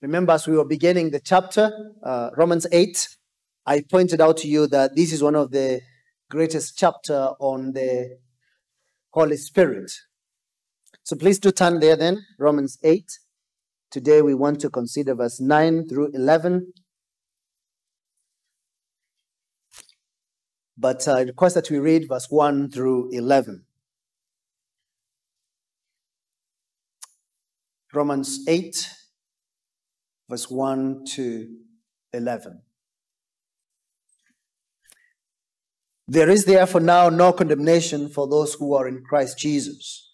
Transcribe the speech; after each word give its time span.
Remember, 0.00 0.32
as 0.32 0.46
we 0.46 0.56
were 0.56 0.64
beginning 0.64 1.10
the 1.10 1.18
chapter, 1.18 1.72
uh, 2.04 2.30
Romans 2.36 2.66
8, 2.70 3.08
I 3.66 3.82
pointed 3.90 4.20
out 4.20 4.36
to 4.38 4.48
you 4.48 4.68
that 4.68 4.94
this 4.94 5.12
is 5.12 5.22
one 5.22 5.34
of 5.34 5.50
the 5.50 5.80
greatest 6.30 6.78
chapter 6.78 7.30
on 7.40 7.72
the 7.72 8.18
Holy 9.10 9.36
Spirit. 9.36 9.90
So 11.02 11.16
please 11.16 11.40
do 11.40 11.50
turn 11.50 11.80
there 11.80 11.96
then, 11.96 12.24
Romans 12.38 12.78
8. 12.84 13.10
Today 13.90 14.22
we 14.22 14.34
want 14.34 14.60
to 14.60 14.70
consider 14.70 15.14
verse 15.16 15.40
9 15.40 15.88
through 15.88 16.12
11. 16.14 16.72
But 20.76 21.08
I 21.08 21.22
request 21.22 21.56
that 21.56 21.70
we 21.70 21.78
read 21.78 22.08
verse 22.08 22.28
1 22.30 22.70
through 22.70 23.10
11. 23.10 23.64
Romans 27.92 28.44
8, 28.46 28.90
verse 30.28 30.50
1 30.50 31.04
to 31.14 31.48
11. 32.12 32.62
There 36.06 36.30
is 36.30 36.46
therefore 36.46 36.80
now 36.80 37.08
no 37.08 37.32
condemnation 37.32 38.08
for 38.08 38.26
those 38.26 38.54
who 38.54 38.74
are 38.74 38.88
in 38.88 39.02
Christ 39.02 39.38
Jesus. 39.38 40.10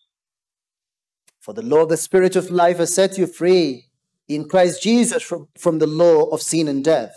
For 1.41 1.55
the 1.55 1.63
law 1.63 1.83
of 1.83 1.89
the 1.89 1.97
Spirit 1.97 2.37
of 2.37 2.51
life 2.51 2.79
has 2.79 2.95
set 2.95 3.17
you 3.17 3.27
free 3.27 3.91
in 4.29 4.49
Christ 4.49 4.83
Jesus 4.83 5.23
from, 5.23 5.49
from 5.57 5.79
the 5.79 5.87
law 5.87 6.25
of 6.31 6.43
sin 6.43 6.69
and 6.69 6.83
death. 6.83 7.15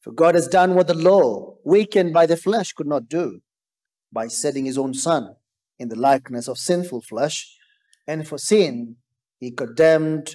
For 0.00 0.10
God 0.10 0.34
has 0.34 0.48
done 0.48 0.74
what 0.74 0.88
the 0.88 0.94
law, 0.94 1.58
weakened 1.64 2.12
by 2.12 2.26
the 2.26 2.36
flesh, 2.36 2.72
could 2.72 2.88
not 2.88 3.08
do, 3.08 3.40
by 4.10 4.26
sending 4.26 4.64
his 4.64 4.78
own 4.78 4.94
Son 4.94 5.36
in 5.78 5.88
the 5.88 5.98
likeness 5.98 6.48
of 6.48 6.58
sinful 6.58 7.02
flesh, 7.02 7.56
and 8.06 8.26
for 8.26 8.38
sin, 8.38 8.96
he 9.38 9.52
condemned 9.52 10.34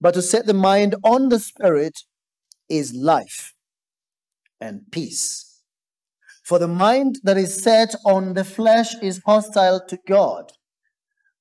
but 0.00 0.14
to 0.14 0.22
set 0.22 0.46
the 0.46 0.54
mind 0.54 0.94
on 1.02 1.28
the 1.28 1.38
Spirit 1.38 2.00
is 2.68 2.94
life 2.94 3.54
and 4.60 4.82
peace. 4.90 5.62
For 6.44 6.58
the 6.58 6.68
mind 6.68 7.20
that 7.24 7.36
is 7.36 7.62
set 7.62 7.94
on 8.04 8.34
the 8.34 8.44
flesh 8.44 8.94
is 9.02 9.22
hostile 9.24 9.84
to 9.88 9.98
God 10.06 10.52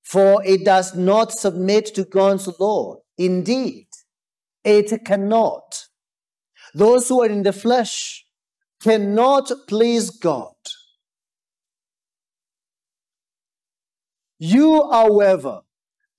for 0.06 0.46
it 0.46 0.64
does 0.64 0.96
not 0.96 1.32
submit 1.32 1.88
to 1.96 2.06
God's 2.06 2.48
law. 2.60 2.98
Indeed, 3.18 3.88
it 4.64 5.04
cannot. 5.04 5.88
Those 6.76 7.10
who 7.10 7.24
are 7.24 7.30
in 7.30 7.42
the 7.42 7.52
flesh 7.52 8.24
cannot 8.82 9.52
please 9.68 10.12
God. 10.12 10.54
You, 14.38 14.88
however, 14.92 15.62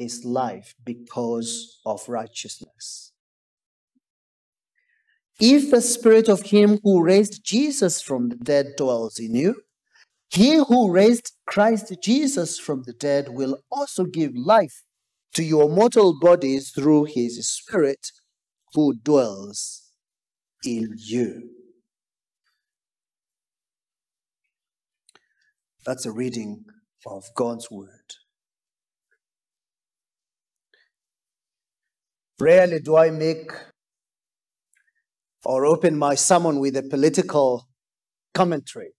is 0.00 0.24
life 0.24 0.74
because 0.84 1.78
of 1.86 2.08
righteousness. 2.08 3.12
If 5.38 5.70
the 5.70 5.80
spirit 5.80 6.28
of 6.28 6.42
him 6.42 6.80
who 6.82 7.02
raised 7.02 7.44
Jesus 7.44 8.02
from 8.02 8.30
the 8.30 8.36
dead 8.36 8.72
dwells 8.76 9.18
in 9.18 9.34
you, 9.34 9.62
he 10.30 10.56
who 10.56 10.92
raised 10.92 11.32
Christ 11.46 11.94
Jesus 12.02 12.58
from 12.58 12.84
the 12.84 12.92
dead 12.92 13.28
will 13.30 13.58
also 13.70 14.04
give 14.04 14.34
life 14.34 14.84
to 15.34 15.42
your 15.42 15.68
mortal 15.68 16.18
bodies 16.18 16.70
through 16.70 17.04
his 17.04 17.48
Spirit 17.48 18.12
who 18.74 18.94
dwells 18.94 19.90
in 20.64 20.94
you. 20.96 21.50
That's 25.84 26.06
a 26.06 26.12
reading 26.12 26.64
of 27.06 27.24
God's 27.34 27.70
Word. 27.70 28.19
Rarely 32.40 32.80
do 32.80 32.96
I 32.96 33.10
make 33.10 33.52
or 35.44 35.66
open 35.66 35.98
my 35.98 36.14
sermon 36.14 36.58
with 36.58 36.76
a 36.76 36.82
political 36.82 37.68
commentary. 38.32 38.92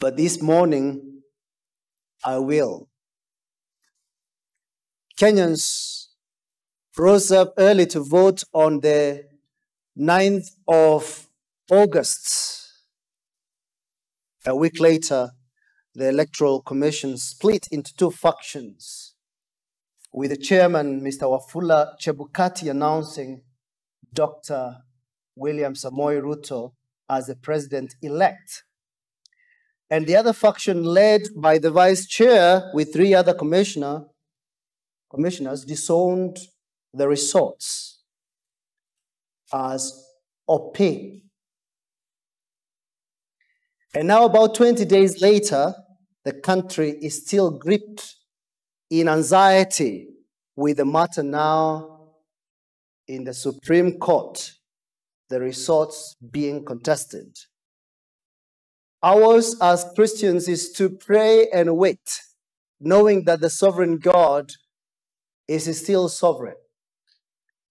But 0.00 0.16
this 0.16 0.42
morning, 0.42 1.22
I 2.24 2.38
will. 2.38 2.88
Kenyans 5.16 6.06
rose 6.96 7.30
up 7.30 7.54
early 7.58 7.86
to 7.86 8.00
vote 8.00 8.42
on 8.52 8.80
the 8.80 9.26
9th 9.98 10.50
of 10.66 11.28
August. 11.70 12.68
A 14.46 14.56
week 14.56 14.80
later, 14.80 15.30
the 15.94 16.08
Electoral 16.08 16.62
Commission 16.62 17.16
split 17.16 17.68
into 17.70 17.94
two 17.94 18.10
factions, 18.10 19.09
with 20.12 20.30
the 20.30 20.36
chairman, 20.36 21.00
Mr. 21.00 21.22
Wafula 21.22 21.94
Chebukati, 22.00 22.70
announcing 22.70 23.42
Dr. 24.12 24.76
William 25.36 25.74
Samoei 25.74 26.20
Ruto 26.20 26.72
as 27.08 27.26
the 27.26 27.36
president 27.36 27.94
elect 28.02 28.64
and 29.90 30.06
the 30.06 30.14
other 30.14 30.32
faction 30.32 30.84
led 30.84 31.22
by 31.36 31.58
the 31.58 31.70
vice 31.70 32.06
chair 32.06 32.70
with 32.72 32.92
three 32.92 33.12
other 33.12 33.34
commissioner, 33.34 34.04
commissioners 35.10 35.64
disowned 35.64 36.38
the 36.94 37.08
results 37.08 38.02
as 39.52 39.92
opaque. 40.48 41.24
And 43.92 44.06
now, 44.06 44.24
about 44.24 44.54
20 44.54 44.84
days 44.84 45.20
later, 45.20 45.74
the 46.24 46.32
country 46.32 46.90
is 47.02 47.26
still 47.26 47.50
gripped 47.50 48.14
in 48.90 49.08
anxiety 49.08 50.08
with 50.56 50.78
the 50.78 50.84
matter 50.84 51.22
now 51.22 52.08
in 53.06 53.24
the 53.24 53.32
Supreme 53.32 53.98
Court, 53.98 54.52
the 55.28 55.40
results 55.40 56.16
being 56.30 56.64
contested. 56.64 57.36
Ours 59.02 59.56
as 59.62 59.86
Christians 59.94 60.48
is 60.48 60.72
to 60.72 60.90
pray 60.90 61.48
and 61.54 61.76
wait, 61.76 62.20
knowing 62.80 63.24
that 63.24 63.40
the 63.40 63.48
sovereign 63.48 63.96
God 63.98 64.52
is 65.48 65.64
still 65.80 66.08
sovereign, 66.08 66.56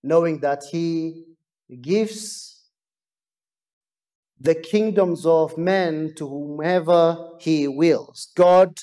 knowing 0.02 0.40
that 0.40 0.64
He 0.72 1.26
gives 1.82 2.64
the 4.40 4.56
kingdoms 4.56 5.26
of 5.26 5.58
men 5.58 6.14
to 6.16 6.28
whomever 6.28 7.32
He 7.40 7.68
wills. 7.68 8.32
God 8.36 8.80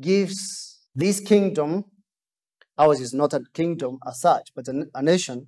gives 0.00 0.67
this 0.98 1.20
kingdom, 1.20 1.84
ours 2.76 3.00
is 3.00 3.14
not 3.14 3.32
a 3.32 3.44
kingdom 3.54 4.00
as 4.04 4.20
such, 4.20 4.50
but 4.52 4.66
a, 4.66 4.86
a 4.96 5.00
nation, 5.00 5.46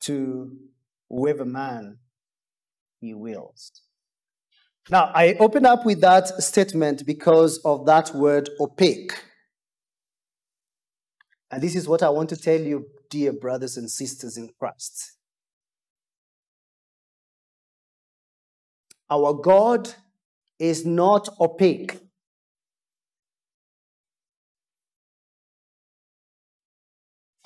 to 0.00 0.50
whoever 1.08 1.44
man 1.44 1.98
he 3.00 3.14
wills. 3.14 3.70
Now, 4.90 5.12
I 5.14 5.34
open 5.34 5.64
up 5.64 5.86
with 5.86 6.00
that 6.00 6.26
statement 6.42 7.06
because 7.06 7.58
of 7.64 7.86
that 7.86 8.12
word 8.12 8.50
opaque. 8.58 9.12
And 11.52 11.62
this 11.62 11.76
is 11.76 11.86
what 11.86 12.02
I 12.02 12.10
want 12.10 12.30
to 12.30 12.36
tell 12.36 12.60
you, 12.60 12.86
dear 13.10 13.32
brothers 13.32 13.76
and 13.76 13.88
sisters 13.88 14.36
in 14.36 14.50
Christ. 14.58 15.12
Our 19.08 19.34
God 19.34 19.94
is 20.58 20.86
not 20.86 21.28
opaque. 21.40 22.00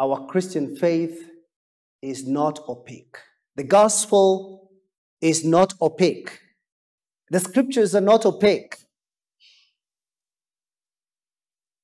our 0.00 0.26
Christian 0.26 0.74
faith 0.76 1.30
is 2.00 2.26
not 2.26 2.58
opaque. 2.66 3.18
The 3.56 3.64
gospel 3.64 4.70
is 5.20 5.44
not 5.44 5.74
opaque. 5.80 6.40
The 7.30 7.38
scriptures 7.38 7.94
are 7.94 8.00
not 8.00 8.24
opaque. 8.24 8.76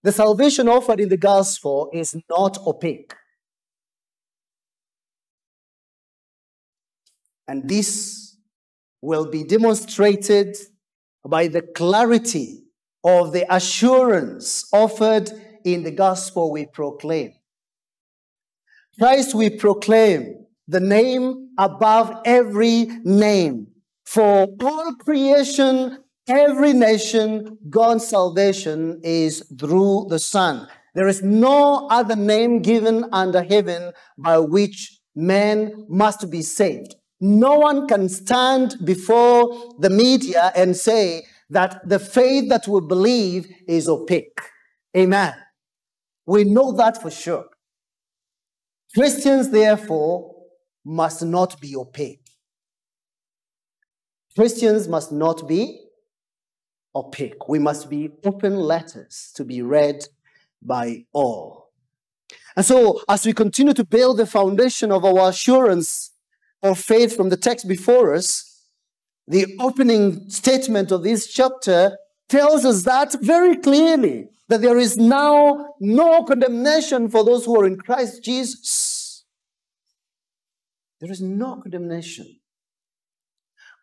The 0.03 0.13
salvation 0.13 0.67
offered 0.69 0.99
in 0.99 1.11
the 1.11 1.19
gospel 1.19 1.91
is 1.93 2.17
not 2.31 2.57
opaque. 2.67 3.15
And 7.47 7.69
this 7.69 8.39
will 9.03 9.31
be 9.31 9.45
demonstrated 9.45 10.57
by 11.29 11.49
the 11.49 11.63
clarity 11.63 12.63
of 13.05 13.33
the 13.33 13.47
assurance 13.55 14.69
offered 14.73 15.31
in 15.65 15.83
the 15.83 15.91
gospel 15.91 16.51
we 16.51 16.67
proclaim. 16.67 17.33
Christ 18.99 19.35
we 19.35 19.51
proclaim, 19.51 20.47
the 20.67 20.81
name 20.81 21.51
above 21.59 22.13
every 22.25 22.87
name. 23.05 23.69
For 24.05 24.49
all 24.61 24.95
creation, 24.95 25.99
every 26.29 26.73
nation, 26.73 27.59
God's 27.69 28.09
salvation 28.09 29.01
is 29.05 29.45
through 29.59 30.07
the 30.09 30.19
Son. 30.19 30.69
There 30.95 31.09
is 31.09 31.23
no 31.23 31.89
other 31.89 32.17
name 32.17 32.63
given 32.63 33.05
under 33.13 33.43
heaven 33.43 33.93
by 34.17 34.39
which 34.39 34.99
man 35.15 35.87
must 35.89 36.31
be 36.31 36.43
saved. 36.43 36.96
No 37.21 37.59
one 37.59 37.87
can 37.87 38.09
stand 38.09 38.77
before 38.85 39.75
the 39.79 39.91
media 39.91 40.53
and 40.55 40.77
say 40.77 41.27
that 41.51 41.89
the 41.89 41.99
faith 41.99 42.49
that 42.49 42.69
we 42.69 42.81
believe 42.81 43.49
is 43.67 43.89
opaque. 43.89 44.41
Amen. 44.97 45.35
We 46.27 46.45
know 46.45 46.73
that 46.73 47.01
for 47.01 47.11
sure. 47.11 47.47
Christians, 48.95 49.51
therefore, 49.51 50.35
must 50.85 51.23
not 51.23 51.61
be 51.61 51.77
opaque. 51.77 52.27
Christians 54.35 54.89
must 54.89 55.13
not 55.13 55.49
be 55.49 55.81
opaque. 56.95 57.49
We 57.49 57.59
must 57.59 57.89
be 57.89 58.11
open 58.25 58.57
letters 58.57 59.33
to 59.35 59.45
be 59.45 59.63
read 59.63 60.07
by 60.63 61.05
all. 61.13 61.71
And 62.57 62.65
so, 62.65 63.01
as 63.09 63.25
we 63.27 63.33
continue 63.33 63.75
to 63.75 63.85
build 63.85 64.17
the 64.17 64.27
foundation 64.27 64.91
of 64.91 65.05
our 65.05 65.29
assurance 65.29 66.13
of 66.67 66.79
faith 66.79 67.17
from 67.17 67.29
the 67.29 67.37
text 67.37 67.69
before 67.69 68.15
us, 68.15 68.63
the 69.29 69.57
opening 69.61 70.29
statement 70.31 70.93
of 70.93 71.03
this 71.03 71.27
chapter 71.27 71.97
tells 72.29 72.65
us 72.65 72.83
that 72.85 73.15
very 73.21 73.57
clearly 73.57 74.29
that 74.49 74.63
there 74.63 74.79
is 74.79 74.97
now 74.97 75.75
no 75.81 76.23
condemnation 76.25 77.09
for 77.09 77.25
those 77.25 77.45
who 77.45 77.61
are 77.61 77.67
in 77.67 77.77
Christ 77.77 78.23
Jesus. 78.23 79.25
There 81.01 81.11
is 81.11 81.21
no 81.21 81.61
condemnation. 81.61 82.39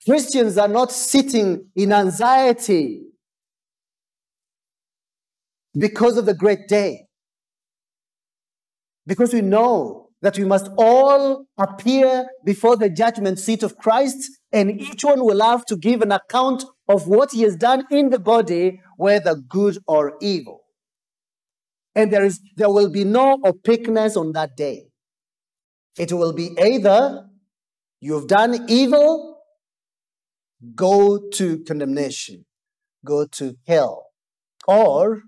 Christians 0.06 0.58
are 0.58 0.68
not 0.68 0.92
sitting 0.92 1.70
in 1.76 1.94
anxiety 1.94 3.04
because 5.78 6.18
of 6.18 6.26
the 6.26 6.34
great 6.34 6.68
day. 6.68 7.08
Because 9.06 9.34
we 9.34 9.42
know 9.42 10.03
that 10.24 10.38
we 10.38 10.46
must 10.46 10.70
all 10.78 11.46
appear 11.58 12.26
before 12.46 12.78
the 12.78 12.90
judgment 12.90 13.38
seat 13.38 13.62
of 13.62 13.78
Christ, 13.78 14.32
and 14.54 14.82
each 14.82 15.04
one 15.04 15.26
will 15.26 15.42
have 15.42 15.66
to 15.66 15.76
give 15.76 16.02
an 16.02 16.14
account 16.14 16.64
of 16.88 17.08
what 17.08 17.34
he 17.34 17.42
has 17.42 17.58
done 17.58 17.84
in 17.92 18.10
the 18.10 18.20
body, 18.20 18.80
whether 18.96 19.36
good 19.36 19.78
or 19.86 20.14
evil. 20.22 20.62
And 21.94 22.12
there 22.12 22.24
is 22.24 22.40
there 22.56 22.70
will 22.70 22.90
be 22.90 23.04
no 23.04 23.38
opaqueness 23.46 24.16
on 24.16 24.32
that 24.32 24.56
day. 24.56 24.86
It 26.00 26.14
will 26.14 26.34
be 26.34 26.56
either 26.58 27.26
you've 28.00 28.28
done 28.28 28.66
evil, 28.70 29.38
go 30.74 31.20
to 31.34 31.60
condemnation, 31.66 32.46
go 33.06 33.28
to 33.28 33.56
hell, 33.68 34.08
or 34.68 35.24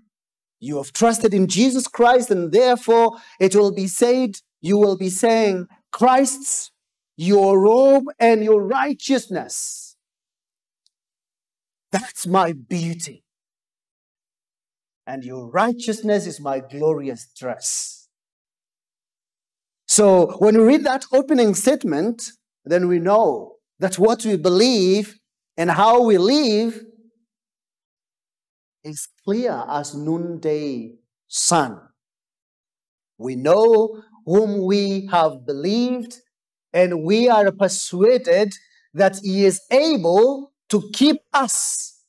you 0.58 0.78
have 0.78 0.94
trusted 0.94 1.34
in 1.34 1.48
Jesus 1.48 1.86
Christ, 1.86 2.30
and 2.30 2.50
therefore 2.50 3.18
it 3.38 3.54
will 3.54 3.72
be 3.72 3.86
said, 3.86 4.36
you 4.60 4.78
will 4.78 4.96
be 4.96 5.10
saying, 5.10 5.66
Christ's, 5.92 6.70
your 7.16 7.60
robe 7.60 8.04
and 8.18 8.44
your 8.44 8.62
righteousness. 8.62 9.96
That's 11.92 12.26
my 12.26 12.52
beauty. 12.52 13.24
And 15.06 15.24
your 15.24 15.48
righteousness 15.48 16.26
is 16.26 16.40
my 16.40 16.60
glorious 16.60 17.28
dress. 17.38 18.08
So 19.86 20.36
when 20.38 20.58
we 20.58 20.64
read 20.64 20.84
that 20.84 21.04
opening 21.12 21.54
statement, 21.54 22.22
then 22.64 22.88
we 22.88 22.98
know 22.98 23.56
that 23.78 23.98
what 23.98 24.24
we 24.24 24.36
believe 24.36 25.14
and 25.56 25.70
how 25.70 26.02
we 26.02 26.18
live 26.18 26.84
is 28.82 29.08
clear 29.24 29.64
as 29.68 29.94
noonday 29.94 30.92
sun. 31.28 31.80
We 33.18 33.36
know 33.36 34.02
whom 34.26 34.64
we 34.64 35.06
have 35.10 35.46
believed, 35.46 36.20
and 36.72 37.04
we 37.04 37.28
are 37.28 37.50
persuaded 37.52 38.52
that 38.92 39.18
He 39.22 39.46
is 39.46 39.62
able 39.70 40.52
to 40.68 40.90
keep 40.92 41.18
us 41.32 42.02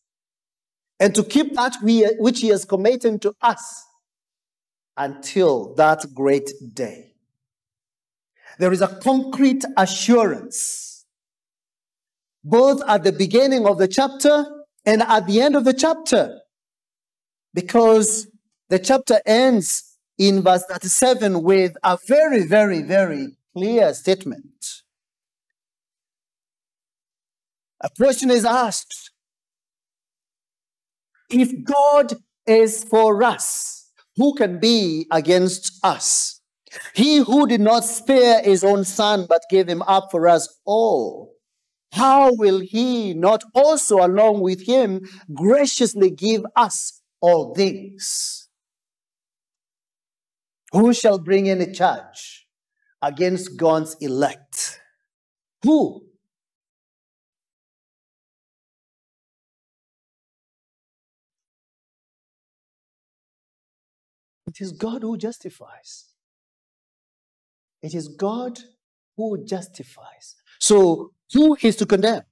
and 1.00 1.14
to 1.16 1.24
keep 1.24 1.54
that 1.54 1.78
we, 1.84 2.04
which 2.20 2.40
He 2.42 2.50
has 2.50 2.66
committed 2.66 3.22
to 3.22 3.34
us 3.42 3.86
until 4.98 5.76
that 5.76 6.04
great 6.14 6.52
day. 6.74 7.14
There 8.60 8.74
is 8.74 8.82
a 8.82 8.88
concrete 8.88 9.64
assurance, 9.78 11.06
both 12.44 12.82
at 12.88 13.04
the 13.04 13.12
beginning 13.12 13.68
of 13.68 13.78
the 13.78 13.88
chapter 13.88 14.46
and 14.86 15.04
at 15.04 15.28
the 15.28 15.42
end 15.42 15.56
of 15.56 15.66
the 15.66 15.74
chapter 15.74 16.40
because 17.54 18.28
the 18.70 18.80
chapter 18.80 19.22
ends 19.26 19.87
in 20.18 20.42
verse 20.42 20.64
37 20.70 21.44
with 21.44 21.76
a 21.84 21.98
very, 22.08 22.44
very, 22.44 22.82
very 22.82 23.38
clear 23.54 23.94
statement. 23.94 24.82
A 27.82 27.90
question 27.96 28.32
is 28.32 28.46
asked 28.46 29.12
If 31.30 31.64
God 31.64 32.14
is 32.48 32.84
for 32.84 33.22
us, 33.24 33.92
who 34.16 34.34
can 34.34 34.60
be 34.60 35.06
against 35.12 35.80
us? 35.84 36.42
He 36.94 37.18
who 37.18 37.48
did 37.48 37.62
not 37.62 37.84
spare 37.84 38.42
his 38.44 38.64
own 38.64 38.84
son 38.84 39.26
but 39.30 39.44
gave 39.50 39.68
him 39.68 39.82
up 39.84 40.10
for 40.12 40.28
us 40.28 40.60
all, 40.66 41.34
how 41.92 42.34
will 42.34 42.60
he 42.60 43.14
not 43.14 43.44
also, 43.54 44.06
along 44.06 44.42
with 44.42 44.66
him, 44.66 45.08
graciously 45.34 46.10
give 46.10 46.46
us 46.56 47.02
all 47.22 47.56
things. 47.56 48.47
Who 50.74 50.94
shall 50.94 51.20
bring 51.20 51.50
any 51.50 51.72
charge 51.72 52.48
against 53.02 53.58
God's 53.58 53.96
elect? 54.02 54.80
Who? 55.64 56.04
It 64.48 64.62
is 64.62 64.72
God 64.72 65.02
who 65.04 65.18
justifies. 65.18 66.06
It 67.82 67.94
is 67.94 68.08
God 68.08 68.60
who 69.16 69.44
justifies. 69.46 70.36
So, 70.60 71.12
who 71.34 71.58
is 71.62 71.76
to 71.78 71.86
condemn? 71.86 72.24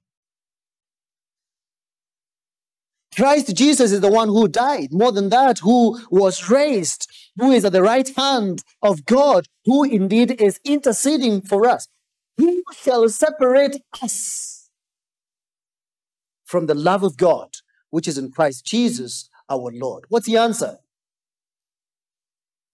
Christ 3.16 3.56
Jesus 3.56 3.92
is 3.92 4.00
the 4.00 4.10
one 4.10 4.28
who 4.28 4.46
died. 4.46 4.92
More 4.92 5.10
than 5.10 5.30
that, 5.30 5.58
who 5.60 6.00
was 6.10 6.50
raised, 6.50 7.08
who 7.36 7.50
is 7.50 7.64
at 7.64 7.72
the 7.72 7.82
right 7.82 8.08
hand 8.14 8.62
of 8.82 9.06
God, 9.06 9.46
who 9.64 9.84
indeed 9.84 10.40
is 10.40 10.60
interceding 10.64 11.40
for 11.40 11.66
us. 11.66 11.88
Who 12.36 12.62
shall 12.78 13.08
separate 13.08 13.82
us 14.02 14.68
from 16.44 16.66
the 16.66 16.74
love 16.74 17.02
of 17.02 17.16
God, 17.16 17.48
which 17.88 18.06
is 18.06 18.18
in 18.18 18.30
Christ 18.30 18.66
Jesus 18.66 19.30
our 19.48 19.70
Lord? 19.72 20.04
What's 20.10 20.26
the 20.26 20.36
answer? 20.36 20.78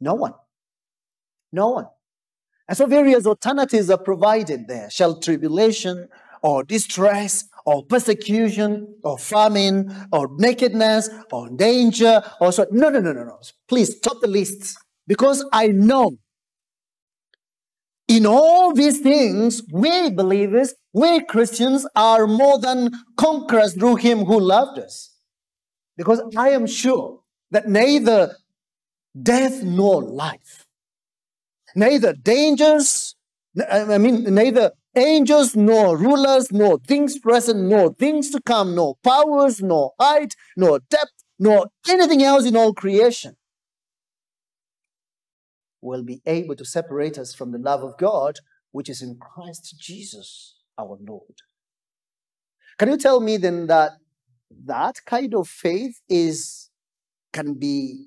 No 0.00 0.14
one. 0.14 0.34
No 1.52 1.68
one. 1.68 1.86
And 2.66 2.76
so 2.76 2.86
various 2.86 3.26
alternatives 3.26 3.90
are 3.90 3.98
provided 3.98 4.66
there. 4.66 4.90
Shall 4.90 5.20
tribulation 5.20 6.08
or 6.42 6.64
distress 6.64 7.44
or 7.66 7.84
persecution 7.84 8.96
or 9.02 9.18
famine 9.18 9.94
or 10.12 10.28
nakedness 10.38 11.08
or 11.30 11.48
danger 11.50 12.22
or 12.40 12.52
so. 12.52 12.66
No, 12.70 12.88
no, 12.90 13.00
no, 13.00 13.12
no, 13.12 13.24
no. 13.24 13.38
Please 13.68 13.96
stop 13.96 14.20
the 14.20 14.28
list 14.28 14.76
because 15.06 15.44
I 15.52 15.68
know 15.68 16.18
in 18.08 18.26
all 18.26 18.74
these 18.74 19.00
things, 19.00 19.62
we 19.72 20.10
believers, 20.10 20.74
we 20.92 21.24
Christians 21.24 21.86
are 21.96 22.26
more 22.26 22.58
than 22.58 22.90
conquerors 23.16 23.74
through 23.74 23.96
Him 23.96 24.24
who 24.24 24.38
loved 24.38 24.78
us. 24.78 25.16
Because 25.96 26.22
I 26.36 26.50
am 26.50 26.66
sure 26.66 27.20
that 27.50 27.68
neither 27.68 28.36
death 29.22 29.62
nor 29.62 30.02
life, 30.02 30.66
Neither 31.74 32.12
dangers, 32.12 33.16
I 33.70 33.98
mean, 33.98 34.34
neither 34.34 34.72
angels, 34.96 35.54
nor 35.54 35.96
rulers, 35.96 36.50
nor 36.52 36.78
things 36.78 37.18
present, 37.18 37.60
nor 37.60 37.92
things 37.94 38.30
to 38.30 38.40
come, 38.40 38.74
nor 38.74 38.96
powers, 39.04 39.62
nor 39.62 39.92
height, 40.00 40.34
nor 40.56 40.80
depth, 40.90 41.24
nor 41.38 41.66
anything 41.88 42.22
else 42.22 42.46
in 42.46 42.56
all 42.56 42.72
creation 42.72 43.36
will 45.82 46.04
be 46.04 46.22
able 46.24 46.54
to 46.56 46.64
separate 46.64 47.18
us 47.18 47.34
from 47.34 47.50
the 47.50 47.58
love 47.58 47.82
of 47.82 47.98
God, 47.98 48.38
which 48.70 48.88
is 48.88 49.02
in 49.02 49.18
Christ 49.18 49.74
Jesus 49.78 50.56
our 50.78 50.96
Lord. 51.06 51.42
Can 52.78 52.88
you 52.88 52.96
tell 52.96 53.20
me 53.20 53.36
then 53.36 53.66
that 53.66 53.92
that 54.64 55.00
kind 55.04 55.34
of 55.34 55.48
faith 55.48 56.00
is 56.08 56.70
can 57.32 57.54
be 57.54 58.06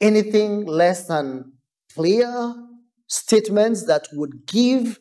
anything 0.00 0.66
less 0.66 1.06
than 1.06 1.52
clear 1.94 2.54
statements 3.06 3.86
that 3.86 4.08
would 4.12 4.46
give 4.46 4.98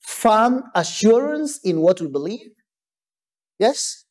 firm 0.00 0.64
assurance 0.74 1.58
in 1.58 1.80
what 1.80 2.00
we 2.00 2.08
believe? 2.08 2.50
Yes? 3.58 4.04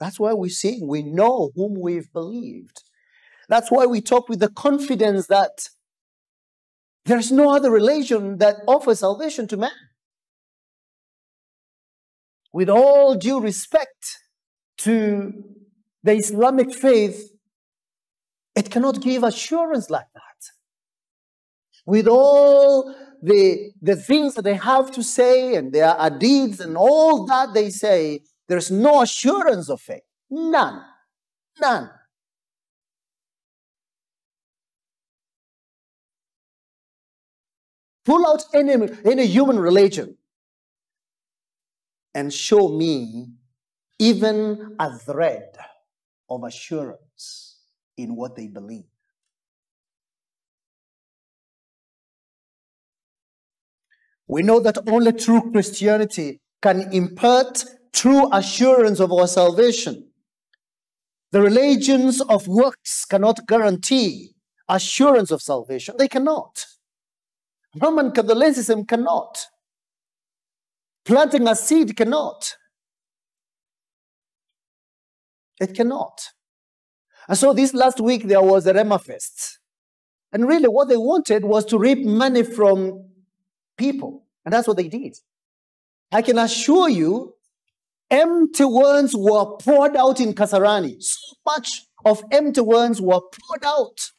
That's 0.00 0.18
why 0.18 0.34
we 0.34 0.48
sing, 0.48 0.86
we 0.86 1.02
know 1.02 1.50
whom 1.54 1.80
we've 1.80 2.12
believed. 2.12 2.82
That's 3.48 3.70
why 3.70 3.86
we 3.86 4.00
talk 4.00 4.28
with 4.28 4.40
the 4.40 4.48
confidence 4.50 5.26
that 5.28 5.68
there's 7.04 7.30
no 7.30 7.54
other 7.54 7.70
religion 7.70 8.38
that 8.38 8.56
offers 8.66 9.00
salvation 9.00 9.46
to 9.48 9.56
man. 9.56 9.70
With 12.52 12.68
all 12.68 13.14
due 13.14 13.40
respect 13.40 14.18
to 14.78 15.32
the 16.02 16.12
Islamic 16.12 16.72
faith, 16.72 17.30
it 18.54 18.70
cannot 18.70 19.00
give 19.00 19.24
assurance 19.24 19.90
like 19.90 20.06
that. 20.14 20.33
With 21.86 22.06
all 22.08 22.94
the, 23.22 23.72
the 23.80 23.96
things 23.96 24.34
that 24.34 24.42
they 24.42 24.54
have 24.54 24.90
to 24.92 25.02
say 25.02 25.54
and 25.54 25.72
their 25.72 25.96
deeds 26.18 26.60
and 26.60 26.76
all 26.76 27.26
that 27.26 27.54
they 27.54 27.70
say, 27.70 28.20
there's 28.48 28.70
no 28.70 29.02
assurance 29.02 29.68
of 29.68 29.80
faith. 29.80 30.02
None. 30.30 30.82
None. 31.60 31.90
Pull 38.04 38.26
out 38.26 38.44
any, 38.52 38.88
any 39.04 39.26
human 39.26 39.58
religion 39.58 40.16
and 42.14 42.32
show 42.32 42.68
me 42.68 43.28
even 43.98 44.76
a 44.78 44.98
thread 44.98 45.56
of 46.28 46.44
assurance 46.44 47.60
in 47.96 48.14
what 48.14 48.36
they 48.36 48.46
believe. 48.46 48.84
We 54.34 54.42
know 54.42 54.58
that 54.58 54.88
only 54.88 55.12
true 55.12 55.52
Christianity 55.52 56.40
can 56.60 56.92
impart 56.92 57.64
true 57.92 58.28
assurance 58.32 58.98
of 58.98 59.12
our 59.12 59.28
salvation. 59.28 60.08
The 61.30 61.40
religions 61.40 62.20
of 62.20 62.48
works 62.48 63.04
cannot 63.04 63.46
guarantee 63.46 64.34
assurance 64.68 65.30
of 65.30 65.40
salvation. 65.40 65.94
They 65.98 66.08
cannot. 66.08 66.66
Roman 67.80 68.10
Catholicism 68.10 68.86
cannot. 68.86 69.46
Planting 71.04 71.46
a 71.46 71.54
seed 71.54 71.96
cannot. 71.96 72.56
It 75.60 75.76
cannot. 75.76 76.30
And 77.28 77.38
so 77.38 77.52
this 77.52 77.72
last 77.72 78.00
week 78.00 78.26
there 78.26 78.42
was 78.42 78.66
a 78.66 78.74
Rhema 78.74 79.00
Fest. 79.00 79.60
And 80.32 80.48
really 80.48 80.66
what 80.66 80.88
they 80.88 80.96
wanted 80.96 81.44
was 81.44 81.64
to 81.66 81.78
reap 81.78 82.04
money 82.04 82.42
from 82.42 83.10
people. 83.78 84.23
And 84.44 84.52
that's 84.52 84.68
what 84.68 84.76
they 84.76 84.88
did. 84.88 85.16
I 86.12 86.22
can 86.22 86.38
assure 86.38 86.88
you, 86.88 87.34
empty 88.10 88.64
words 88.64 89.14
were 89.16 89.56
poured 89.56 89.96
out 89.96 90.20
in 90.20 90.34
Kasarani. 90.34 91.02
So 91.02 91.36
much 91.46 91.86
of 92.04 92.22
empty 92.30 92.60
words 92.60 93.00
were 93.00 93.20
poured 93.20 93.64
out 93.64 94.10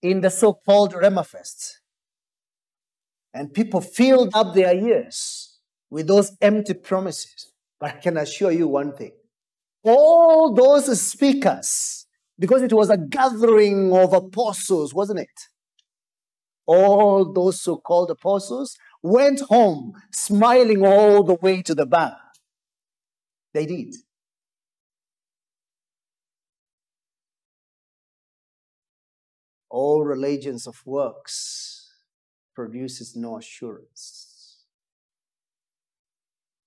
in 0.00 0.20
the 0.20 0.30
so-called 0.30 0.94
Rhema 0.94 1.26
Fest. 1.26 1.80
And 3.34 3.52
people 3.52 3.80
filled 3.80 4.30
up 4.34 4.54
their 4.54 4.74
ears 4.74 5.58
with 5.90 6.06
those 6.06 6.36
empty 6.40 6.74
promises. 6.74 7.52
But 7.80 7.90
I 7.90 7.98
can 7.98 8.16
assure 8.16 8.52
you 8.52 8.68
one 8.68 8.94
thing. 8.94 9.12
All 9.82 10.52
those 10.54 11.00
speakers, 11.00 12.06
because 12.38 12.62
it 12.62 12.72
was 12.72 12.88
a 12.88 12.96
gathering 12.96 13.92
of 13.92 14.12
apostles, 14.12 14.94
wasn't 14.94 15.20
it? 15.20 15.48
All 16.66 17.32
those 17.32 17.60
so-called 17.60 18.10
apostles 18.10 18.76
went 19.02 19.40
home 19.40 19.94
smiling 20.12 20.84
all 20.84 21.22
the 21.22 21.34
way 21.34 21.62
to 21.62 21.74
the 21.74 21.86
bank. 21.86 22.14
They 23.52 23.66
did. 23.66 23.94
All 29.68 30.04
religions 30.04 30.66
of 30.66 30.82
works 30.84 31.90
produces 32.54 33.16
no 33.16 33.38
assurance. 33.38 34.58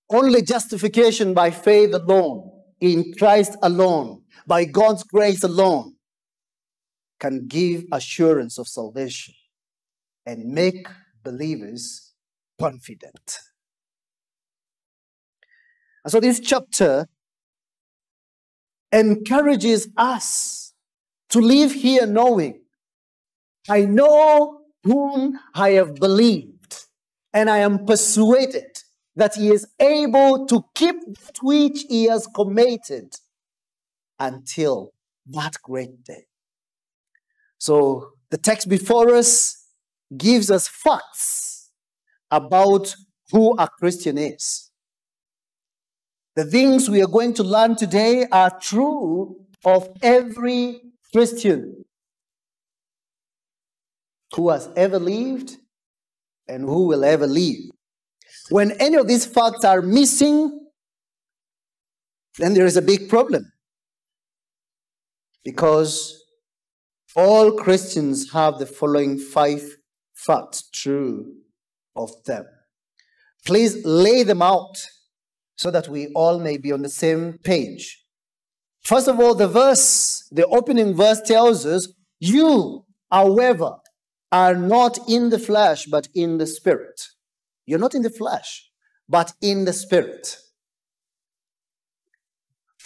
Only 0.09 0.41
justification 0.41 1.33
by 1.33 1.51
faith 1.51 1.93
alone, 1.93 2.51
in 2.79 3.13
Christ 3.17 3.55
alone, 3.61 4.23
by 4.45 4.65
God's 4.65 5.03
grace 5.03 5.43
alone, 5.43 5.95
can 7.19 7.47
give 7.47 7.85
assurance 7.91 8.57
of 8.57 8.67
salvation 8.67 9.33
and 10.25 10.45
make 10.45 10.87
believers 11.23 12.13
confident. 12.59 13.39
And 16.03 16.11
so 16.11 16.19
this 16.19 16.39
chapter 16.39 17.07
encourages 18.91 19.87
us 19.97 20.73
to 21.29 21.39
live 21.39 21.73
here 21.73 22.05
knowing 22.05 22.61
I 23.67 23.81
know 23.81 24.61
whom 24.83 25.39
I 25.55 25.71
have 25.71 25.95
believed, 25.95 26.85
and 27.33 27.49
I 27.49 27.57
am 27.57 27.85
persuaded 27.85 28.83
that 29.15 29.33
he 29.35 29.49
is 29.49 29.67
able 29.79 30.45
to 30.45 30.63
keep 30.75 30.95
that 31.15 31.37
which 31.41 31.85
he 31.89 32.03
has 32.05 32.27
committed 32.27 33.15
until 34.19 34.93
that 35.27 35.55
great 35.63 36.03
day. 36.03 36.27
So 37.57 38.11
the 38.29 38.37
text 38.37 38.69
before 38.69 39.15
us 39.15 39.65
gives 40.15 40.51
us 40.51 40.67
facts 40.67 41.54
about 42.31 42.95
who 43.31 43.55
a 43.57 43.67
Christian 43.67 44.17
is. 44.17 44.71
The 46.35 46.45
things 46.45 46.89
we 46.89 47.01
are 47.01 47.07
going 47.07 47.33
to 47.35 47.43
learn 47.43 47.75
today 47.75 48.25
are 48.31 48.59
true 48.59 49.37
of 49.63 49.87
every 50.01 50.81
Christian 51.13 51.85
who 54.35 54.49
has 54.49 54.69
ever 54.75 54.99
lived 54.99 55.55
and 56.47 56.63
who 56.63 56.87
will 56.87 57.05
ever 57.05 57.25
live. 57.25 57.71
When 58.49 58.71
any 58.73 58.97
of 58.97 59.07
these 59.07 59.25
facts 59.25 59.63
are 59.63 59.81
missing, 59.81 60.67
then 62.37 62.53
there 62.53 62.65
is 62.65 62.75
a 62.75 62.81
big 62.81 63.07
problem. 63.07 63.51
Because 65.43 66.21
all 67.15 67.53
Christians 67.53 68.33
have 68.33 68.59
the 68.59 68.65
following 68.65 69.17
five 69.17 69.77
facts 70.13 70.69
true 70.73 71.44
of 71.95 72.11
them. 72.25 72.45
Please 73.45 73.85
lay 73.85 74.23
them 74.23 74.41
out 74.41 74.77
so 75.55 75.71
that 75.71 75.87
we 75.87 76.07
all 76.15 76.39
may 76.39 76.57
be 76.57 76.71
on 76.71 76.81
the 76.81 76.89
same 76.89 77.37
page. 77.43 78.03
First 78.81 79.07
of 79.07 79.19
all, 79.19 79.35
the 79.35 79.47
verse, 79.47 80.27
the 80.31 80.45
opening 80.47 80.93
verse 80.93 81.21
tells 81.21 81.65
us, 81.65 81.87
You, 82.19 82.85
however, 83.11 83.77
are 84.31 84.55
not 84.55 84.97
in 85.07 85.29
the 85.29 85.39
flesh, 85.39 85.85
but 85.85 86.07
in 86.13 86.37
the 86.37 86.47
spirit. 86.47 87.01
You're 87.65 87.79
not 87.79 87.95
in 87.95 88.01
the 88.01 88.09
flesh, 88.09 88.69
but 89.07 89.33
in 89.41 89.65
the 89.65 89.73
spirit. 89.73 90.37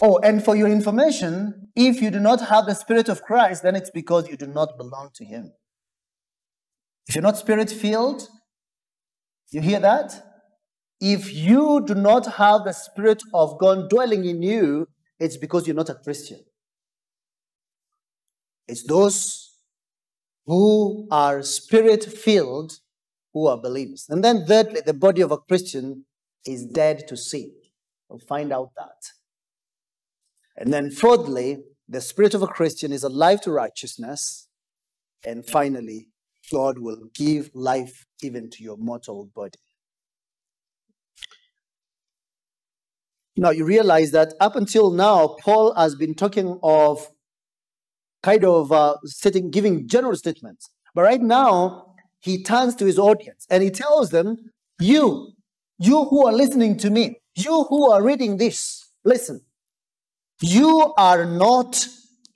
Oh, 0.02 0.18
and 0.22 0.42
for 0.42 0.56
your 0.56 0.68
information, 0.68 1.68
if 1.76 2.00
you 2.00 2.10
do 2.10 2.20
not 2.20 2.40
have 2.48 2.64
the 2.66 2.74
Spirit 2.74 3.08
of 3.08 3.22
Christ, 3.22 3.62
then 3.62 3.76
it's 3.76 3.90
because 3.90 4.28
you 4.28 4.36
do 4.36 4.46
not 4.46 4.78
belong 4.78 5.10
to 5.14 5.24
Him. 5.24 5.52
If 7.06 7.14
you're 7.14 7.22
not 7.22 7.36
spirit 7.36 7.70
filled, 7.70 8.28
you 9.58 9.62
hear 9.62 9.80
that? 9.80 10.26
If 11.00 11.32
you 11.32 11.82
do 11.86 11.94
not 11.94 12.34
have 12.34 12.64
the 12.64 12.72
Spirit 12.72 13.22
of 13.32 13.58
God 13.58 13.88
dwelling 13.88 14.24
in 14.24 14.42
you, 14.42 14.86
it's 15.18 15.36
because 15.36 15.66
you're 15.66 15.76
not 15.76 15.88
a 15.88 15.94
Christian. 15.94 16.40
It's 18.68 18.84
those 18.84 19.56
who 20.46 21.08
are 21.10 21.42
spirit 21.42 22.04
filled, 22.04 22.74
who 23.32 23.46
are 23.46 23.60
believers. 23.60 24.06
And 24.08 24.22
then, 24.22 24.46
thirdly, 24.46 24.80
the 24.84 24.94
body 24.94 25.22
of 25.22 25.30
a 25.30 25.38
Christian 25.38 26.04
is 26.46 26.66
dead 26.66 27.08
to 27.08 27.16
sin. 27.16 27.52
We'll 28.08 28.20
find 28.20 28.52
out 28.52 28.70
that. 28.76 29.12
And 30.56 30.72
then, 30.72 30.90
fourthly, 30.90 31.64
the 31.88 32.00
spirit 32.00 32.34
of 32.34 32.42
a 32.42 32.46
Christian 32.46 32.92
is 32.92 33.02
alive 33.02 33.40
to 33.42 33.50
righteousness. 33.50 34.48
And 35.24 35.46
finally, 35.46 36.08
God 36.50 36.78
will 36.78 37.08
give 37.14 37.50
life 37.54 38.06
even 38.22 38.50
to 38.50 38.62
your 38.62 38.76
mortal 38.76 39.30
body. 39.34 39.58
Now, 43.36 43.50
you 43.50 43.64
realize 43.64 44.10
that 44.10 44.34
up 44.40 44.56
until 44.56 44.90
now, 44.90 45.36
Paul 45.40 45.74
has 45.74 45.94
been 45.94 46.14
talking 46.14 46.58
of 46.62 47.08
kind 48.22 48.44
of 48.44 48.72
uh, 48.72 48.96
setting, 49.04 49.50
giving 49.50 49.88
general 49.88 50.16
statements. 50.16 50.68
But 50.94 51.02
right 51.02 51.20
now, 51.20 51.94
he 52.20 52.42
turns 52.42 52.74
to 52.76 52.86
his 52.86 52.98
audience 52.98 53.46
and 53.48 53.62
he 53.62 53.70
tells 53.70 54.10
them, 54.10 54.36
You, 54.78 55.32
you 55.78 56.04
who 56.04 56.26
are 56.26 56.32
listening 56.32 56.76
to 56.78 56.90
me, 56.90 57.20
you 57.34 57.64
who 57.64 57.90
are 57.90 58.02
reading 58.02 58.36
this, 58.36 58.90
listen, 59.04 59.40
you 60.40 60.92
are 60.98 61.24
not 61.24 61.86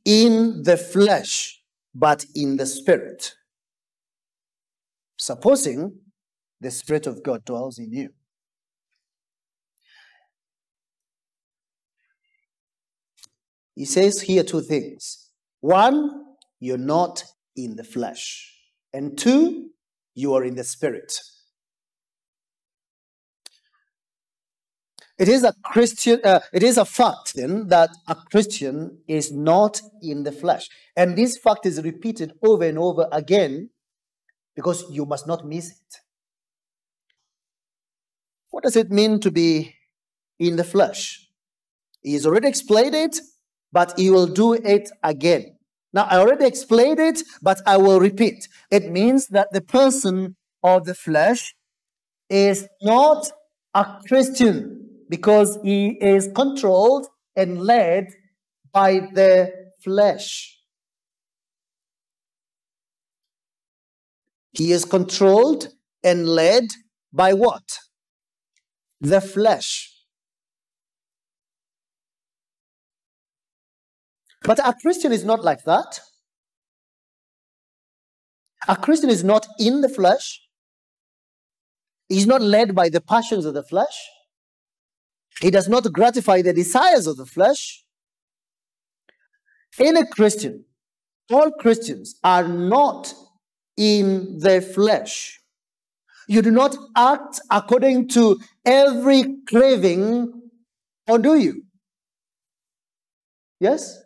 in 0.04 0.62
the 0.62 0.76
flesh, 0.76 1.60
but 1.94 2.24
in 2.34 2.56
the 2.56 2.66
spirit. 2.66 3.34
Supposing 5.24 6.00
the 6.60 6.70
Spirit 6.70 7.06
of 7.06 7.22
God 7.22 7.46
dwells 7.46 7.78
in 7.78 7.90
you. 7.94 8.10
He 13.74 13.86
says 13.86 14.20
here 14.20 14.44
two 14.44 14.60
things. 14.60 15.30
One, 15.62 16.10
you're 16.60 16.76
not 16.76 17.24
in 17.56 17.76
the 17.76 17.84
flesh. 17.84 18.52
And 18.92 19.16
two, 19.16 19.70
you 20.14 20.34
are 20.34 20.44
in 20.44 20.56
the 20.56 20.62
spirit. 20.62 21.10
It 25.18 25.30
is 25.30 25.42
a 25.42 25.54
Christian, 25.64 26.20
uh, 26.22 26.40
it 26.52 26.62
is 26.62 26.76
a 26.76 26.84
fact 26.84 27.34
then 27.34 27.68
that 27.68 27.88
a 28.08 28.14
Christian 28.30 28.98
is 29.08 29.32
not 29.32 29.80
in 30.02 30.24
the 30.24 30.32
flesh. 30.32 30.68
And 30.94 31.16
this 31.16 31.38
fact 31.38 31.64
is 31.64 31.82
repeated 31.82 32.34
over 32.42 32.64
and 32.64 32.78
over 32.78 33.08
again 33.10 33.70
because 34.54 34.84
you 34.90 35.04
must 35.06 35.26
not 35.26 35.46
miss 35.46 35.70
it. 35.70 36.00
What 38.50 38.64
does 38.64 38.76
it 38.76 38.90
mean 38.90 39.20
to 39.20 39.30
be 39.30 39.74
in 40.38 40.56
the 40.56 40.64
flesh? 40.64 41.28
He's 42.02 42.26
already 42.26 42.48
explained 42.48 42.94
it, 42.94 43.18
but 43.72 43.98
he 43.98 44.10
will 44.10 44.26
do 44.26 44.52
it 44.52 44.90
again. 45.02 45.56
Now, 45.92 46.04
I 46.10 46.18
already 46.18 46.44
explained 46.44 46.98
it, 46.98 47.22
but 47.40 47.60
I 47.66 47.76
will 47.76 48.00
repeat. 48.00 48.48
It 48.70 48.90
means 48.90 49.28
that 49.28 49.48
the 49.52 49.60
person 49.60 50.36
of 50.62 50.84
the 50.84 50.94
flesh 50.94 51.54
is 52.28 52.68
not 52.82 53.30
a 53.74 54.00
Christian 54.06 54.88
because 55.08 55.58
he 55.62 55.98
is 56.00 56.28
controlled 56.34 57.06
and 57.36 57.60
led 57.60 58.08
by 58.72 59.08
the 59.12 59.52
flesh. 59.82 60.53
He 64.54 64.70
is 64.70 64.84
controlled 64.84 65.68
and 66.02 66.28
led 66.28 66.64
by 67.12 67.32
what? 67.32 67.64
The 69.00 69.20
flesh. 69.20 69.90
But 74.44 74.60
a 74.60 74.74
Christian 74.80 75.12
is 75.12 75.24
not 75.24 75.42
like 75.42 75.64
that. 75.64 76.00
A 78.68 78.76
Christian 78.76 79.10
is 79.10 79.24
not 79.24 79.46
in 79.58 79.80
the 79.80 79.88
flesh. 79.88 80.40
He's 82.08 82.26
not 82.26 82.42
led 82.42 82.74
by 82.74 82.88
the 82.88 83.00
passions 83.00 83.44
of 83.46 83.54
the 83.54 83.62
flesh. 83.62 84.08
He 85.40 85.50
does 85.50 85.68
not 85.68 85.92
gratify 85.92 86.42
the 86.42 86.52
desires 86.52 87.06
of 87.06 87.16
the 87.16 87.26
flesh. 87.26 87.84
In 89.78 89.96
a 89.96 90.06
Christian, 90.06 90.64
all 91.30 91.50
Christians 91.50 92.14
are 92.22 92.46
not 92.46 93.12
in 93.76 94.38
the 94.38 94.60
flesh. 94.60 95.40
You 96.28 96.42
do 96.42 96.50
not 96.50 96.76
act 96.96 97.40
according 97.50 98.08
to 98.08 98.38
every 98.64 99.36
craving, 99.46 100.32
or 101.06 101.18
do 101.18 101.36
you? 101.36 101.62
Yes? 103.60 104.04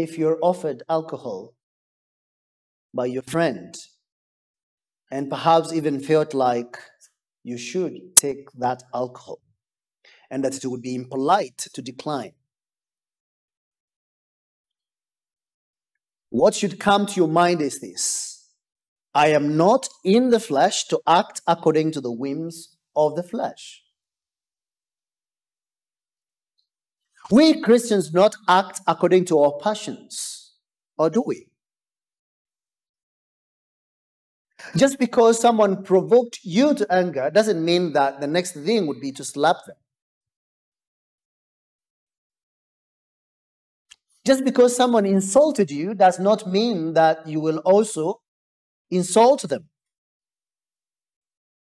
if 0.00 0.16
you're 0.16 0.38
offered 0.40 0.82
alcohol 0.88 1.54
by 2.94 3.06
your 3.06 3.22
friend 3.22 3.74
and 5.10 5.28
perhaps 5.28 5.72
even 5.72 6.00
felt 6.00 6.34
like 6.34 6.78
you 7.42 7.58
should 7.58 8.16
take 8.16 8.50
that 8.58 8.82
alcohol 8.94 9.40
and 10.30 10.44
that 10.44 10.56
it 10.56 10.66
would 10.66 10.82
be 10.82 10.94
impolite 10.94 11.58
to 11.58 11.82
decline. 11.82 12.32
What 16.28 16.54
should 16.54 16.78
come 16.78 17.06
to 17.06 17.14
your 17.14 17.28
mind 17.28 17.60
is 17.60 17.80
this 17.80 18.48
I 19.14 19.28
am 19.28 19.56
not 19.56 19.88
in 20.04 20.30
the 20.30 20.38
flesh 20.38 20.86
to 20.86 21.00
act 21.06 21.40
according 21.46 21.90
to 21.92 22.00
the 22.00 22.12
whims 22.12 22.76
of 22.94 23.16
the 23.16 23.24
flesh. 23.24 23.82
We 27.30 27.60
Christians 27.60 28.12
not 28.12 28.36
act 28.48 28.80
according 28.86 29.24
to 29.26 29.38
our 29.40 29.52
passions, 29.60 30.52
or 30.96 31.10
do 31.10 31.22
we? 31.24 31.49
Just 34.76 34.98
because 34.98 35.40
someone 35.40 35.82
provoked 35.82 36.40
you 36.42 36.74
to 36.74 36.86
anger 36.92 37.30
doesn't 37.30 37.64
mean 37.64 37.92
that 37.92 38.20
the 38.20 38.26
next 38.26 38.52
thing 38.52 38.86
would 38.86 39.00
be 39.00 39.12
to 39.12 39.24
slap 39.24 39.56
them. 39.66 39.76
Just 44.26 44.44
because 44.44 44.76
someone 44.76 45.06
insulted 45.06 45.70
you 45.70 45.94
does 45.94 46.18
not 46.18 46.46
mean 46.46 46.92
that 46.92 47.26
you 47.26 47.40
will 47.40 47.58
also 47.58 48.20
insult 48.90 49.42
them. 49.48 49.68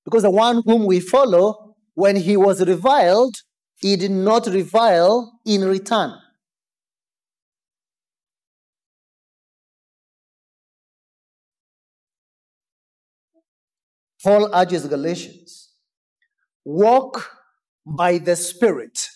Because 0.05 0.21
the 0.23 0.31
one 0.31 0.61
whom 0.65 0.85
we 0.85 0.99
follow, 0.99 1.75
when 1.95 2.15
he 2.15 2.37
was 2.37 2.65
reviled, 2.65 3.35
he 3.77 3.95
did 3.95 4.11
not 4.11 4.45
revile 4.45 5.39
in 5.45 5.65
return. 5.65 6.13
Paul 14.25 14.49
urges 14.55 14.87
Galatians 14.87 15.69
walk 16.63 17.29
by 17.85 18.17
the 18.17 18.35
Spirit, 18.35 19.07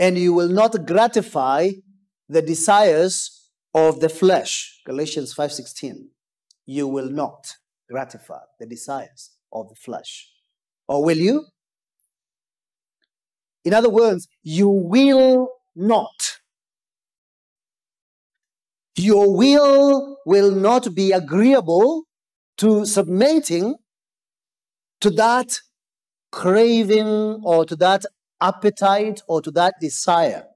and 0.00 0.18
you 0.18 0.32
will 0.34 0.48
not 0.48 0.84
gratify 0.84 1.70
the 2.28 2.42
desires 2.42 3.50
of 3.72 4.00
the 4.00 4.08
flesh. 4.08 4.82
Galatians 4.84 5.32
5:16. 5.32 6.10
You 6.66 6.88
will 6.88 7.08
not 7.08 7.54
gratify 7.88 8.42
the 8.58 8.66
desires 8.66 9.30
of 9.52 9.68
the 9.68 9.76
flesh. 9.76 10.28
Or 10.88 11.04
will 11.04 11.18
you? 11.18 11.46
In 13.64 13.72
other 13.72 13.90
words, 13.90 14.26
you 14.42 14.68
will 14.68 15.50
not. 15.76 16.40
Your 18.96 19.36
will 19.36 20.16
will 20.26 20.50
not 20.50 20.96
be 20.96 21.12
agreeable 21.12 22.08
to 22.56 22.84
submitting 22.84 23.76
to 25.00 25.10
that 25.10 25.60
craving 26.32 27.40
or 27.42 27.64
to 27.64 27.76
that 27.76 28.04
appetite 28.40 29.22
or 29.26 29.42
to 29.42 29.50
that 29.50 29.74
desire. 29.80 30.46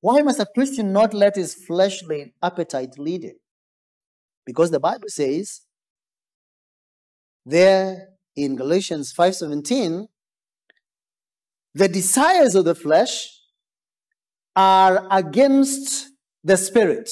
Why 0.00 0.20
must 0.22 0.40
a 0.40 0.46
Christian 0.46 0.92
not 0.92 1.14
let 1.14 1.36
his 1.36 1.54
fleshly 1.54 2.34
appetite 2.42 2.98
lead 2.98 3.22
him? 3.22 3.36
Because 4.44 4.70
the 4.70 4.80
Bible 4.80 5.08
says 5.08 5.60
there 7.46 8.08
in 8.34 8.56
Galatians 8.56 9.12
5:17 9.12 10.08
the 11.74 11.88
desires 11.88 12.54
of 12.54 12.64
the 12.64 12.74
flesh 12.74 13.40
are 14.54 15.06
against 15.10 16.10
the 16.44 16.56
spirit. 16.56 17.08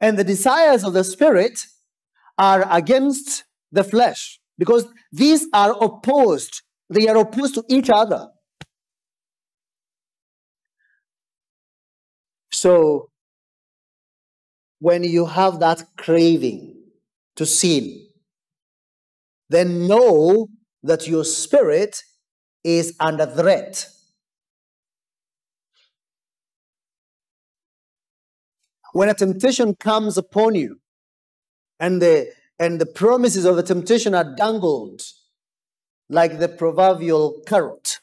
And 0.00 0.18
the 0.18 0.24
desires 0.24 0.84
of 0.84 0.92
the 0.92 1.02
spirit 1.02 1.66
are 2.38 2.66
against 2.70 3.44
the 3.72 3.84
flesh 3.84 4.38
because 4.58 4.86
these 5.12 5.46
are 5.52 5.76
opposed. 5.82 6.62
They 6.90 7.08
are 7.08 7.16
opposed 7.16 7.54
to 7.54 7.64
each 7.68 7.90
other. 7.90 8.28
So, 12.52 13.10
when 14.78 15.04
you 15.04 15.26
have 15.26 15.60
that 15.60 15.82
craving 15.96 16.74
to 17.36 17.44
sin, 17.44 18.06
then 19.48 19.86
know 19.86 20.48
that 20.82 21.06
your 21.06 21.24
spirit 21.24 22.02
is 22.64 22.94
under 23.00 23.26
threat. 23.26 23.88
When 28.92 29.08
a 29.08 29.14
temptation 29.14 29.74
comes 29.74 30.16
upon 30.16 30.54
you, 30.54 30.78
and 31.78 32.00
the 32.00 32.32
and 32.58 32.80
the 32.80 32.86
promises 32.86 33.44
of 33.44 33.56
the 33.56 33.62
temptation 33.62 34.14
are 34.14 34.34
dangled 34.34 35.02
like 36.08 36.38
the 36.38 36.48
proverbial 36.48 37.42
carrot 37.46 37.98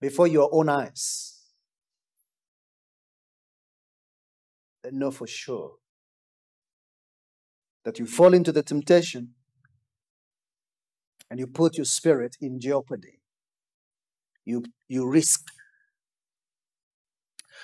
before 0.00 0.26
your 0.26 0.48
own 0.52 0.68
eyes, 0.68 1.40
then 4.82 4.98
know 4.98 5.10
for 5.10 5.26
sure 5.26 5.72
that 7.84 7.98
you 7.98 8.06
fall 8.06 8.32
into 8.32 8.52
the 8.52 8.62
temptation 8.62 9.34
and 11.30 11.40
you 11.40 11.46
put 11.46 11.76
your 11.76 11.84
spirit 11.84 12.36
in 12.40 12.60
jeopardy. 12.60 13.20
You, 14.44 14.64
you 14.88 15.08
risk. 15.08 15.48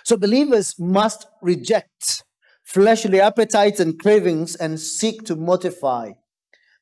So 0.04 0.16
believers 0.16 0.76
must 0.78 1.26
reject 1.42 2.24
fleshly 2.70 3.20
appetites 3.20 3.80
and 3.80 3.98
cravings 3.98 4.54
and 4.54 4.78
seek 4.78 5.24
to 5.24 5.34
mortify 5.34 6.12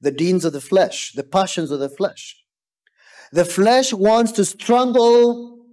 the 0.03 0.11
deeds 0.11 0.45
of 0.45 0.53
the 0.53 0.61
flesh, 0.61 1.13
the 1.13 1.25
passions 1.25 1.71
of 1.71 1.81
the 1.81 1.89
flesh. 1.89 2.37
The 3.33 3.47
flesh 3.47 3.95
wants 3.95 4.33
to 4.33 4.45
strangle 4.45 5.65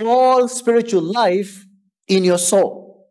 all 0.00 0.48
spiritual 0.48 1.02
life 1.02 1.66
in 2.08 2.24
your 2.24 2.38
soul. 2.38 3.08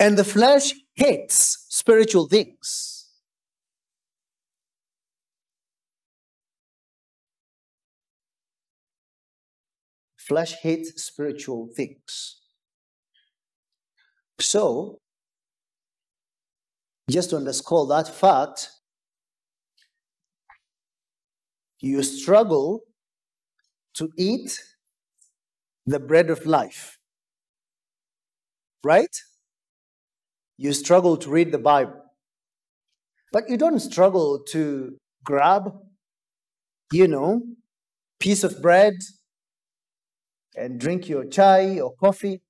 And 0.00 0.16
the 0.16 0.24
flesh 0.24 0.72
hates 0.94 1.66
spiritual 1.68 2.26
things. 2.28 3.10
Flesh 10.16 10.54
hates 10.62 11.02
spiritual 11.02 11.68
things. 11.76 12.41
So, 14.38 15.00
just 17.08 17.30
to 17.30 17.36
underscore 17.36 17.86
that 17.86 18.08
fact, 18.08 18.68
you 21.80 22.02
struggle 22.02 22.82
to 23.94 24.10
eat 24.18 24.58
the 25.86 26.00
bread 26.00 26.28
of 26.28 26.44
life. 26.44 26.98
Right? 28.84 29.16
You 30.56 30.72
struggle 30.72 31.18
to 31.18 31.28
read 31.30 31.52
the 31.52 31.58
Bible. 31.58 32.04
But 33.32 33.48
you 33.48 33.56
don't 33.56 33.80
struggle 33.80 34.38
to 34.50 34.96
grab, 35.24 35.72
you 36.92 37.08
know, 37.08 37.42
piece 38.20 38.44
of 38.44 38.62
bread 38.62 38.94
and 40.56 40.80
drink 40.80 41.08
your 41.08 41.24
chai 41.24 41.78
or 41.80 41.94
coffee. 41.96 42.40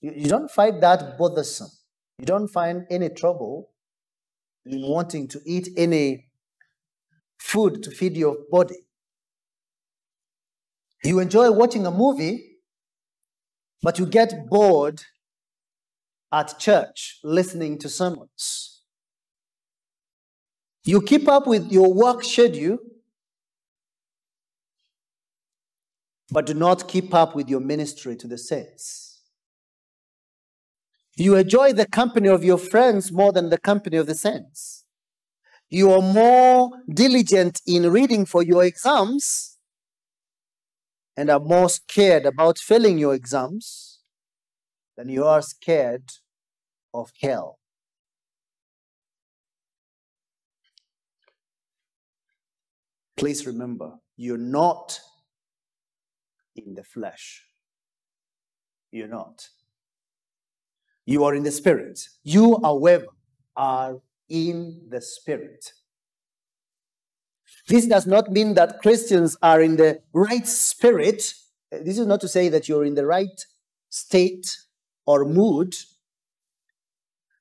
You, 0.00 0.12
you 0.16 0.26
don't 0.26 0.50
find 0.50 0.82
that 0.82 1.18
bothersome. 1.18 1.70
You 2.18 2.26
don't 2.26 2.48
find 2.48 2.86
any 2.90 3.08
trouble 3.08 3.70
in 4.66 4.82
wanting 4.82 5.28
to 5.28 5.40
eat 5.46 5.68
any 5.76 6.26
food 7.38 7.82
to 7.82 7.90
feed 7.90 8.16
your 8.16 8.36
body. 8.50 8.76
You 11.02 11.18
enjoy 11.18 11.50
watching 11.50 11.86
a 11.86 11.90
movie, 11.90 12.58
but 13.82 13.98
you 13.98 14.04
get 14.04 14.48
bored 14.48 15.02
at 16.32 16.58
church 16.58 17.18
listening 17.24 17.78
to 17.78 17.88
sermons. 17.88 18.82
You 20.84 21.00
keep 21.02 21.28
up 21.28 21.46
with 21.46 21.72
your 21.72 21.92
work 21.92 22.22
schedule, 22.24 22.78
but 26.30 26.46
do 26.46 26.54
not 26.54 26.86
keep 26.88 27.12
up 27.14 27.34
with 27.34 27.48
your 27.48 27.60
ministry 27.60 28.16
to 28.16 28.28
the 28.28 28.38
saints. 28.38 29.09
You 31.20 31.36
enjoy 31.36 31.74
the 31.74 31.84
company 31.84 32.30
of 32.30 32.42
your 32.42 32.56
friends 32.56 33.12
more 33.12 33.30
than 33.30 33.50
the 33.50 33.58
company 33.58 33.98
of 33.98 34.06
the 34.06 34.14
saints. 34.14 34.86
You 35.68 35.92
are 35.92 36.00
more 36.00 36.70
diligent 36.88 37.60
in 37.66 37.92
reading 37.92 38.24
for 38.24 38.42
your 38.42 38.64
exams 38.64 39.58
and 41.18 41.28
are 41.28 41.38
more 41.38 41.68
scared 41.68 42.24
about 42.24 42.56
failing 42.56 42.96
your 42.96 43.12
exams 43.12 43.98
than 44.96 45.10
you 45.10 45.26
are 45.26 45.42
scared 45.42 46.08
of 46.94 47.12
hell. 47.20 47.58
Please 53.18 53.46
remember, 53.46 53.98
you're 54.16 54.38
not 54.38 54.98
in 56.56 56.72
the 56.76 56.82
flesh. 56.82 57.44
You're 58.90 59.06
not. 59.06 59.50
You 61.06 61.24
are 61.24 61.34
in 61.34 61.42
the 61.42 61.50
Spirit. 61.50 62.08
You, 62.22 62.58
however, 62.62 63.06
are 63.56 64.00
in 64.28 64.86
the 64.88 65.00
Spirit. 65.00 65.72
This 67.68 67.86
does 67.86 68.06
not 68.06 68.30
mean 68.30 68.54
that 68.54 68.80
Christians 68.80 69.36
are 69.42 69.60
in 69.60 69.76
the 69.76 70.00
right 70.12 70.46
spirit. 70.46 71.34
This 71.70 71.98
is 71.98 72.06
not 72.06 72.20
to 72.22 72.28
say 72.28 72.48
that 72.48 72.68
you're 72.68 72.84
in 72.84 72.94
the 72.94 73.06
right 73.06 73.44
state 73.90 74.56
or 75.06 75.24
mood. 75.24 75.76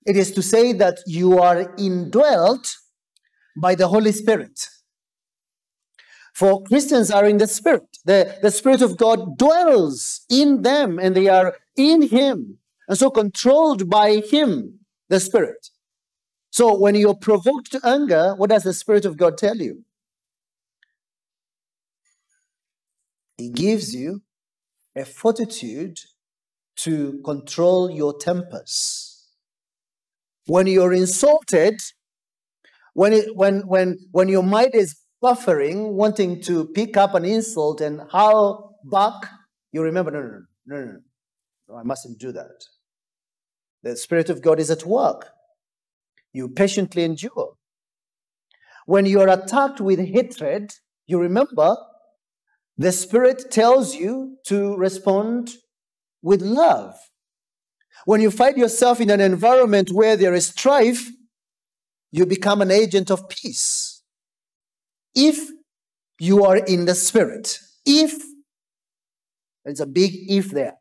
It 0.06 0.16
is 0.16 0.32
to 0.34 0.42
say 0.42 0.72
that 0.74 1.00
you 1.08 1.40
are 1.40 1.74
indwelt 1.78 2.76
by 3.58 3.76
the 3.76 3.88
Holy 3.88 4.12
Spirit. 4.12 4.68
For 6.34 6.64
Christians 6.64 7.12
are 7.12 7.26
in 7.26 7.38
the 7.38 7.48
Spirit. 7.48 7.98
The, 8.06 8.38
the 8.42 8.52
Spirit 8.52 8.82
of 8.82 8.98
God 8.98 9.38
dwells 9.38 10.22
in 10.30 10.62
them 10.62 11.00
and 11.00 11.16
they 11.16 11.28
are 11.28 11.56
in 11.76 12.04
Him 12.04 12.60
and 12.90 12.98
so 12.98 13.12
controlled 13.12 13.88
by 13.90 14.16
Him, 14.16 14.80
the 15.08 15.20
Spirit. 15.20 15.70
So 16.50 16.76
when 16.76 16.96
you're 16.96 17.16
provoked 17.16 17.72
to 17.72 17.80
anger, 17.86 18.34
what 18.36 18.50
does 18.50 18.64
the 18.64 18.74
Spirit 18.74 19.06
of 19.06 19.16
God 19.16 19.38
tell 19.38 19.58
you? 19.58 19.86
He 23.38 23.50
gives 23.52 23.96
you 23.96 24.24
a 24.96 25.06
fortitude 25.06 26.00
to 26.78 27.22
control 27.24 27.92
your 27.92 28.18
tempers. 28.18 29.28
When 30.48 30.66
you're 30.66 30.94
insulted, 30.94 31.80
when, 32.94 33.14
it, 33.14 33.36
when, 33.36 33.60
when, 33.68 34.00
when 34.12 34.30
your 34.30 34.44
mind 34.44 34.72
is 34.74 34.96
buffering, 35.24 35.92
wanting 35.92 36.42
to 36.42 36.66
pick 36.66 36.98
up 36.98 37.14
an 37.14 37.24
insult 37.24 37.82
and 37.82 38.02
howl 38.12 38.80
back, 38.92 39.14
you 39.72 39.84
remember, 39.84 40.10
no, 40.10 40.22
no, 40.22 40.28
no, 40.28 40.42
no, 40.66 40.86
no, 40.86 41.00
no, 41.70 41.76
I 41.76 41.84
mustn't 41.84 42.18
do 42.18 42.32
that. 42.32 42.66
The 43.84 43.96
Spirit 43.96 44.30
of 44.30 44.42
God 44.42 44.60
is 44.60 44.70
at 44.70 44.86
work. 44.86 45.30
You 46.34 46.50
patiently 46.50 47.04
endure. 47.04 47.54
When 48.86 49.06
you 49.06 49.22
are 49.22 49.30
attacked 49.30 49.80
with 49.80 50.00
hatred, 50.00 50.74
you 51.08 51.20
remember 51.20 51.78
the 52.78 52.92
Spirit 52.92 53.52
tells 53.52 53.96
you 53.96 54.38
to 54.48 54.76
respond 54.78 55.52
with 56.22 56.42
love. 56.42 56.96
When 58.06 58.22
you 58.22 58.32
find 58.32 58.58
yourself 58.58 59.00
in 59.02 59.10
an 59.10 59.20
environment 59.22 59.92
where 59.92 60.16
there 60.16 60.34
is 60.34 60.48
strife, 60.48 61.10
you 62.12 62.26
become 62.26 62.62
an 62.62 62.72
agent 62.72 63.12
of 63.12 63.30
peace. 63.30 64.02
If 65.14 65.50
you 66.20 66.44
are 66.46 66.58
in 66.58 66.86
the 66.86 66.96
Spirit, 66.96 67.60
if, 67.86 68.24
there's 69.64 69.82
a 69.82 69.86
big 69.86 70.12
if 70.30 70.52
there, 70.52 70.79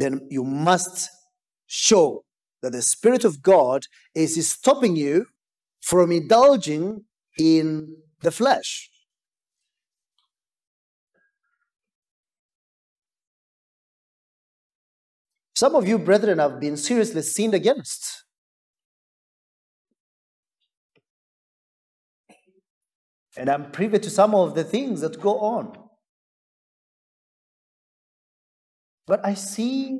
then 0.00 0.26
you 0.30 0.44
must 0.44 1.10
show 1.66 2.24
that 2.62 2.72
the 2.72 2.82
Spirit 2.82 3.24
of 3.24 3.42
God 3.42 3.86
is 4.14 4.48
stopping 4.48 4.96
you 4.96 5.26
from 5.80 6.12
indulging 6.12 7.04
in 7.38 7.96
the 8.22 8.30
flesh. 8.30 8.90
Some 15.54 15.74
of 15.74 15.86
you, 15.86 15.98
brethren, 15.98 16.38
have 16.38 16.58
been 16.58 16.76
seriously 16.76 17.20
sinned 17.20 17.52
against. 17.52 18.24
And 23.36 23.48
I'm 23.48 23.70
privy 23.70 23.98
to 23.98 24.10
some 24.10 24.34
of 24.34 24.54
the 24.54 24.64
things 24.64 25.02
that 25.02 25.20
go 25.20 25.38
on. 25.38 25.89
But 29.10 29.26
I 29.26 29.34
see 29.34 29.98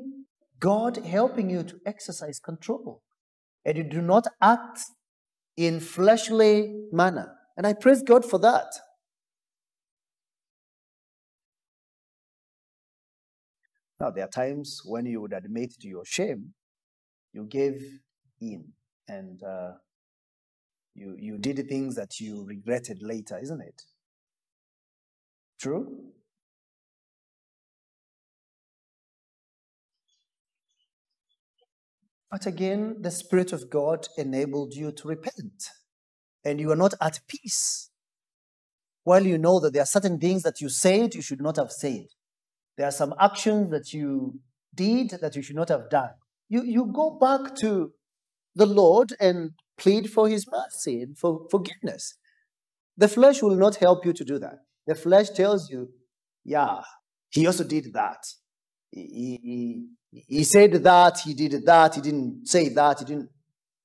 God 0.57 0.95
helping 0.95 1.49
you 1.49 1.63
to 1.63 1.81
exercise 1.85 2.39
control. 2.39 3.01
And 3.65 3.77
you 3.77 3.83
do 3.83 4.01
not 4.01 4.25
act 4.41 4.79
in 5.57 5.81
fleshly 5.81 6.85
manner. 6.93 7.33
And 7.57 7.67
I 7.67 7.73
praise 7.73 8.03
God 8.03 8.23
for 8.23 8.39
that. 8.39 8.67
Now, 13.99 14.11
there 14.11 14.23
are 14.23 14.29
times 14.29 14.79
when 14.85 15.05
you 15.05 15.19
would 15.19 15.33
admit 15.33 15.73
to 15.81 15.89
your 15.89 16.05
shame, 16.05 16.53
you 17.33 17.43
gave 17.43 17.81
in 18.39 18.63
and 19.09 19.43
uh, 19.43 19.71
you, 20.95 21.17
you 21.19 21.37
did 21.37 21.67
things 21.67 21.95
that 21.95 22.21
you 22.21 22.45
regretted 22.47 22.99
later, 23.01 23.37
isn't 23.43 23.61
it? 23.61 23.81
True? 25.59 26.13
But 32.31 32.45
again, 32.45 32.95
the 33.01 33.11
Spirit 33.11 33.51
of 33.51 33.69
God 33.69 34.07
enabled 34.17 34.73
you 34.73 34.93
to 34.93 35.07
repent, 35.09 35.69
and 36.45 36.61
you 36.61 36.71
are 36.71 36.77
not 36.77 36.93
at 37.01 37.19
peace. 37.27 37.89
While 39.03 39.25
you 39.25 39.37
know 39.37 39.59
that 39.59 39.73
there 39.73 39.81
are 39.81 39.87
certain 39.87 40.17
things 40.17 40.43
that 40.43 40.61
you 40.61 40.69
said 40.69 41.13
you 41.13 41.21
should 41.21 41.41
not 41.41 41.57
have 41.57 41.71
said, 41.71 42.05
there 42.77 42.87
are 42.87 42.91
some 42.91 43.13
actions 43.19 43.69
that 43.71 43.93
you 43.93 44.39
did 44.73 45.09
that 45.21 45.35
you 45.35 45.41
should 45.41 45.57
not 45.57 45.69
have 45.69 45.89
done. 45.89 46.11
You, 46.47 46.63
you 46.63 46.85
go 46.93 47.17
back 47.19 47.55
to 47.57 47.91
the 48.55 48.65
Lord 48.65 49.13
and 49.19 49.51
plead 49.77 50.09
for 50.09 50.29
His 50.29 50.45
mercy 50.49 51.01
and 51.01 51.17
for 51.17 51.47
forgiveness. 51.51 52.15
The 52.95 53.07
flesh 53.07 53.41
will 53.41 53.55
not 53.55 53.75
help 53.75 54.05
you 54.05 54.13
to 54.13 54.23
do 54.23 54.39
that. 54.39 54.59
The 54.87 54.95
flesh 54.95 55.29
tells 55.31 55.69
you, 55.69 55.89
yeah, 56.45 56.81
he 57.29 57.45
also 57.45 57.63
did 57.63 57.93
that. 57.93 58.23
He, 58.89 59.39
he, 59.43 59.85
he 60.11 60.43
said 60.43 60.73
that, 60.73 61.19
he 61.19 61.33
did 61.33 61.65
that, 61.65 61.95
he 61.95 62.01
didn't 62.01 62.47
say 62.47 62.69
that, 62.69 62.99
he 62.99 63.05
didn't. 63.05 63.29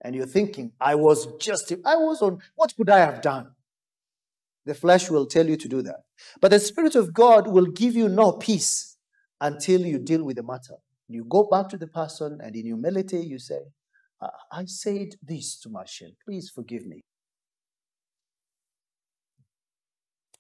And 0.02 0.14
you're 0.14 0.26
thinking, 0.26 0.72
I 0.80 0.94
was 0.94 1.26
just, 1.38 1.72
I 1.84 1.96
was 1.96 2.20
on, 2.22 2.40
what 2.54 2.74
could 2.76 2.90
I 2.90 2.98
have 2.98 3.20
done? 3.20 3.52
The 4.64 4.74
flesh 4.74 5.10
will 5.10 5.26
tell 5.26 5.48
you 5.48 5.56
to 5.56 5.68
do 5.68 5.82
that. 5.82 6.00
But 6.40 6.50
the 6.50 6.58
Spirit 6.58 6.96
of 6.96 7.14
God 7.14 7.46
will 7.46 7.66
give 7.66 7.94
you 7.94 8.08
no 8.08 8.32
peace 8.32 8.96
until 9.40 9.82
you 9.82 9.98
deal 9.98 10.24
with 10.24 10.36
the 10.36 10.42
matter. 10.42 10.74
You 11.08 11.24
go 11.24 11.44
back 11.44 11.68
to 11.68 11.76
the 11.76 11.86
person 11.86 12.40
and 12.42 12.56
in 12.56 12.66
humility 12.66 13.18
you 13.18 13.38
say, 13.38 13.60
I 14.50 14.64
said 14.64 15.14
this 15.22 15.60
to 15.60 15.68
Marshall. 15.68 16.10
Please 16.24 16.50
forgive 16.52 16.86
me. 16.86 17.04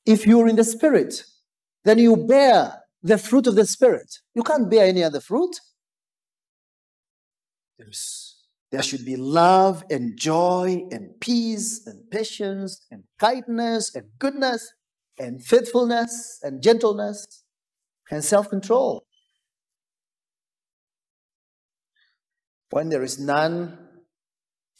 If 0.04 0.26
you're 0.26 0.48
in 0.48 0.56
the 0.56 0.64
Spirit, 0.64 1.24
then 1.84 1.98
you 1.98 2.16
bear 2.16 2.82
the 3.02 3.18
fruit 3.18 3.46
of 3.46 3.54
the 3.54 3.66
Spirit. 3.66 4.18
You 4.34 4.42
can't 4.42 4.70
bear 4.70 4.86
any 4.86 5.04
other 5.04 5.20
fruit. 5.20 5.60
There's, 7.78 8.36
there 8.70 8.82
should 8.82 9.04
be 9.04 9.16
love 9.16 9.84
and 9.90 10.18
joy 10.18 10.82
and 10.90 11.20
peace 11.20 11.86
and 11.86 12.10
patience 12.10 12.86
and 12.90 13.04
kindness 13.18 13.94
and 13.94 14.06
goodness 14.18 14.72
and 15.18 15.42
faithfulness 15.42 16.38
and 16.42 16.62
gentleness 16.62 17.44
and 18.10 18.24
self 18.24 18.48
control. 18.48 19.04
When 22.70 22.88
there 22.88 23.02
is 23.02 23.18
none 23.18 23.78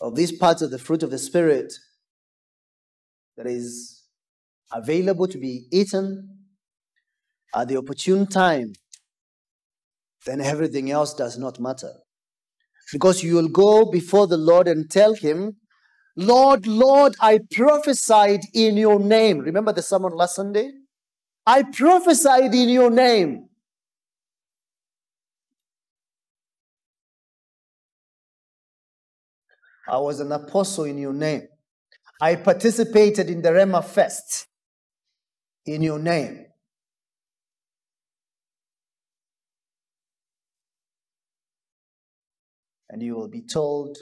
of 0.00 0.14
these 0.14 0.32
parts 0.32 0.62
of 0.62 0.70
the 0.70 0.78
fruit 0.78 1.02
of 1.02 1.10
the 1.10 1.18
Spirit 1.18 1.72
that 3.36 3.46
is 3.46 4.02
available 4.72 5.28
to 5.28 5.38
be 5.38 5.66
eaten 5.70 6.28
at 7.54 7.68
the 7.68 7.76
opportune 7.76 8.26
time, 8.26 8.72
then 10.24 10.40
everything 10.40 10.90
else 10.90 11.14
does 11.14 11.38
not 11.38 11.60
matter. 11.60 11.92
Because 12.92 13.22
you 13.22 13.34
will 13.34 13.48
go 13.48 13.90
before 13.90 14.26
the 14.26 14.36
Lord 14.36 14.68
and 14.68 14.90
tell 14.90 15.14
him, 15.14 15.56
Lord, 16.16 16.66
Lord, 16.66 17.14
I 17.20 17.40
prophesied 17.50 18.40
in 18.54 18.76
your 18.76 18.98
name. 18.98 19.40
Remember 19.40 19.72
the 19.72 19.82
sermon 19.82 20.12
last 20.12 20.36
Sunday? 20.36 20.70
I 21.46 21.62
prophesied 21.62 22.54
in 22.54 22.68
your 22.68 22.90
name. 22.90 23.48
I 29.88 29.98
was 29.98 30.20
an 30.20 30.32
apostle 30.32 30.84
in 30.84 30.98
your 30.98 31.12
name. 31.12 31.42
I 32.20 32.36
participated 32.36 33.28
in 33.28 33.42
the 33.42 33.50
Rhema 33.50 33.84
Fest 33.84 34.46
in 35.66 35.82
your 35.82 35.98
name. 35.98 36.45
And 42.96 43.02
you 43.02 43.14
will 43.14 43.28
be 43.28 43.42
told, 43.42 43.98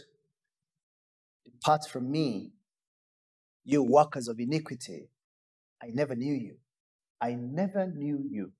Depart 1.45 1.81
from 1.91 2.13
me, 2.13 2.53
you 3.65 3.83
workers 3.83 4.29
of 4.29 4.39
iniquity. 4.39 5.09
I 5.83 5.89
never 5.93 6.15
knew 6.15 6.33
you. 6.33 6.59
I 7.21 7.35
never 7.35 7.89
knew 7.89 8.25
you. 8.31 8.53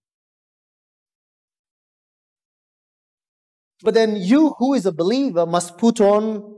But 3.85 3.95
then 3.95 4.17
you, 4.17 4.57
who 4.59 4.75
is 4.75 4.87
a 4.87 4.93
believer, 4.93 5.47
must 5.47 5.79
put 5.79 6.01
on 6.01 6.57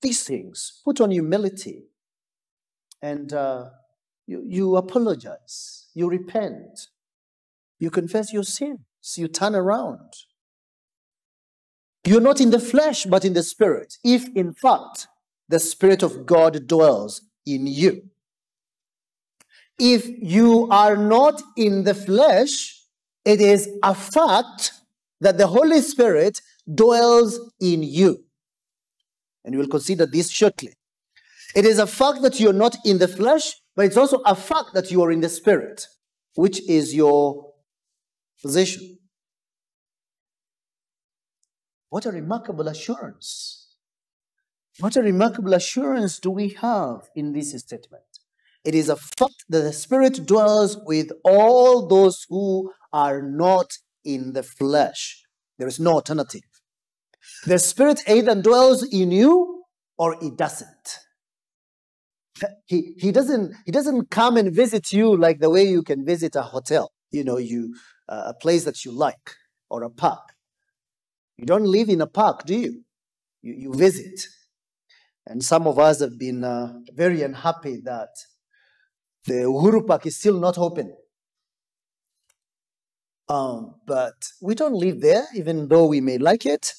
these 0.00 0.22
things 0.24 0.80
put 0.86 0.98
on 0.98 1.10
humility, 1.10 1.82
and 3.02 3.30
uh, 3.34 3.66
you, 4.26 4.42
you 4.46 4.76
apologize, 4.76 5.88
you 5.92 6.08
repent, 6.08 6.86
you 7.78 7.90
confess 7.90 8.32
your 8.32 8.44
sins, 8.44 8.78
you 9.16 9.28
turn 9.28 9.54
around. 9.54 10.14
You're 12.04 12.20
not 12.20 12.40
in 12.40 12.50
the 12.50 12.58
flesh, 12.58 13.04
but 13.04 13.24
in 13.24 13.34
the 13.34 13.42
spirit. 13.42 13.98
If 14.04 14.28
in 14.36 14.54
fact 14.54 15.08
the 15.48 15.60
spirit 15.60 16.02
of 16.02 16.26
God 16.26 16.66
dwells 16.66 17.22
in 17.46 17.66
you. 17.66 18.02
If 19.78 20.06
you 20.06 20.68
are 20.70 20.96
not 20.96 21.40
in 21.56 21.84
the 21.84 21.94
flesh, 21.94 22.82
it 23.24 23.40
is 23.40 23.68
a 23.82 23.94
fact 23.94 24.72
that 25.20 25.38
the 25.38 25.46
Holy 25.46 25.80
Spirit 25.80 26.40
dwells 26.72 27.38
in 27.60 27.82
you. 27.82 28.24
And 29.44 29.54
we 29.54 29.60
will 29.60 29.68
consider 29.68 30.06
this 30.06 30.30
shortly. 30.30 30.74
It 31.54 31.64
is 31.64 31.78
a 31.78 31.86
fact 31.86 32.22
that 32.22 32.38
you're 32.38 32.52
not 32.52 32.76
in 32.84 32.98
the 32.98 33.08
flesh, 33.08 33.54
but 33.74 33.86
it's 33.86 33.96
also 33.96 34.18
a 34.26 34.34
fact 34.34 34.74
that 34.74 34.90
you 34.90 35.02
are 35.02 35.10
in 35.10 35.20
the 35.20 35.28
spirit, 35.28 35.86
which 36.34 36.60
is 36.68 36.94
your 36.94 37.52
position. 38.42 38.97
What 41.90 42.06
a 42.06 42.10
remarkable 42.10 42.68
assurance. 42.68 43.68
What 44.80 44.96
a 44.96 45.02
remarkable 45.02 45.54
assurance 45.54 46.18
do 46.18 46.30
we 46.30 46.50
have 46.60 47.08
in 47.16 47.32
this 47.32 47.50
statement. 47.58 48.04
It 48.64 48.74
is 48.74 48.88
a 48.88 48.96
fact 48.96 49.44
that 49.48 49.60
the 49.60 49.72
Spirit 49.72 50.26
dwells 50.26 50.78
with 50.84 51.10
all 51.24 51.86
those 51.86 52.26
who 52.28 52.72
are 52.92 53.22
not 53.22 53.78
in 54.04 54.34
the 54.34 54.42
flesh. 54.42 55.22
There 55.58 55.68
is 55.68 55.80
no 55.80 55.92
alternative. 55.92 56.42
The 57.46 57.58
Spirit 57.58 58.02
either 58.06 58.34
dwells 58.40 58.82
in 58.82 59.10
you 59.10 59.64
or 59.96 60.16
it 60.22 60.36
doesn't. 60.36 60.98
He, 62.66 62.94
he 62.98 63.10
doesn't 63.10 63.54
he 63.66 63.72
doesn't 63.72 64.10
come 64.10 64.36
and 64.36 64.54
visit 64.54 64.92
you 64.92 65.16
like 65.16 65.40
the 65.40 65.50
way 65.50 65.64
you 65.64 65.82
can 65.82 66.04
visit 66.04 66.36
a 66.36 66.42
hotel, 66.42 66.92
you 67.10 67.24
know, 67.24 67.36
you 67.36 67.74
uh, 68.08 68.24
a 68.26 68.34
place 68.34 68.64
that 68.64 68.84
you 68.84 68.92
like 68.92 69.34
or 69.68 69.82
a 69.82 69.90
park. 69.90 70.34
You 71.38 71.46
don't 71.46 71.64
live 71.64 71.88
in 71.88 72.00
a 72.00 72.06
park, 72.06 72.44
do 72.44 72.54
you? 72.54 72.82
You, 73.42 73.54
you 73.54 73.74
visit. 73.74 74.20
And 75.26 75.42
some 75.42 75.66
of 75.66 75.78
us 75.78 76.00
have 76.00 76.18
been 76.18 76.42
uh, 76.42 76.72
very 76.92 77.22
unhappy 77.22 77.80
that 77.84 78.08
the 79.24 79.44
Uhuru 79.44 79.86
Park 79.86 80.06
is 80.06 80.16
still 80.18 80.38
not 80.40 80.58
open. 80.58 80.94
Um, 83.28 83.74
but 83.86 84.14
we 84.40 84.54
don't 84.54 84.74
live 84.74 85.00
there, 85.00 85.26
even 85.34 85.68
though 85.68 85.86
we 85.86 86.00
may 86.00 86.18
like 86.18 86.44
it. 86.46 86.72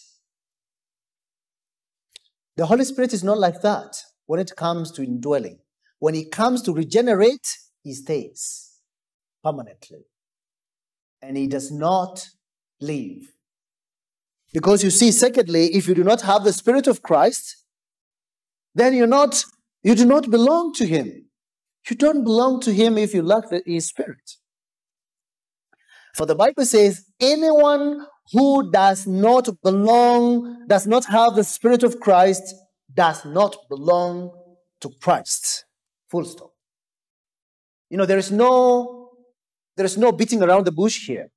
The 2.57 2.65
Holy 2.65 2.83
Spirit 2.83 3.13
is 3.13 3.23
not 3.23 3.37
like 3.37 3.61
that 3.61 4.03
when 4.25 4.39
it 4.39 4.55
comes 4.57 4.91
to 4.93 5.03
indwelling. 5.03 5.59
When 5.99 6.15
it 6.15 6.31
comes 6.31 6.61
to 6.63 6.73
regenerate, 6.73 7.47
He 7.83 7.93
stays 7.93 8.71
permanently. 9.43 10.05
And 11.21 11.37
He 11.37 11.47
does 11.47 11.71
not 11.71 12.27
leave. 12.81 13.31
Because 14.53 14.83
you 14.83 14.89
see, 14.89 15.12
secondly, 15.12 15.75
if 15.75 15.88
you 15.88 15.93
do 15.93 16.03
not 16.03 16.21
have 16.21 16.43
the 16.43 16.53
Spirit 16.53 16.88
of 16.88 17.03
Christ, 17.03 17.65
then 18.73 18.93
you're 18.95 19.07
not, 19.07 19.43
you 19.83 19.95
do 19.95 20.05
not 20.05 20.29
belong 20.29 20.73
to 20.75 20.85
Him. 20.85 21.25
You 21.89 21.95
don't 21.95 22.23
belong 22.23 22.62
to 22.62 22.73
Him 22.73 22.97
if 22.97 23.13
you 23.13 23.21
lack 23.21 23.49
the, 23.49 23.62
His 23.65 23.88
Spirit. 23.88 24.38
For 26.15 26.25
the 26.25 26.35
Bible 26.35 26.65
says, 26.65 27.05
anyone 27.19 28.05
who 28.31 28.71
does 28.71 29.07
not 29.07 29.49
belong, 29.63 30.65
does 30.67 30.88
not 30.88 31.05
have 31.05 31.35
the 31.35 31.43
Spirit 31.43 31.83
of 31.83 31.99
Christ, 31.99 32.55
does 32.93 33.23
not 33.25 33.55
belong 33.69 34.31
to 34.81 34.89
Christ. 35.01 35.65
Full 36.09 36.25
stop. 36.25 36.51
You 37.89 37.97
know, 37.97 38.05
there 38.05 38.17
is 38.17 38.31
no, 38.31 39.12
there 39.77 39.85
is 39.85 39.97
no 39.97 40.12
beating 40.12 40.41
around 40.41 40.65
the 40.65 40.71
bush 40.71 41.05
here. 41.05 41.29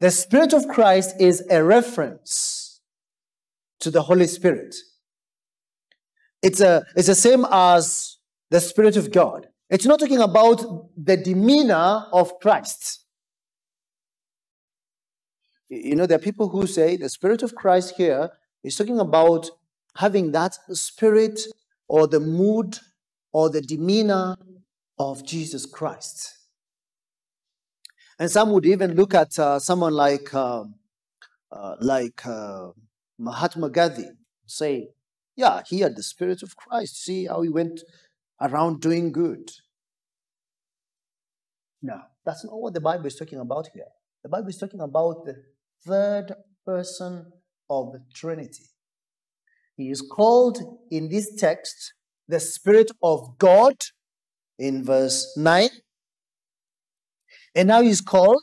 The 0.00 0.10
Spirit 0.10 0.52
of 0.52 0.68
Christ 0.68 1.16
is 1.20 1.44
a 1.50 1.62
reference 1.62 2.80
to 3.80 3.90
the 3.90 4.02
Holy 4.02 4.26
Spirit. 4.26 4.74
It's, 6.42 6.60
a, 6.60 6.84
it's 6.94 7.08
the 7.08 7.14
same 7.14 7.44
as 7.50 8.18
the 8.50 8.60
Spirit 8.60 8.96
of 8.96 9.10
God. 9.10 9.48
It's 9.70 9.86
not 9.86 9.98
talking 9.98 10.20
about 10.20 10.64
the 10.96 11.16
demeanor 11.16 12.06
of 12.12 12.38
Christ. 12.40 13.04
You 15.68 15.96
know, 15.96 16.06
there 16.06 16.16
are 16.16 16.20
people 16.20 16.48
who 16.48 16.66
say 16.66 16.96
the 16.96 17.08
Spirit 17.08 17.42
of 17.42 17.54
Christ 17.54 17.94
here 17.96 18.30
is 18.64 18.76
talking 18.76 19.00
about 19.00 19.50
having 19.96 20.32
that 20.32 20.56
spirit 20.72 21.40
or 21.88 22.06
the 22.06 22.20
mood 22.20 22.78
or 23.32 23.50
the 23.50 23.60
demeanor 23.60 24.36
of 24.98 25.24
Jesus 25.26 25.66
Christ. 25.66 26.37
And 28.18 28.30
some 28.30 28.50
would 28.50 28.66
even 28.66 28.94
look 28.94 29.14
at 29.14 29.38
uh, 29.38 29.58
someone 29.58 29.94
like, 29.94 30.34
uh, 30.34 30.64
uh, 31.52 31.76
like 31.80 32.26
uh, 32.26 32.70
Mahatma 33.18 33.70
Gandhi, 33.70 34.08
say, 34.46 34.88
yeah, 35.36 35.62
he 35.66 35.80
had 35.80 35.94
the 35.94 36.02
Spirit 36.02 36.42
of 36.42 36.56
Christ. 36.56 37.02
See 37.04 37.26
how 37.26 37.42
he 37.42 37.48
went 37.48 37.80
around 38.40 38.80
doing 38.80 39.12
good. 39.12 39.50
No, 41.80 42.00
that's 42.24 42.44
not 42.44 42.60
what 42.60 42.74
the 42.74 42.80
Bible 42.80 43.06
is 43.06 43.14
talking 43.14 43.38
about 43.38 43.68
here. 43.72 43.86
The 44.24 44.28
Bible 44.28 44.48
is 44.48 44.58
talking 44.58 44.80
about 44.80 45.24
the 45.24 45.36
third 45.86 46.34
person 46.66 47.32
of 47.70 47.92
the 47.92 48.02
Trinity. 48.12 48.64
He 49.76 49.90
is 49.90 50.02
called 50.02 50.58
in 50.90 51.08
this 51.08 51.32
text 51.36 51.94
the 52.26 52.40
Spirit 52.40 52.90
of 53.00 53.38
God 53.38 53.76
in 54.58 54.84
verse 54.84 55.34
9. 55.36 55.68
And 57.54 57.68
now 57.68 57.82
he's 57.82 58.00
called 58.00 58.42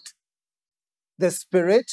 the 1.18 1.32
Spirit 1.32 1.92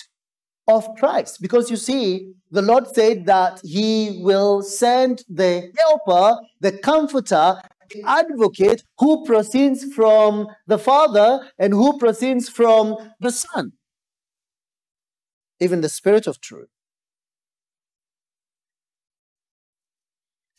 of 0.68 0.88
Christ. 0.96 1.40
Because 1.40 1.70
you 1.70 1.76
see, 1.76 2.32
the 2.50 2.62
Lord 2.62 2.86
said 2.88 3.26
that 3.26 3.60
He 3.62 4.20
will 4.22 4.62
send 4.62 5.24
the 5.28 5.72
helper, 5.76 6.40
the 6.60 6.72
comforter, 6.72 7.60
the 7.90 8.02
advocate 8.06 8.82
who 8.98 9.24
proceeds 9.24 9.92
from 9.92 10.48
the 10.66 10.78
Father 10.78 11.50
and 11.58 11.72
who 11.72 11.98
proceeds 11.98 12.48
from 12.48 12.96
the 13.20 13.30
Son. 13.30 13.72
Even 15.60 15.80
the 15.80 15.88
Spirit 15.88 16.26
of 16.26 16.40
truth. 16.40 16.68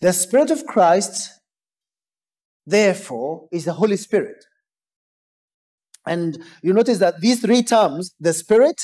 The 0.02 0.14
Spirit 0.14 0.52
of 0.52 0.66
Christ, 0.66 1.40
therefore, 2.66 3.48
is 3.52 3.66
the 3.66 3.74
Holy 3.74 3.98
Spirit. 3.98 4.46
And 6.06 6.44
you 6.62 6.74
notice 6.74 6.98
that 7.00 7.22
these 7.22 7.42
three 7.42 7.64
terms, 7.64 8.14
the 8.20 8.34
Spirit, 8.34 8.82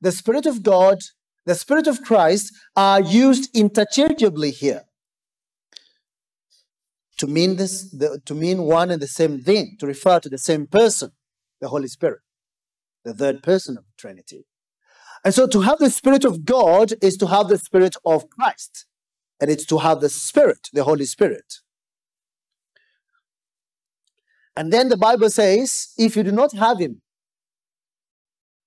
the 0.00 0.12
Spirit 0.12 0.46
of 0.46 0.62
God, 0.62 0.98
the 1.44 1.54
Spirit 1.54 1.86
of 1.86 2.02
Christ, 2.02 2.52
are 2.76 3.00
used 3.00 3.54
interchangeably 3.56 4.50
here 4.50 4.84
to 7.18 7.26
mean 7.26 7.56
this, 7.56 7.90
the, 7.90 8.20
to 8.26 8.34
mean 8.34 8.62
one 8.62 8.90
and 8.90 9.00
the 9.00 9.08
same 9.08 9.40
thing, 9.40 9.76
to 9.80 9.86
refer 9.86 10.20
to 10.20 10.28
the 10.28 10.38
same 10.38 10.66
person, 10.66 11.12
the 11.60 11.68
Holy 11.68 11.88
Spirit, 11.88 12.20
the 13.04 13.14
third 13.14 13.42
person 13.42 13.76
of 13.78 13.84
the 13.84 13.92
Trinity. 13.96 14.46
And 15.24 15.34
so 15.34 15.46
to 15.46 15.62
have 15.62 15.78
the 15.78 15.90
Spirit 15.90 16.24
of 16.24 16.44
God 16.44 16.92
is 17.02 17.16
to 17.16 17.26
have 17.26 17.48
the 17.48 17.58
Spirit 17.58 17.96
of 18.04 18.28
Christ, 18.30 18.86
and 19.40 19.50
it's 19.50 19.66
to 19.66 19.78
have 19.78 20.00
the 20.00 20.08
Spirit, 20.08 20.68
the 20.72 20.84
Holy 20.84 21.06
Spirit. 21.06 21.54
And 24.56 24.72
then 24.72 24.88
the 24.88 24.96
Bible 24.96 25.28
says, 25.28 25.92
if 25.98 26.16
you 26.16 26.22
do 26.22 26.32
not 26.32 26.52
have 26.54 26.78
Him, 26.78 27.02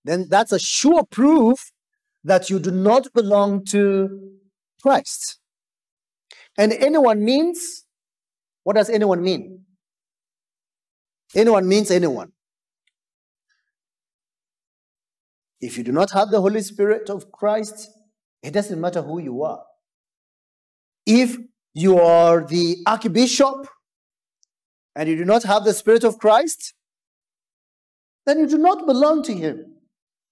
then 0.06 0.28
that's 0.30 0.52
a 0.52 0.60
sure 0.60 1.04
proof 1.04 1.72
that 2.24 2.50
you 2.50 2.60
do 2.60 2.72
not 2.72 3.12
belong 3.14 3.66
to 3.66 4.32
Christ. 4.82 5.40
And 6.58 6.74
anyone 6.74 7.24
means, 7.24 7.86
what 8.64 8.76
does 8.76 8.90
anyone 8.90 9.22
mean? 9.24 9.66
Anyone 11.36 11.68
means 11.68 11.92
anyone. 11.92 12.32
If 15.62 15.78
you 15.78 15.84
do 15.84 15.92
not 15.92 16.12
have 16.12 16.30
the 16.30 16.42
Holy 16.42 16.62
Spirit 16.62 17.10
of 17.10 17.32
Christ, 17.32 17.90
it 18.42 18.52
doesn't 18.52 18.80
matter 18.80 19.02
who 19.02 19.20
you 19.20 19.44
are. 19.44 19.64
If 21.06 21.36
you 21.74 22.00
are 22.00 22.46
the 22.46 22.78
archbishop 22.86 23.68
and 24.96 25.08
you 25.08 25.16
do 25.16 25.26
not 25.26 25.44
have 25.44 25.64
the 25.64 25.74
Spirit 25.74 26.04
of 26.04 26.18
Christ, 26.20 26.74
then 28.26 28.40
you 28.40 28.48
do 28.48 28.58
not 28.58 28.86
belong 28.86 29.24
to 29.24 29.34
Him. 29.34 29.76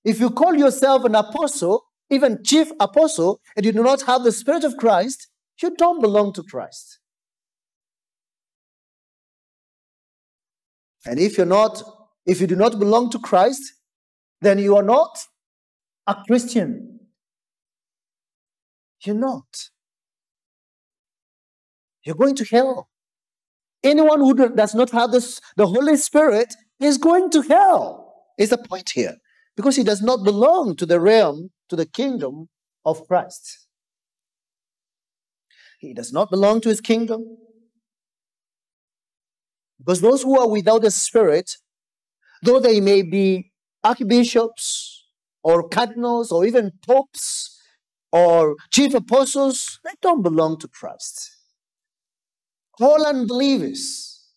If 0.03 0.19
you 0.19 0.29
call 0.29 0.55
yourself 0.55 1.03
an 1.03 1.15
apostle, 1.15 1.85
even 2.09 2.43
chief 2.43 2.71
apostle, 2.79 3.41
and 3.55 3.65
you 3.65 3.71
do 3.71 3.83
not 3.83 4.03
have 4.03 4.23
the 4.23 4.31
Spirit 4.31 4.63
of 4.63 4.77
Christ, 4.77 5.27
you 5.61 5.75
don't 5.75 6.01
belong 6.01 6.33
to 6.33 6.43
Christ. 6.43 6.99
And 11.05 11.19
if 11.19 11.37
you're 11.37 11.45
not, 11.45 11.81
if 12.25 12.41
you 12.41 12.47
do 12.47 12.55
not 12.55 12.77
belong 12.79 13.09
to 13.11 13.19
Christ, 13.19 13.73
then 14.41 14.59
you 14.59 14.75
are 14.75 14.83
not 14.83 15.17
a 16.05 16.15
Christian. 16.27 16.99
You're 19.03 19.15
not. 19.15 19.69
You're 22.03 22.15
going 22.15 22.35
to 22.35 22.45
hell. 22.45 22.89
Anyone 23.87 24.19
who 24.19 24.49
does 24.49 24.75
not 24.75 24.91
have 24.91 25.11
this, 25.11 25.39
the 25.55 25.65
Holy 25.65 25.95
Spirit 25.95 26.53
is 26.81 26.97
going 26.97 27.29
to 27.29 27.41
hell, 27.41 28.13
is 28.37 28.49
the 28.49 28.57
point 28.57 28.89
here 28.89 29.15
because 29.55 29.77
he 29.77 29.83
does 29.83 30.01
not 30.01 30.25
belong 30.25 30.75
to 30.75 30.85
the 30.85 30.99
realm, 30.99 31.51
to 31.69 31.77
the 31.77 31.85
kingdom 31.85 32.49
of 32.85 33.07
Christ. 33.07 33.65
He 35.79 35.93
does 35.93 36.11
not 36.11 36.29
belong 36.29 36.59
to 36.61 36.69
his 36.69 36.81
kingdom. 36.81 37.37
Because 39.79 40.01
those 40.01 40.23
who 40.23 40.37
are 40.37 40.49
without 40.49 40.81
the 40.81 40.91
Spirit, 40.91 41.55
though 42.43 42.59
they 42.59 42.81
may 42.81 43.03
be 43.03 43.53
archbishops 43.85 45.05
or 45.43 45.69
cardinals 45.69 46.29
or 46.29 46.45
even 46.45 46.73
popes 46.85 47.57
or 48.11 48.57
chief 48.69 48.93
apostles, 48.93 49.79
they 49.85 49.93
don't 50.01 50.23
belong 50.23 50.59
to 50.59 50.67
Christ. 50.67 51.36
All 52.79 53.05
unbelievers, 53.05 54.29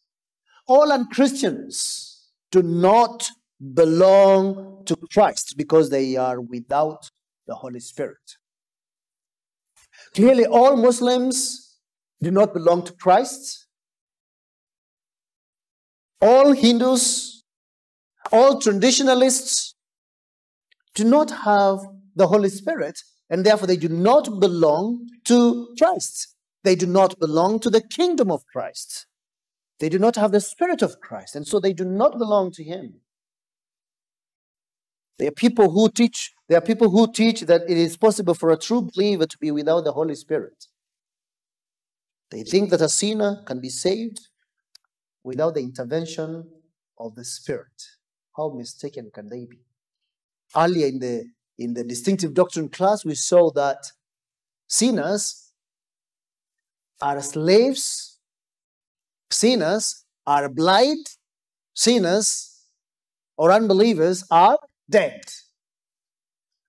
all 0.66 0.92
unchristians 0.92 2.30
do 2.50 2.62
not 2.62 3.30
belong 3.74 4.82
to 4.86 4.96
Christ 5.12 5.54
because 5.56 5.90
they 5.90 6.16
are 6.16 6.40
without 6.40 7.10
the 7.46 7.54
Holy 7.56 7.80
Spirit. 7.80 8.36
Clearly, 10.14 10.46
all 10.46 10.76
Muslims 10.76 11.78
do 12.22 12.30
not 12.30 12.54
belong 12.54 12.84
to 12.84 12.92
Christ. 12.92 13.66
All 16.20 16.52
Hindus, 16.52 17.44
all 18.32 18.60
traditionalists 18.60 19.74
do 20.94 21.04
not 21.04 21.30
have 21.30 21.78
the 22.14 22.26
Holy 22.26 22.48
Spirit, 22.48 23.00
and 23.28 23.44
therefore 23.44 23.66
they 23.66 23.76
do 23.76 23.88
not 23.88 24.40
belong 24.40 25.06
to 25.24 25.74
Christ. 25.78 26.29
They 26.62 26.74
do 26.74 26.86
not 26.86 27.18
belong 27.18 27.60
to 27.60 27.70
the 27.70 27.80
kingdom 27.80 28.30
of 28.30 28.46
Christ. 28.46 29.06
They 29.78 29.88
do 29.88 29.98
not 29.98 30.16
have 30.16 30.32
the 30.32 30.40
Spirit 30.40 30.82
of 30.82 31.00
Christ, 31.00 31.34
and 31.34 31.46
so 31.46 31.58
they 31.58 31.72
do 31.72 31.84
not 31.84 32.18
belong 32.18 32.52
to 32.52 32.64
Him. 32.64 33.00
There 35.18 35.28
are 35.28 35.32
people 35.32 35.70
who 35.70 35.90
teach, 35.90 36.32
there 36.48 36.58
are 36.58 36.62
people 36.62 36.90
who 36.90 37.10
teach 37.12 37.42
that 37.42 37.62
it 37.62 37.76
is 37.76 37.96
possible 37.96 38.34
for 38.34 38.50
a 38.50 38.58
true 38.58 38.82
believer 38.82 39.26
to 39.26 39.38
be 39.38 39.50
without 39.50 39.84
the 39.84 39.92
Holy 39.92 40.14
Spirit. 40.14 40.66
They 42.30 42.42
think 42.42 42.70
that 42.70 42.80
a 42.80 42.88
sinner 42.88 43.42
can 43.46 43.60
be 43.60 43.70
saved 43.70 44.28
without 45.24 45.54
the 45.54 45.60
intervention 45.60 46.48
of 46.98 47.14
the 47.14 47.24
Spirit. 47.24 47.82
How 48.36 48.50
mistaken 48.50 49.10
can 49.12 49.28
they 49.28 49.46
be? 49.46 49.60
Earlier 50.56 50.86
in 50.86 50.98
the 50.98 51.24
in 51.58 51.74
the 51.74 51.84
distinctive 51.84 52.32
doctrine 52.32 52.70
class, 52.70 53.04
we 53.04 53.14
saw 53.14 53.50
that 53.52 53.92
sinners 54.66 55.49
are 57.00 57.20
slaves, 57.22 58.18
sinners 59.30 60.04
are 60.26 60.48
blind, 60.48 61.06
sinners 61.74 62.64
or 63.36 63.52
unbelievers 63.52 64.24
are 64.30 64.58
dead. 64.88 65.20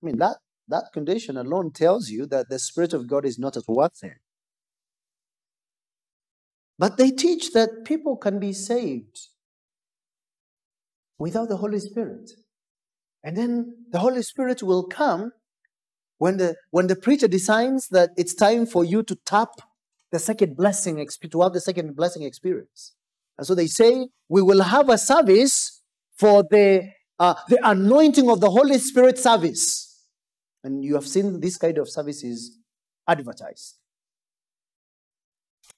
I 0.02 0.06
mean, 0.06 0.18
that, 0.18 0.38
that 0.68 0.84
condition 0.92 1.36
alone 1.36 1.70
tells 1.72 2.08
you 2.08 2.26
that 2.26 2.48
the 2.48 2.58
Spirit 2.58 2.92
of 2.92 3.06
God 3.06 3.24
is 3.24 3.38
not 3.38 3.56
at 3.56 3.68
work 3.68 3.92
there. 4.00 4.20
But 6.78 6.96
they 6.96 7.10
teach 7.10 7.52
that 7.52 7.84
people 7.84 8.16
can 8.16 8.40
be 8.40 8.52
saved 8.52 9.28
without 11.18 11.48
the 11.48 11.58
Holy 11.58 11.78
Spirit. 11.78 12.32
And 13.22 13.36
then 13.36 13.76
the 13.90 14.00
Holy 14.00 14.22
Spirit 14.22 14.62
will 14.62 14.84
come 14.84 15.32
when 16.18 16.38
the, 16.38 16.56
when 16.70 16.86
the 16.86 16.96
preacher 16.96 17.28
decides 17.28 17.88
that 17.88 18.10
it's 18.16 18.34
time 18.34 18.66
for 18.66 18.84
you 18.84 19.02
to 19.04 19.14
tap 19.26 19.60
the 20.12 20.18
second 20.18 20.56
blessing, 20.56 21.04
to 21.30 21.42
have 21.42 21.52
the 21.52 21.60
second 21.60 21.96
blessing 21.96 22.22
experience. 22.22 22.94
And 23.38 23.46
so 23.46 23.54
they 23.54 23.66
say, 23.66 24.08
we 24.28 24.42
will 24.42 24.62
have 24.62 24.88
a 24.88 24.98
service 24.98 25.82
for 26.16 26.44
the 26.48 26.90
uh, 27.18 27.34
the 27.48 27.58
anointing 27.68 28.28
of 28.28 28.40
the 28.40 28.50
Holy 28.50 28.78
Spirit 28.78 29.16
service. 29.16 30.08
And 30.64 30.84
you 30.84 30.94
have 30.94 31.06
seen 31.06 31.40
this 31.40 31.56
kind 31.56 31.78
of 31.78 31.88
services 31.88 32.58
advertised. 33.06 33.76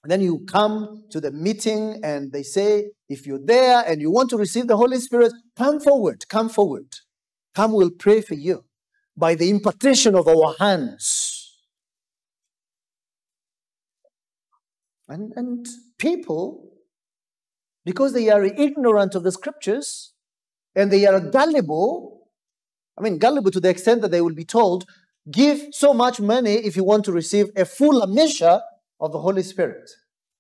And 0.03 0.11
then 0.11 0.23
you 0.23 0.45
come 0.47 1.05
to 1.11 1.21
the 1.21 1.31
meeting 1.31 2.01
and 2.03 2.33
they 2.33 2.43
say, 2.43 2.93
if 3.09 3.27
you're 3.27 3.45
there 3.45 3.85
and 3.87 4.01
you 4.01 4.11
want 4.11 4.31
to 4.31 4.39
receive 4.39 4.69
the 4.69 4.77
Holy 4.77 4.99
Spirit, 4.99 5.33
come 5.57 5.81
forward, 5.81 6.25
come 6.29 6.49
forward. 6.49 6.87
Come, 7.55 7.73
we'll 7.73 7.91
pray 7.91 8.21
for 8.21 8.35
you 8.35 8.65
by 9.17 9.35
the 9.35 9.51
impartation 9.51 10.15
of 10.15 10.27
our 10.27 10.55
hands. 10.59 11.44
And, 15.15 15.33
and 15.37 15.65
people, 15.97 16.73
because 17.85 18.15
they 18.15 18.31
are 18.31 18.43
ignorant 18.43 19.15
of 19.15 19.23
the 19.23 19.31
scriptures, 19.31 20.13
and 20.75 20.91
they 20.91 21.07
are 21.07 21.21
gullible. 21.21 22.27
I 22.99 23.03
mean, 23.03 23.19
gullible 23.19 23.53
to 23.53 23.61
the 23.61 23.69
extent 23.69 24.03
that 24.03 24.11
they 24.11 24.21
will 24.21 24.35
be 24.35 24.45
told, 24.45 24.87
give 25.31 25.69
so 25.71 25.95
much 25.95 26.21
money 26.21 26.55
if 26.55 26.75
you 26.75 26.83
want 26.83 27.05
to 27.05 27.13
receive 27.13 27.47
a 27.55 27.65
fuller 27.65 28.09
measure 28.09 28.61
of 28.99 29.13
the 29.13 29.21
Holy 29.21 29.45
Spirit. 29.45 29.89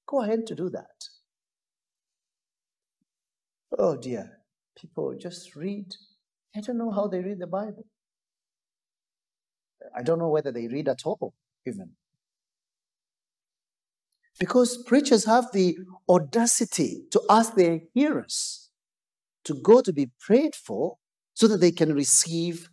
Go 0.08 0.22
ahead 0.22 0.44
to 0.48 0.56
do 0.56 0.68
that. 0.70 0.98
Oh 3.78 3.96
dear, 3.96 4.40
people 4.76 5.14
just 5.16 5.54
read. 5.54 5.94
I 6.56 6.60
don't 6.60 6.78
know 6.78 6.90
how 6.90 7.06
they 7.06 7.20
read 7.20 7.38
the 7.38 7.46
Bible. 7.46 7.86
I 9.96 10.02
don't 10.02 10.18
know 10.18 10.30
whether 10.30 10.50
they 10.50 10.66
read 10.66 10.88
at 10.88 11.02
all, 11.04 11.32
even. 11.64 11.90
Because 14.38 14.82
preachers 14.82 15.24
have 15.24 15.52
the 15.52 15.78
audacity 16.08 17.04
to 17.10 17.22
ask 17.30 17.54
their 17.54 17.80
hearers 17.94 18.70
to 19.44 19.54
go 19.54 19.80
to 19.80 19.92
be 19.92 20.10
prayed 20.20 20.54
for 20.54 20.98
so 21.34 21.46
that 21.48 21.60
they 21.60 21.70
can 21.70 21.94
receive 21.94 22.68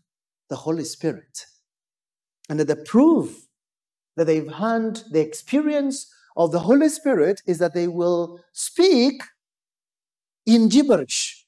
the 0.50 0.56
Holy 0.56 0.84
Spirit. 0.84 1.46
And 2.50 2.60
that 2.60 2.68
the 2.68 2.76
proof 2.76 3.48
that 4.16 4.26
they've 4.26 4.52
had 4.52 5.02
the 5.12 5.22
experience 5.22 6.12
of 6.36 6.52
the 6.52 6.60
Holy 6.60 6.90
Spirit 6.90 7.42
is 7.46 7.60
that 7.60 7.74
they 7.74 7.88
will 7.88 8.40
speak 8.54 9.22
in 10.46 10.70
gibberish. 10.70 11.46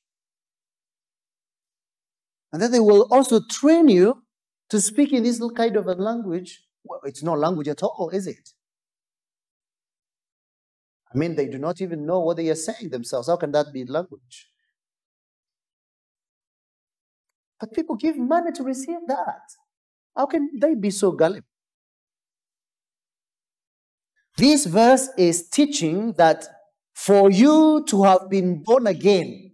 And 2.51 2.61
then 2.61 2.72
they 2.72 2.80
will 2.80 3.07
also 3.11 3.41
train 3.49 3.88
you 3.89 4.24
to 4.70 4.80
speak 4.80 5.11
in 5.11 5.24
this 5.24 5.41
kind 5.55 5.76
of 5.76 5.88
a 5.88 5.93
language. 5.93 6.64
Well, 6.84 6.99
it's 7.03 7.24
no 7.24 7.34
language 7.34 7.68
at 7.68 7.82
all, 7.82 8.09
is 8.09 8.28
it? 8.28 8.51
I 11.14 11.18
mean, 11.18 11.36
they 11.36 11.47
do 11.47 11.59
not 11.59 11.80
even 11.82 12.05
know 12.05 12.20
what 12.22 12.38
they 12.38 12.49
are 12.49 12.55
saying 12.55 12.89
themselves. 12.89 13.28
How 13.28 13.36
can 13.36 13.51
that 13.51 13.72
be 13.72 13.86
language? 13.86 14.49
But 17.59 17.74
people 17.74 17.95
give 17.95 18.18
money 18.18 18.51
to 18.51 18.64
receive 18.64 18.99
that. 19.07 19.41
How 20.18 20.26
can 20.26 20.49
they 20.59 20.76
be 20.76 20.89
so 20.89 21.11
gullible? 21.11 21.47
This 24.38 24.66
verse 24.66 25.09
is 25.18 25.47
teaching 25.49 26.14
that 26.14 26.45
for 26.95 27.30
you 27.30 27.84
to 27.88 28.03
have 28.03 28.30
been 28.30 28.64
born 28.64 28.88
again, 28.88 29.51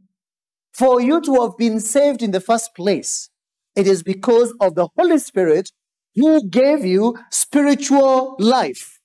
for 0.73 1.01
you 1.01 1.19
to 1.21 1.41
have 1.41 1.57
been 1.57 1.79
saved 1.79 2.21
in 2.21 2.31
the 2.31 2.39
first 2.39 2.73
place, 2.75 3.29
it 3.75 3.87
is 3.87 4.01
because 4.03 4.53
of 4.61 4.75
the 4.75 4.87
Holy 4.97 5.17
Spirit 5.19 5.71
who 6.15 6.47
gave 6.49 6.85
you 6.85 7.17
spiritual 7.31 8.35
life 8.39 8.99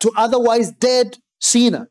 to 0.00 0.12
otherwise 0.16 0.70
dead 0.72 1.18
sinner. 1.40 1.90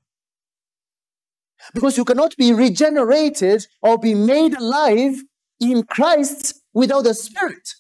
Because 1.73 1.97
you 1.97 2.05
cannot 2.05 2.35
be 2.37 2.53
regenerated 2.53 3.67
or 3.81 3.97
be 3.97 4.15
made 4.15 4.53
alive 4.55 5.21
in 5.59 5.83
Christ 5.83 6.61
without 6.73 7.03
the 7.03 7.13
Spirit. 7.13 7.75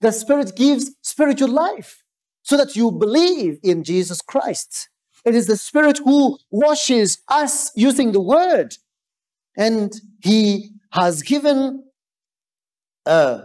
The 0.00 0.12
Spirit 0.12 0.54
gives 0.54 0.94
spiritual 1.02 1.48
life 1.48 2.04
so 2.42 2.56
that 2.56 2.76
you 2.76 2.92
believe 2.92 3.58
in 3.62 3.82
Jesus 3.82 4.20
Christ. 4.20 4.90
It 5.24 5.34
is 5.34 5.46
the 5.46 5.56
Spirit 5.56 5.98
who 6.04 6.38
washes 6.50 7.18
us 7.28 7.72
using 7.74 8.12
the 8.12 8.20
Word. 8.20 8.76
And 9.56 9.92
He 10.22 10.70
has 10.90 11.22
given, 11.22 11.84
uh, 13.04 13.40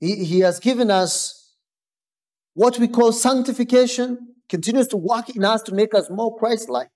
he, 0.00 0.24
he 0.24 0.40
has 0.40 0.58
given 0.58 0.90
us 0.90 1.54
what 2.54 2.78
we 2.78 2.88
call 2.88 3.12
sanctification, 3.12 4.29
continues 4.50 4.88
to 4.88 4.96
work 4.98 5.30
in 5.30 5.44
us 5.44 5.62
to 5.62 5.74
make 5.74 5.94
us 5.94 6.10
more 6.10 6.36
Christ-like. 6.36 6.90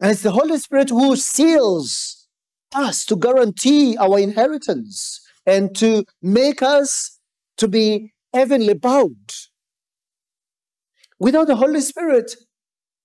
And 0.00 0.10
it's 0.10 0.22
the 0.22 0.32
Holy 0.32 0.58
Spirit 0.58 0.90
who 0.90 1.16
seals 1.16 2.26
us 2.74 3.04
to 3.06 3.16
guarantee 3.16 3.96
our 3.96 4.18
inheritance 4.18 5.20
and 5.46 5.74
to 5.76 6.04
make 6.20 6.62
us 6.62 7.18
to 7.56 7.68
be 7.68 8.12
heavenly 8.34 8.74
bound. 8.74 9.32
Without 11.18 11.46
the 11.46 11.56
Holy 11.56 11.80
Spirit, 11.80 12.34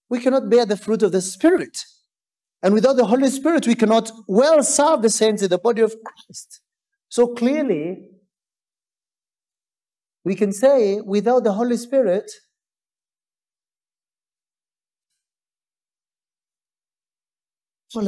we 0.10 0.20
cannot 0.20 0.50
bear 0.50 0.66
the 0.66 0.78
fruit 0.78 1.04
of 1.04 1.12
the 1.12 1.22
Spirit. 1.22 1.84
And 2.64 2.74
without 2.74 2.96
the 2.96 3.06
Holy 3.06 3.30
Spirit, 3.30 3.68
we 3.68 3.76
cannot 3.76 4.12
well 4.28 4.64
serve 4.64 5.02
the 5.02 5.10
saints 5.10 5.44
in 5.44 5.50
the 5.50 5.58
body 5.58 5.82
of 5.82 5.96
Christ. 6.04 6.62
So 7.10 7.28
clearly, 7.28 8.10
we 10.26 10.34
can 10.34 10.52
say 10.52 11.00
without 11.02 11.44
the 11.44 11.54
Holy 11.54 11.78
Spirit, 11.78 12.30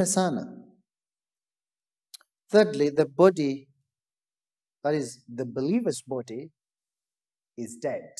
sana. 0.04 0.54
Thirdly, 2.50 2.90
the 2.90 3.06
body, 3.06 3.68
that 4.82 4.94
is 4.94 5.22
the 5.32 5.46
believer's 5.46 6.02
body, 6.02 6.50
is 7.56 7.76
dead 7.76 8.10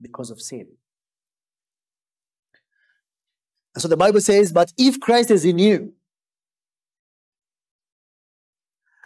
because 0.00 0.30
of 0.30 0.40
sin. 0.40 0.66
And 3.74 3.82
so 3.82 3.88
the 3.88 3.96
Bible 3.96 4.20
says, 4.20 4.52
But 4.52 4.72
if 4.78 5.00
Christ 5.00 5.30
is 5.30 5.44
in 5.44 5.58
you, 5.58 5.92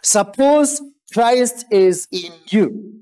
suppose 0.03 0.81
Christ 1.11 1.65
is 1.71 2.07
in 2.11 2.31
you. 2.47 2.99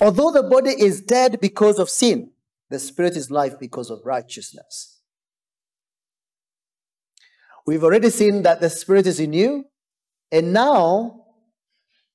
Although 0.00 0.32
the 0.32 0.42
body 0.42 0.70
is 0.70 1.00
dead 1.02 1.38
because 1.40 1.78
of 1.78 1.90
sin, 1.90 2.30
the 2.70 2.78
spirit 2.78 3.16
is 3.16 3.30
life 3.30 3.58
because 3.58 3.90
of 3.90 4.00
righteousness. 4.04 5.00
We've 7.66 7.84
already 7.84 8.10
seen 8.10 8.42
that 8.42 8.60
the 8.60 8.70
spirit 8.70 9.06
is 9.06 9.20
in 9.20 9.32
you, 9.32 9.66
and 10.30 10.52
now 10.52 11.22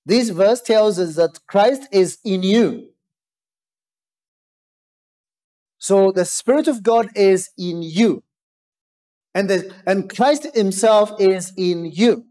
this 0.08 0.30
verse 0.30 0.62
tells 0.62 1.00
us 1.00 1.16
that 1.16 1.46
Christ 1.48 1.90
is 1.92 2.18
in 2.24 2.42
you. 2.42 2.92
So 5.80 6.12
the 6.12 6.24
Spirit 6.24 6.68
of 6.68 6.82
God 6.82 7.10
is 7.14 7.50
in 7.58 7.82
you. 7.84 8.24
And, 9.36 9.50
the, 9.50 9.74
and 9.86 10.10
Christ 10.10 10.48
Himself 10.56 11.12
is 11.20 11.52
in 11.58 11.86
you. 11.86 12.26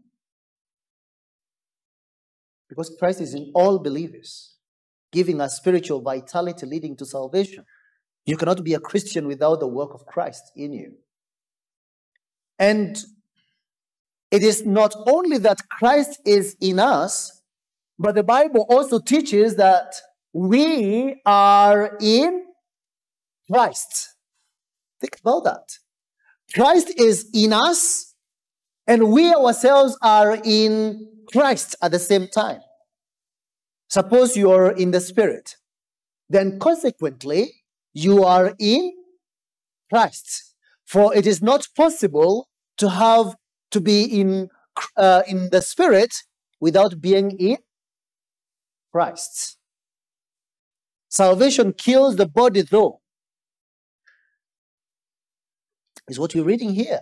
Because 2.67 2.95
Christ 2.99 3.21
is 3.21 3.33
in 3.33 3.51
all 3.53 3.77
believers, 3.79 4.55
giving 5.11 5.41
us 5.41 5.57
spiritual 5.57 6.01
vitality 6.01 6.65
leading 6.65 6.95
to 6.97 7.05
salvation. 7.05 7.63
You 8.25 8.37
cannot 8.37 8.63
be 8.63 8.73
a 8.73 8.79
Christian 8.79 9.27
without 9.27 9.59
the 9.59 9.67
work 9.67 9.93
of 9.93 10.05
Christ 10.05 10.51
in 10.55 10.73
you. 10.73 10.93
And 12.59 12.97
it 14.31 14.43
is 14.43 14.65
not 14.65 14.93
only 15.07 15.37
that 15.37 15.69
Christ 15.69 16.19
is 16.25 16.55
in 16.59 16.79
us, 16.79 17.41
but 17.97 18.15
the 18.15 18.23
Bible 18.23 18.65
also 18.69 18.99
teaches 18.99 19.55
that 19.55 19.95
we 20.33 21.21
are 21.25 21.97
in 22.01 22.45
Christ. 23.51 24.09
Think 24.99 25.17
about 25.21 25.45
that. 25.45 25.77
Christ 26.53 26.99
is 26.99 27.29
in 27.33 27.53
us, 27.53 28.13
and 28.85 29.11
we 29.11 29.33
ourselves 29.33 29.97
are 30.01 30.37
in 30.43 31.07
Christ 31.31 31.75
at 31.81 31.91
the 31.91 31.99
same 31.99 32.27
time. 32.27 32.59
Suppose 33.89 34.35
you 34.35 34.51
are 34.51 34.71
in 34.71 34.91
the 34.91 34.99
Spirit, 34.99 35.55
then 36.29 36.59
consequently, 36.59 37.63
you 37.93 38.23
are 38.23 38.53
in 38.59 38.93
Christ. 39.89 40.53
For 40.85 41.15
it 41.15 41.25
is 41.25 41.41
not 41.41 41.67
possible 41.75 42.49
to 42.77 42.89
have 42.89 43.35
to 43.71 43.81
be 43.81 44.03
in, 44.03 44.49
uh, 44.95 45.23
in 45.27 45.49
the 45.51 45.61
Spirit 45.61 46.23
without 46.59 47.01
being 47.01 47.31
in 47.31 47.57
Christ. 48.91 49.57
Salvation 51.09 51.73
kills 51.73 52.15
the 52.17 52.27
body, 52.27 52.61
though, 52.61 53.01
is 56.07 56.19
what 56.19 56.35
you're 56.35 56.45
reading 56.45 56.73
here. 56.73 57.01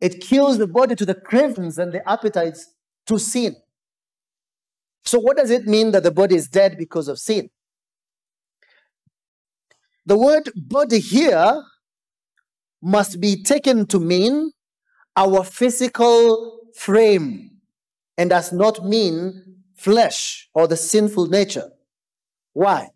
It 0.00 0.20
kills 0.20 0.58
the 0.58 0.66
body 0.66 0.94
to 0.94 1.06
the 1.06 1.14
cravings 1.14 1.78
and 1.78 1.92
the 1.92 2.08
appetites 2.08 2.74
to 3.06 3.18
sin. 3.18 3.56
So, 5.06 5.20
what 5.20 5.36
does 5.36 5.50
it 5.50 5.66
mean 5.66 5.92
that 5.92 6.02
the 6.02 6.10
body 6.10 6.34
is 6.34 6.48
dead 6.48 6.76
because 6.76 7.06
of 7.06 7.18
sin? 7.18 7.48
The 10.04 10.18
word 10.18 10.50
body 10.56 10.98
here 10.98 11.62
must 12.82 13.20
be 13.20 13.42
taken 13.42 13.86
to 13.86 14.00
mean 14.00 14.52
our 15.16 15.44
physical 15.44 16.60
frame 16.74 17.50
and 18.18 18.30
does 18.30 18.52
not 18.52 18.84
mean 18.84 19.62
flesh 19.76 20.48
or 20.54 20.66
the 20.66 20.76
sinful 20.76 21.26
nature. 21.26 21.70
Why? 22.52 22.90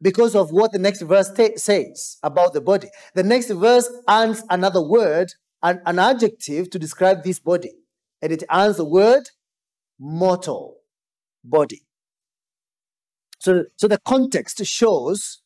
Because 0.00 0.34
of 0.34 0.50
what 0.50 0.72
the 0.72 0.78
next 0.78 1.02
verse 1.02 1.30
says 1.56 2.18
about 2.22 2.52
the 2.52 2.60
body. 2.60 2.88
The 3.14 3.22
next 3.22 3.50
verse 3.50 3.88
adds 4.08 4.42
another 4.50 4.82
word, 4.82 5.32
an, 5.62 5.80
an 5.86 5.98
adjective 5.98 6.70
to 6.70 6.78
describe 6.78 7.22
this 7.22 7.38
body. 7.38 7.72
And 8.20 8.32
it 8.32 8.42
adds 8.50 8.76
the 8.76 8.84
word 8.84 9.28
mortal 9.98 10.78
body. 11.44 11.82
So, 13.38 13.64
so 13.76 13.88
the 13.88 13.98
context 13.98 14.64
shows 14.64 15.42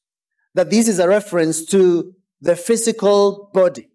that 0.55 0.71
this 0.71 0.89
is 0.89 0.99
a 0.99 1.09
reference 1.09 1.65
to 1.67 2.15
the 2.41 2.57
physical 2.57 3.51
body. 3.53 3.89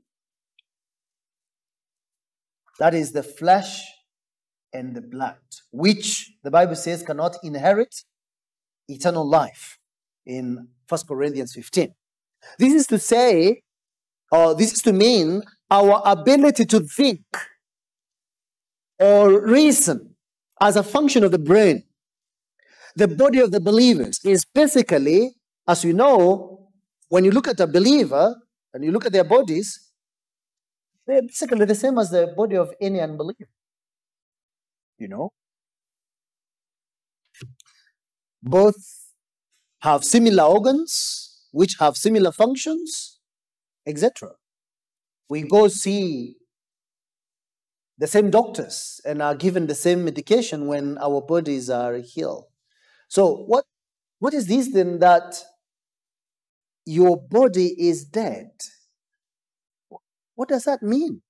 That 2.80 2.94
is 2.94 3.12
the 3.12 3.24
flesh 3.24 3.84
and 4.74 4.96
the 4.96 5.02
blood, 5.02 5.38
which 5.72 6.32
the 6.44 6.50
Bible 6.50 6.76
says 6.76 7.04
cannot 7.04 7.38
inherit 7.44 8.04
eternal 8.88 9.28
life 9.28 9.78
in 10.26 10.68
1 10.88 11.02
Corinthians 11.08 11.54
15. 11.54 11.94
This 12.58 12.74
is 12.74 12.88
to 12.88 12.98
say, 12.98 13.62
or 14.32 14.56
this 14.56 14.74
is 14.74 14.82
to 14.84 14.94
mean 14.94 15.44
our 15.70 16.02
ability 16.06 16.66
to 16.66 16.80
think 16.80 17.22
or 19.00 19.46
reason 19.46 20.11
as 20.62 20.76
a 20.76 20.84
function 20.84 21.24
of 21.24 21.32
the 21.32 21.40
brain. 21.40 21.84
The 22.96 23.08
body 23.08 23.40
of 23.40 23.52
the 23.52 23.60
believers 23.60 24.20
is 24.24 24.46
basically, 24.46 25.36
as 25.68 25.84
you 25.84 25.94
know, 25.94 26.70
when 27.10 27.24
you 27.26 27.32
look 27.32 27.48
at 27.48 27.60
a 27.60 27.68
believer 27.68 28.36
and 28.74 28.84
you 28.84 28.92
look 28.92 29.06
at 29.06 29.12
their 29.12 29.24
bodies, 29.24 29.92
they're 31.08 31.22
basically 31.22 31.66
the 31.66 31.76
same 31.76 31.98
as 31.98 32.12
the 32.12 32.34
body 32.38 32.56
of 32.56 32.74
any 32.80 33.02
unbeliever. 33.02 33.50
You 34.98 35.08
know? 35.08 35.30
Both 38.44 38.76
have 39.82 40.04
similar 40.04 40.44
organs, 40.44 41.48
which 41.52 41.76
have 41.80 41.98
similar 41.98 42.32
functions, 42.32 43.20
etc. 43.88 44.32
We 45.28 45.44
go 45.44 45.68
see 45.70 46.36
the 48.02 48.08
same 48.08 48.32
doctors 48.32 49.00
and 49.06 49.22
are 49.22 49.36
given 49.36 49.68
the 49.68 49.76
same 49.76 50.04
medication 50.04 50.66
when 50.66 50.98
our 50.98 51.22
bodies 51.22 51.70
are 51.70 51.98
healed. 51.98 52.46
So, 53.08 53.44
what, 53.46 53.64
what 54.18 54.34
is 54.34 54.48
this 54.48 54.74
then 54.74 54.98
that 55.00 55.36
your 56.84 57.16
body 57.16 57.76
is 57.78 58.04
dead? 58.04 58.50
What 60.34 60.50
does 60.50 60.64
that 60.64 60.82
mean? 60.82 61.22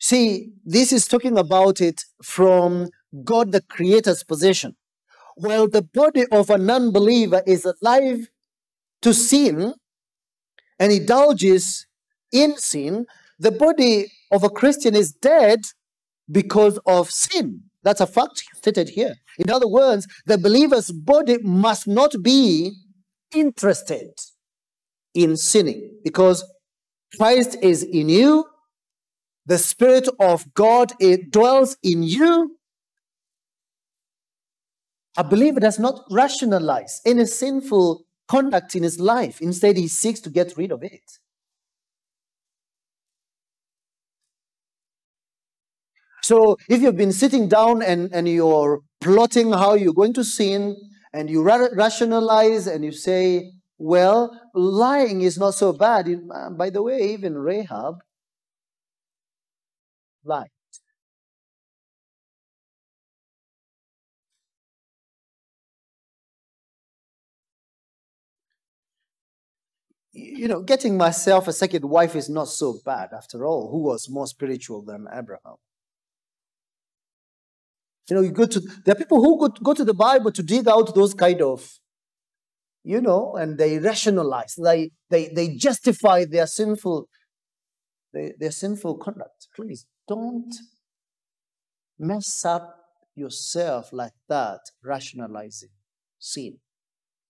See, 0.00 0.50
this 0.64 0.92
is 0.92 1.06
talking 1.06 1.38
about 1.38 1.80
it 1.80 2.02
from 2.24 2.88
God 3.22 3.52
the 3.52 3.60
Creator's 3.60 4.24
position. 4.24 4.74
While 5.36 5.68
the 5.68 5.82
body 5.82 6.24
of 6.32 6.50
a 6.50 6.58
non 6.58 6.90
believer 6.90 7.44
is 7.46 7.64
alive 7.64 8.30
to 9.02 9.14
sin 9.14 9.74
and 10.80 10.90
indulges 10.92 11.86
in 12.32 12.56
sin, 12.56 13.06
the 13.38 13.50
body 13.50 14.12
of 14.30 14.44
a 14.44 14.50
Christian 14.50 14.94
is 14.94 15.12
dead 15.12 15.60
because 16.30 16.78
of 16.86 17.10
sin. 17.10 17.62
That's 17.82 18.00
a 18.00 18.06
fact 18.06 18.42
stated 18.54 18.90
here. 18.90 19.16
In 19.38 19.50
other 19.50 19.68
words, 19.68 20.06
the 20.26 20.38
believer's 20.38 20.90
body 20.90 21.38
must 21.42 21.88
not 21.88 22.14
be 22.22 22.72
interested 23.34 24.10
in 25.14 25.36
sinning 25.36 25.98
because 26.04 26.44
Christ 27.16 27.56
is 27.62 27.82
in 27.82 28.08
you, 28.08 28.46
the 29.46 29.58
Spirit 29.58 30.08
of 30.20 30.52
God 30.54 30.92
it 31.00 31.30
dwells 31.30 31.76
in 31.82 32.02
you. 32.02 32.56
A 35.16 35.24
believer 35.24 35.60
does 35.60 35.78
not 35.78 36.04
rationalize 36.10 37.00
any 37.04 37.26
sinful 37.26 38.04
conduct 38.28 38.76
in 38.76 38.84
his 38.84 39.00
life. 39.00 39.40
Instead, 39.40 39.76
he 39.76 39.88
seeks 39.88 40.20
to 40.20 40.30
get 40.30 40.56
rid 40.56 40.70
of 40.70 40.84
it. 40.84 41.18
So, 46.22 46.56
if 46.68 46.82
you've 46.82 46.96
been 46.96 47.12
sitting 47.12 47.48
down 47.48 47.82
and, 47.82 48.10
and 48.12 48.28
you're 48.28 48.80
plotting 49.00 49.52
how 49.52 49.74
you're 49.74 49.94
going 49.94 50.12
to 50.14 50.24
sin, 50.24 50.76
and 51.12 51.28
you 51.28 51.42
ra- 51.42 51.68
rationalize 51.74 52.66
and 52.66 52.84
you 52.84 52.92
say, 52.92 53.50
well, 53.78 54.30
lying 54.54 55.22
is 55.22 55.38
not 55.38 55.54
so 55.54 55.72
bad. 55.72 56.08
Uh, 56.32 56.50
by 56.50 56.70
the 56.70 56.82
way, 56.82 57.12
even 57.12 57.36
Rahab 57.36 57.96
lied. 60.24 60.50
You 70.12 70.46
know, 70.48 70.62
getting 70.62 70.96
myself 70.96 71.46
a 71.48 71.52
second 71.52 71.84
wife 71.84 72.14
is 72.16 72.28
not 72.28 72.48
so 72.48 72.78
bad 72.84 73.10
after 73.12 73.44
all. 73.46 73.70
Who 73.70 73.78
was 73.82 74.08
more 74.08 74.26
spiritual 74.26 74.82
than 74.82 75.06
Abraham? 75.12 75.56
You 78.10 78.16
know, 78.16 78.22
you 78.22 78.32
go 78.32 78.46
to 78.46 78.60
there 78.84 78.94
are 78.94 78.98
people 78.98 79.22
who 79.22 79.38
go, 79.38 79.48
go 79.48 79.74
to 79.74 79.84
the 79.84 79.94
Bible 79.94 80.32
to 80.32 80.42
dig 80.42 80.66
out 80.68 80.94
those 80.94 81.14
kind 81.14 81.40
of 81.40 81.80
you 82.82 83.00
know, 83.00 83.36
and 83.36 83.58
they 83.58 83.78
rationalize, 83.78 84.54
they, 84.56 84.90
they, 85.10 85.28
they 85.28 85.48
justify 85.56 86.24
their 86.24 86.46
sinful, 86.46 87.08
their, 88.12 88.32
their 88.38 88.50
sinful 88.50 88.96
conduct. 88.98 89.48
Please 89.54 89.86
don't 90.08 90.54
mess 91.98 92.44
up 92.44 92.76
yourself 93.14 93.92
like 93.92 94.14
that, 94.28 94.60
rationalizing 94.82 95.70
sin 96.18 96.58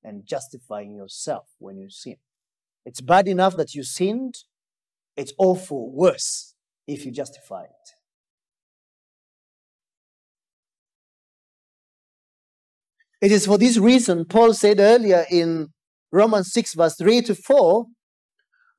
and 0.05 0.25
justifying 0.25 0.95
yourself 0.95 1.47
when 1.59 1.79
you 1.79 1.91
sin. 1.91 2.17
It's 2.87 3.01
bad 3.01 3.29
enough 3.29 3.57
that 3.57 3.75
you 3.75 3.83
sinned, 3.83 4.37
it's 5.17 5.33
awful 5.37 5.93
worse 5.93 6.55
if 6.87 7.05
you 7.05 7.11
justify 7.11 7.65
it. 7.65 8.00
It 13.21 13.33
is 13.33 13.47
for 13.47 13.59
this 13.59 13.77
reason 13.77 14.25
Paul 14.25 14.55
said 14.55 14.81
earlier 14.81 15.25
in 15.31 15.69
Romans 16.13 16.53
6, 16.53 16.75
verse 16.75 16.97
3 16.97 17.23
to 17.23 17.35
4 17.35 17.87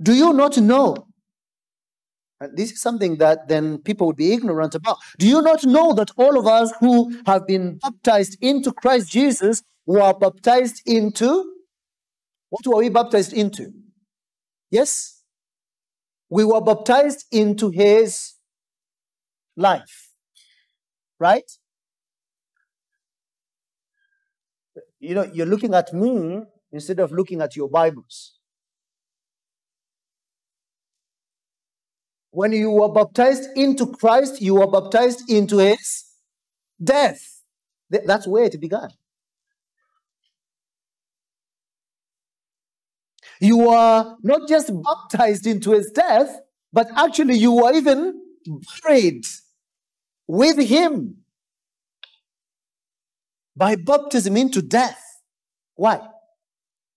Do 0.02 0.14
you 0.14 0.34
not 0.34 0.58
know? 0.58 1.08
And 2.39 2.58
this 2.58 2.72
is 2.72 2.82
something 2.82 3.18
that 3.18 3.48
then 3.48 3.78
people 3.78 4.08
would 4.08 4.16
be 4.16 4.34
ignorant 4.34 4.74
about. 4.74 4.98
Do 5.20 5.28
you 5.28 5.44
not 5.44 5.64
know 5.64 5.94
that 5.94 6.10
all 6.18 6.39
of 6.39 6.48
us 6.48 6.74
who 6.80 7.16
have 7.28 7.46
been 7.46 7.78
baptized 7.78 8.36
into 8.42 8.72
Christ 8.72 9.12
Jesus 9.12 9.62
were 9.86 10.14
baptized 10.14 10.82
into? 10.88 11.54
What 12.50 12.66
were 12.66 12.78
we 12.78 12.89
baptized 12.89 13.32
into? 13.32 13.72
Yes? 14.72 15.22
We 16.30 16.44
were 16.44 16.62
baptized 16.62 17.26
into 17.32 17.70
his 17.70 18.34
life. 19.56 20.10
Right? 21.20 21.50
You 25.02 25.16
know, 25.16 25.24
you're 25.34 25.45
looking 25.47 25.74
at 25.74 25.93
me 25.93 26.41
instead 26.72 26.99
of 26.99 27.12
looking 27.12 27.41
at 27.41 27.56
your 27.58 27.70
Bibles. 27.70 28.39
When 32.32 32.52
you 32.54 32.72
were 32.72 32.89
baptized 32.91 33.49
into 33.56 33.88
Christ, 33.88 34.41
you 34.41 34.56
were 34.56 34.68
baptized 34.68 35.30
into 35.30 35.58
his 35.60 36.06
death. 36.84 37.41
That's 37.89 38.28
where 38.28 38.45
it 38.45 38.60
began. 38.62 38.89
You 43.39 43.70
are 43.70 44.18
not 44.24 44.47
just 44.47 44.72
baptized 44.84 45.45
into 45.47 45.72
his 45.72 45.91
death, 45.91 46.39
but 46.72 46.88
actually 46.95 47.36
you 47.36 47.52
were 47.54 47.74
even 47.74 48.22
buried 48.84 49.26
with 50.28 50.58
him 50.60 51.20
by 53.56 53.76
baptism 53.76 54.38
into 54.38 54.62
death. 54.62 55.02
Why? 55.76 55.99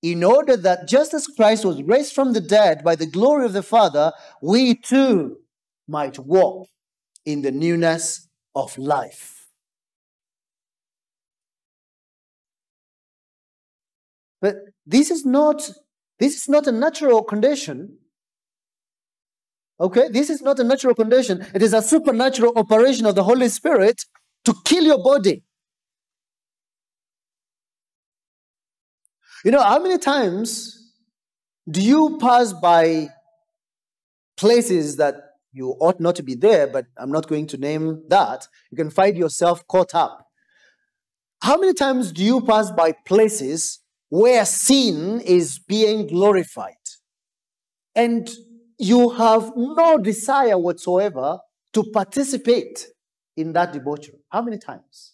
In 0.03 0.23
order 0.23 0.57
that 0.57 0.87
just 0.87 1.15
as 1.15 1.27
Christ 1.27 1.65
was 1.65 1.83
raised 1.83 2.13
from 2.13 2.33
the 2.33 2.41
dead 2.41 2.85
by 2.85 2.95
the 2.95 3.07
glory 3.07 3.47
of 3.47 3.55
the 3.55 3.63
Father, 3.63 4.13
we 4.43 4.75
too 4.75 5.39
might 5.89 6.19
walk 6.19 6.69
in 7.25 7.43
the 7.43 7.51
newness 7.51 8.29
of 8.55 8.77
life. 8.77 9.47
But 14.41 14.57
this 14.85 15.11
is 15.11 15.25
not 15.25 15.71
this 16.19 16.37
is 16.37 16.49
not 16.49 16.67
a 16.67 16.73
natural 16.73 17.23
condition. 17.23 17.99
Okay, 19.81 20.09
this 20.09 20.31
is 20.31 20.43
not 20.43 20.59
a 20.61 20.65
natural 20.65 20.95
condition. 20.95 21.45
It 21.55 21.63
is 21.63 21.73
a 21.73 21.83
supernatural 21.83 22.53
operation 22.57 23.07
of 23.07 23.15
the 23.15 23.25
Holy 23.25 23.49
Spirit 23.49 24.05
to 24.45 24.55
kill 24.65 24.85
your 24.85 25.03
body. 25.03 25.43
You 29.43 29.51
know, 29.51 29.63
how 29.63 29.83
many 29.83 29.99
times 29.99 30.93
do 31.71 31.81
you 31.81 32.19
pass 32.21 32.53
by 32.53 33.09
places 34.37 34.97
that 34.97 35.15
you 35.53 35.71
ought 35.81 36.01
not 36.01 36.17
to 36.17 36.23
be 36.23 36.35
there, 36.35 36.67
but 36.67 36.87
I'm 36.97 37.11
not 37.11 37.29
going 37.29 37.47
to 37.49 37.57
name 37.57 38.03
that? 38.09 38.47
You 38.71 38.77
can 38.77 38.91
find 38.91 39.17
yourself 39.17 39.67
caught 39.67 39.95
up. 39.95 40.29
How 41.43 41.57
many 41.57 41.75
times 41.75 42.13
do 42.13 42.25
you 42.25 42.41
pass 42.41 42.71
by 42.71 42.93
places 43.07 43.81
where 44.09 44.45
sin 44.45 45.21
is 45.21 45.59
being 45.59 46.07
glorified? 46.07 46.75
And 47.95 48.31
you 48.79 49.11
have 49.11 49.53
no 49.57 49.99
desire 49.99 50.59
whatsoever 50.59 51.39
to 51.75 51.85
participate 51.93 52.87
in 53.37 53.53
that 53.53 53.73
debauchery. 53.73 54.21
How 54.31 54.43
many 54.43 54.59
times? 54.59 55.13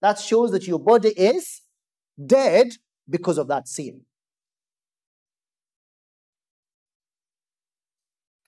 That 0.00 0.18
shows 0.18 0.50
that 0.52 0.66
your 0.66 0.78
body 0.78 1.10
is 1.10 1.62
dead 2.24 2.72
because 3.08 3.38
of 3.38 3.48
that 3.48 3.68
sin. 3.68 4.02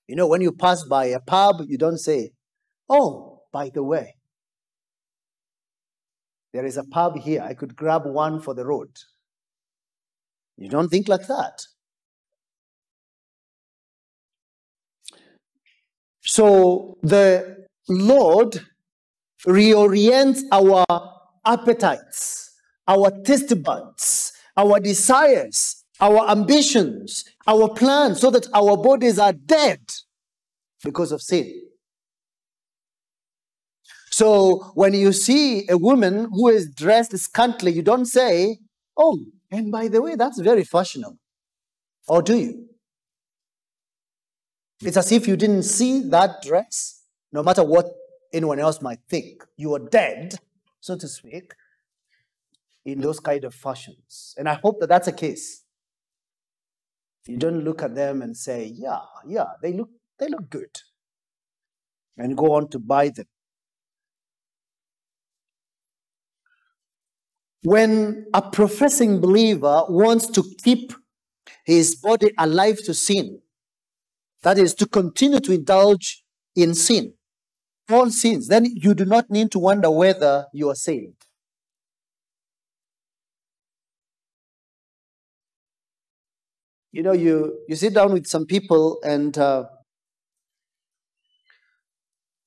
You 0.07 0.17
know, 0.17 0.27
when 0.27 0.41
you 0.43 0.53
pass 0.53 0.85
by 0.85 1.07
a 1.07 1.21
pub, 1.21 1.63
you 1.67 1.79
don't 1.79 1.99
say, 1.99 2.33
Oh, 2.89 3.43
by 3.53 3.71
the 3.73 3.83
way, 3.83 4.17
there 6.53 6.67
is 6.67 6.77
a 6.77 6.85
pub 6.85 7.17
here. 7.19 7.43
I 7.43 7.55
could 7.55 7.75
grab 7.75 8.03
one 8.05 8.41
for 8.41 8.55
the 8.55 8.67
road. 8.67 8.91
You 10.57 10.69
don't 10.69 10.89
think 10.89 11.09
like 11.09 11.27
that. 11.27 11.67
So 16.21 16.97
the 17.03 17.67
Lord 17.89 18.61
reorients 19.47 20.43
our 20.53 20.85
appetites, 21.45 22.55
our 22.87 23.11
taste 23.25 23.63
buds, 23.63 24.33
our 24.57 24.81
desires, 24.81 25.85
our 26.01 26.31
ambitions, 26.31 27.25
our 27.47 27.69
plans, 27.69 28.21
so 28.21 28.31
that 28.31 28.47
our 28.55 28.77
bodies 28.77 29.19
are 29.19 29.33
dead 29.33 29.81
because 30.83 31.13
of 31.13 31.23
sin. 31.23 31.63
So 34.11 34.71
when 34.75 34.95
you 34.95 35.13
see 35.13 35.69
a 35.69 35.77
woman 35.77 36.29
who 36.31 36.49
is 36.49 36.71
dressed 36.71 37.17
scantily, 37.19 37.73
you 37.73 37.83
don't 37.83 38.07
say, 38.07 38.59
Oh, 38.97 39.19
and 39.51 39.73
by 39.73 39.89
the 39.89 40.01
way, 40.01 40.15
that's 40.15 40.39
very 40.39 40.63
fashionable. 40.63 41.19
Or 42.07 42.23
do 42.23 42.37
you? 42.37 42.69
It's 44.81 44.97
as 44.97 45.11
if 45.11 45.27
you 45.27 45.37
didn't 45.37 45.65
see 45.65 46.01
that 46.11 46.43
dress, 46.43 47.03
no 47.33 47.43
matter 47.43 47.65
what 47.65 47.87
anyone 48.33 48.59
else 48.59 48.83
might 48.83 49.01
think. 49.09 49.45
You 49.57 49.75
are 49.75 49.79
dead, 49.81 50.37
so 50.81 50.97
to 50.97 51.09
speak, 51.09 51.55
in 52.85 53.01
those 53.01 53.21
kind 53.21 53.45
of 53.45 53.55
fashions. 53.55 54.35
And 54.39 54.49
I 54.49 54.55
hope 54.55 54.81
that 54.81 54.89
that's 54.89 55.07
the 55.07 55.13
case. 55.13 55.65
You 57.27 57.39
don't 57.39 57.65
look 57.65 57.83
at 57.83 57.95
them 57.95 58.21
and 58.23 58.37
say, 58.37 58.71
yeah, 58.75 59.01
yeah, 59.27 59.47
they 59.63 59.73
look, 59.73 59.89
they 60.19 60.29
look 60.29 60.51
good. 60.51 60.81
And 62.19 62.37
go 62.37 62.53
on 62.55 62.69
to 62.69 62.79
buy 62.79 63.09
them. 63.09 63.27
When 67.63 68.27
a 68.35 68.43
professing 68.43 69.21
believer 69.21 69.85
wants 69.89 70.27
to 70.29 70.45
keep 70.63 70.93
his 71.65 71.97
body 71.97 72.31
alive 72.39 72.79
to 72.85 72.93
sin, 72.93 73.41
that 74.43 74.59
is, 74.59 74.75
to 74.75 74.87
continue 74.87 75.41
to 75.41 75.53
indulge 75.53 76.23
in 76.55 76.75
sin, 76.75 77.15
all 77.91 78.11
sins, 78.11 78.49
then 78.49 78.67
you 78.67 78.95
do 78.95 79.07
not 79.07 79.31
need 79.31 79.51
to 79.53 79.59
wonder 79.59 79.91
whether 79.91 80.47
you 80.53 80.69
are 80.69 80.75
saved. 80.75 81.24
You 86.95 87.03
know, 87.03 87.13
you, 87.13 87.59
you 87.67 87.75
sit 87.75 87.93
down 87.93 88.13
with 88.13 88.29
some 88.29 88.47
people 88.47 89.01
and 89.03 89.37
uh, 89.37 89.65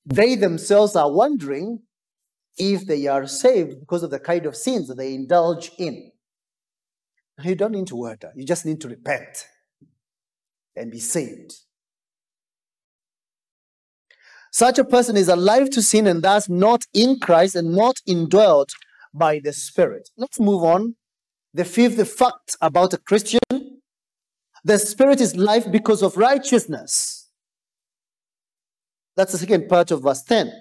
they 0.06 0.36
themselves 0.36 0.96
are 0.96 1.12
wondering 1.12 1.80
if 2.56 2.86
they 2.86 3.06
are 3.08 3.26
saved 3.26 3.78
because 3.78 4.02
of 4.02 4.10
the 4.10 4.18
kind 4.18 4.46
of 4.46 4.56
sins 4.56 4.88
that 4.88 4.96
they 4.96 5.12
indulge 5.12 5.70
in. 5.78 6.12
You 7.44 7.56
don't 7.56 7.72
need 7.72 7.88
to 7.88 7.96
wonder, 7.96 8.32
you 8.34 8.46
just 8.46 8.64
need 8.64 8.80
to 8.80 8.88
repent 8.88 9.44
and 10.74 10.90
be 10.90 10.98
saved. 10.98 11.52
Such 14.50 14.78
a 14.78 14.84
person 14.84 15.18
is 15.18 15.28
alive 15.28 15.68
to 15.70 15.82
sin 15.82 16.06
and 16.06 16.22
thus 16.22 16.48
not 16.48 16.84
in 16.94 17.20
Christ 17.20 17.54
and 17.54 17.74
not 17.74 17.96
indwelt 18.06 18.70
by 19.12 19.40
the 19.44 19.52
Spirit. 19.52 20.08
Let's 20.16 20.40
move 20.40 20.64
on. 20.64 20.96
The 21.52 21.66
fifth 21.66 22.16
fact 22.16 22.56
about 22.62 22.94
a 22.94 22.98
Christian 22.98 23.40
the 24.68 24.78
Spirit 24.78 25.22
is 25.22 25.34
life 25.34 25.70
because 25.72 26.02
of 26.02 26.18
righteousness. 26.18 27.30
That's 29.16 29.32
the 29.32 29.38
second 29.38 29.66
part 29.66 29.90
of 29.90 30.02
verse 30.02 30.22
10. 30.22 30.52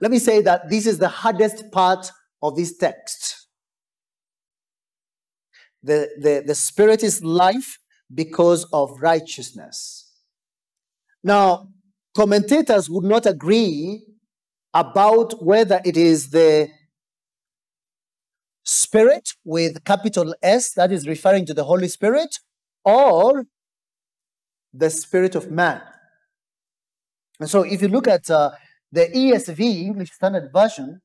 Let 0.00 0.10
me 0.10 0.18
say 0.18 0.42
that 0.42 0.68
this 0.68 0.86
is 0.86 0.98
the 0.98 1.08
hardest 1.08 1.70
part 1.70 2.10
of 2.42 2.56
this 2.56 2.76
text. 2.76 3.46
The, 5.84 6.08
the, 6.20 6.42
the 6.44 6.54
Spirit 6.56 7.04
is 7.04 7.22
life 7.22 7.78
because 8.12 8.64
of 8.72 9.00
righteousness. 9.00 10.12
Now, 11.22 11.68
commentators 12.16 12.90
would 12.90 13.04
not 13.04 13.26
agree 13.26 14.04
about 14.74 15.40
whether 15.40 15.80
it 15.84 15.96
is 15.96 16.30
the 16.30 16.70
Spirit 18.66 19.30
with 19.44 19.84
capital 19.84 20.34
S, 20.42 20.72
that 20.74 20.90
is 20.90 21.06
referring 21.06 21.46
to 21.46 21.54
the 21.54 21.64
Holy 21.64 21.86
Spirit, 21.86 22.40
or 22.84 23.46
the 24.74 24.90
Spirit 24.90 25.36
of 25.36 25.50
man. 25.50 25.80
And 27.38 27.48
so, 27.48 27.62
if 27.62 27.80
you 27.80 27.88
look 27.88 28.08
at 28.08 28.28
uh, 28.28 28.50
the 28.90 29.06
ESV, 29.06 29.60
English 29.60 30.10
Standard 30.10 30.50
Version, 30.52 31.00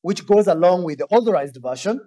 which 0.00 0.26
goes 0.26 0.46
along 0.46 0.84
with 0.84 0.98
the 0.98 1.06
authorized 1.06 1.58
version, 1.62 2.00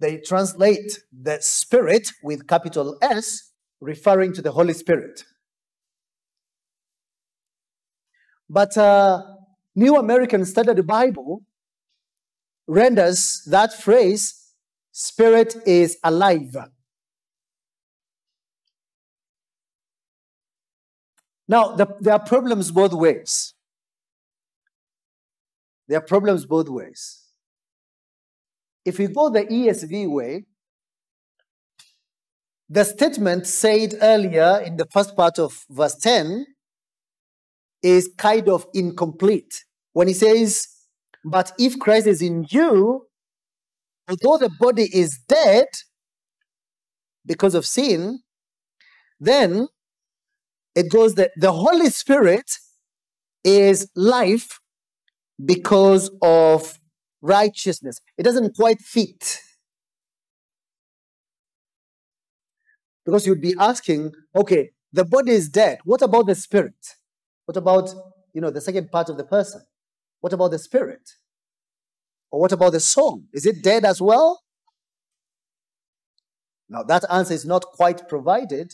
they 0.00 0.18
translate 0.18 1.00
the 1.12 1.38
Spirit 1.40 2.08
with 2.22 2.46
capital 2.46 2.96
S, 3.02 3.50
referring 3.80 4.32
to 4.34 4.42
the 4.42 4.52
Holy 4.52 4.74
Spirit. 4.74 5.24
But 8.48 8.76
uh, 8.76 9.22
New 9.74 9.96
American 9.96 10.44
Standard 10.44 10.86
Bible 10.86 11.42
renders 12.66 13.42
that 13.50 13.72
phrase, 13.72 14.40
Spirit 14.92 15.56
is 15.66 15.98
alive. 16.04 16.56
Now, 21.48 21.74
the, 21.74 21.86
there 22.00 22.14
are 22.14 22.24
problems 22.24 22.70
both 22.70 22.92
ways. 22.92 23.54
There 25.88 25.98
are 25.98 26.06
problems 26.06 26.46
both 26.46 26.68
ways. 26.68 27.24
If 28.84 28.98
we 28.98 29.08
go 29.08 29.30
the 29.30 29.44
ESV 29.44 30.08
way, 30.08 30.44
the 32.68 32.84
statement 32.84 33.46
said 33.46 33.94
earlier 34.00 34.62
in 34.64 34.76
the 34.76 34.86
first 34.86 35.14
part 35.16 35.38
of 35.38 35.64
verse 35.68 35.96
10 35.96 36.46
is 37.82 38.10
kind 38.16 38.48
of 38.48 38.66
incomplete. 38.72 39.64
When 39.92 40.08
he 40.08 40.14
says, 40.14 40.68
But 41.24 41.52
if 41.58 41.78
Christ 41.78 42.06
is 42.06 42.20
in 42.20 42.46
you, 42.50 43.06
although 44.08 44.38
the 44.38 44.50
body 44.60 44.88
is 44.92 45.18
dead 45.26 45.66
because 47.24 47.54
of 47.54 47.64
sin, 47.64 48.20
then 49.18 49.68
it 50.74 50.90
goes 50.90 51.14
that 51.14 51.30
the 51.36 51.52
Holy 51.52 51.88
Spirit 51.88 52.58
is 53.42 53.88
life 53.94 54.60
because 55.44 56.10
of 56.22 56.78
righteousness. 57.22 58.00
It 58.18 58.24
doesn't 58.24 58.54
quite 58.54 58.80
fit. 58.80 59.40
Because 63.04 63.26
you'd 63.26 63.40
be 63.40 63.54
asking, 63.58 64.12
okay, 64.34 64.70
the 64.92 65.04
body 65.04 65.32
is 65.32 65.48
dead. 65.48 65.78
What 65.84 66.02
about 66.02 66.26
the 66.26 66.34
spirit? 66.34 66.74
What 67.44 67.56
about, 67.56 67.90
you 68.32 68.40
know, 68.40 68.50
the 68.50 68.60
second 68.60 68.90
part 68.90 69.08
of 69.08 69.16
the 69.16 69.24
person? 69.24 69.62
What 70.24 70.32
about 70.32 70.52
the 70.52 70.58
spirit? 70.58 71.16
Or 72.30 72.40
what 72.40 72.52
about 72.52 72.72
the 72.72 72.80
soul? 72.80 73.24
Is 73.34 73.44
it 73.44 73.62
dead 73.62 73.84
as 73.84 74.00
well? 74.00 74.40
Now, 76.66 76.82
that 76.82 77.04
answer 77.10 77.34
is 77.34 77.44
not 77.44 77.66
quite 77.66 78.08
provided 78.08 78.72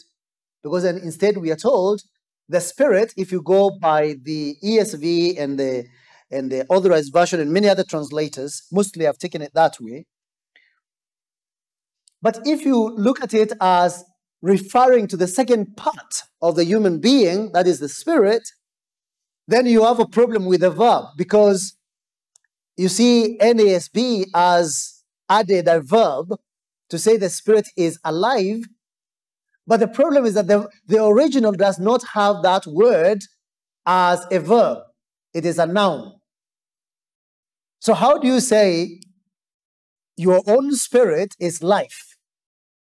because 0.63 0.85
then 0.85 0.99
instead 0.99 1.39
we 1.39 1.51
are 1.51 1.57
told 1.57 2.03
the 2.49 2.61
Spirit, 2.61 3.13
if 3.17 3.33
you 3.33 3.43
go 3.43 3.77
by 3.81 4.15
the 4.23 4.55
ESV 4.63 5.41
and 5.41 5.59
the 5.59 5.87
and 6.31 6.53
the 6.53 6.65
authorized 6.69 7.13
version 7.13 7.41
and 7.41 7.53
many 7.53 7.69
other 7.69 7.83
translators, 7.83 8.63
mostly 8.71 9.05
have 9.05 9.19
taken 9.19 9.43
it 9.43 9.53
that 9.55 9.75
way. 9.81 10.07
But 12.23 12.39
if 12.45 12.65
you 12.65 12.95
look 12.97 13.21
at 13.21 13.35
it 13.35 13.53
as 13.61 14.05
referring 14.41 15.09
to 15.09 15.17
the 15.17 15.27
second 15.27 15.77
part 15.77 16.23
of 16.41 16.55
the 16.55 16.65
human 16.65 17.01
being, 17.01 17.51
that 17.55 17.67
is 17.67 17.81
the 17.81 17.89
spirit, 17.89 18.49
then 19.51 19.67
you 19.67 19.85
have 19.85 20.01
a 20.01 20.07
problem 20.07 20.47
with 20.47 20.61
the 20.61 20.71
verb 20.71 21.05
because 21.17 21.77
you 22.77 22.89
see 22.89 23.37
NASB 23.41 24.27
has 24.35 25.03
added 25.29 25.69
a 25.69 25.81
verb 25.81 26.35
to 26.89 26.99
say 26.99 27.17
the 27.17 27.31
spirit 27.31 27.69
is 27.77 27.99
alive 28.05 28.65
but 29.71 29.79
the 29.79 29.87
problem 29.87 30.27
is 30.27 30.35
that 30.35 30.49
the, 30.49 30.69
the 30.89 31.05
original 31.05 31.53
does 31.53 31.79
not 31.79 32.03
have 32.15 32.43
that 32.43 32.67
word 32.67 33.21
as 33.87 34.27
a 34.33 34.41
verb, 34.41 34.79
it 35.33 35.47
is 35.47 35.61
a 35.61 35.67
noun. 35.67 36.15
So, 37.79 37.95
how 37.95 38.19
do 38.19 38.27
you 38.27 38.41
say 38.41 39.01
your 40.17 40.43
own 40.49 40.75
spirit 40.75 41.37
is 41.39 41.63
life? 41.63 42.17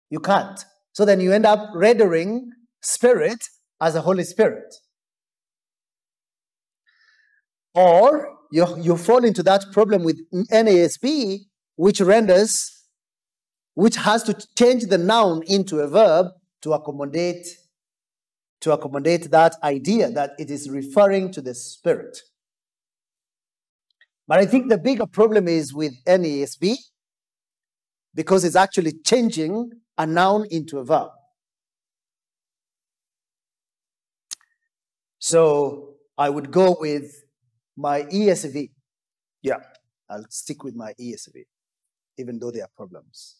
You 0.08 0.20
can't. 0.20 0.64
So 0.92 1.04
then 1.04 1.20
you 1.20 1.32
end 1.32 1.46
up 1.46 1.68
rendering 1.74 2.50
spirit 2.80 3.44
as 3.80 3.96
a 3.96 4.00
Holy 4.00 4.22
Spirit. 4.24 4.72
Or 7.74 8.36
you, 8.50 8.66
you 8.80 8.96
fall 8.96 9.24
into 9.24 9.42
that 9.44 9.64
problem 9.72 10.04
with 10.04 10.20
NASB, 10.32 11.40
which 11.76 12.00
renders, 12.00 12.84
which 13.74 13.96
has 13.96 14.22
to 14.24 14.34
change 14.58 14.84
the 14.84 14.98
noun 14.98 15.42
into 15.46 15.80
a 15.80 15.88
verb 15.88 16.26
to 16.62 16.72
accommodate 16.72 17.46
to 18.60 18.72
accommodate 18.72 19.30
that 19.30 19.54
idea 19.62 20.10
that 20.10 20.32
it 20.38 20.50
is 20.50 20.68
referring 20.68 21.30
to 21.32 21.40
the 21.40 21.54
spirit. 21.54 22.18
But 24.26 24.40
I 24.40 24.46
think 24.46 24.68
the 24.68 24.78
bigger 24.78 25.06
problem 25.06 25.48
is 25.48 25.72
with 25.72 25.92
NASB 26.04 26.74
because 28.14 28.44
it's 28.44 28.56
actually 28.56 28.94
changing 29.06 29.70
a 29.96 30.06
noun 30.06 30.46
into 30.50 30.78
a 30.78 30.84
verb. 30.84 31.10
So 35.18 35.94
I 36.16 36.30
would 36.30 36.50
go 36.50 36.76
with 36.78 37.24
my 37.78 38.02
ESV. 38.02 38.70
Yeah, 39.40 39.58
I'll 40.10 40.26
stick 40.28 40.64
with 40.64 40.74
my 40.74 40.92
ESV, 41.00 41.44
even 42.18 42.38
though 42.38 42.50
there 42.50 42.64
are 42.64 42.70
problems. 42.76 43.36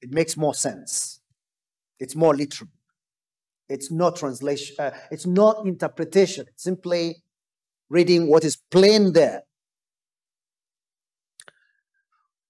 It 0.00 0.12
makes 0.12 0.36
more 0.36 0.54
sense. 0.54 1.20
It's 1.98 2.14
more 2.14 2.34
literal. 2.34 2.70
It's 3.68 3.90
not 3.90 4.16
translation. 4.16 4.76
Uh, 4.78 4.92
it's 5.10 5.26
not 5.26 5.66
interpretation. 5.66 6.46
It's 6.48 6.62
simply 6.62 7.16
reading 7.90 8.28
what 8.30 8.44
is 8.44 8.56
plain 8.70 9.12
there. 9.12 9.42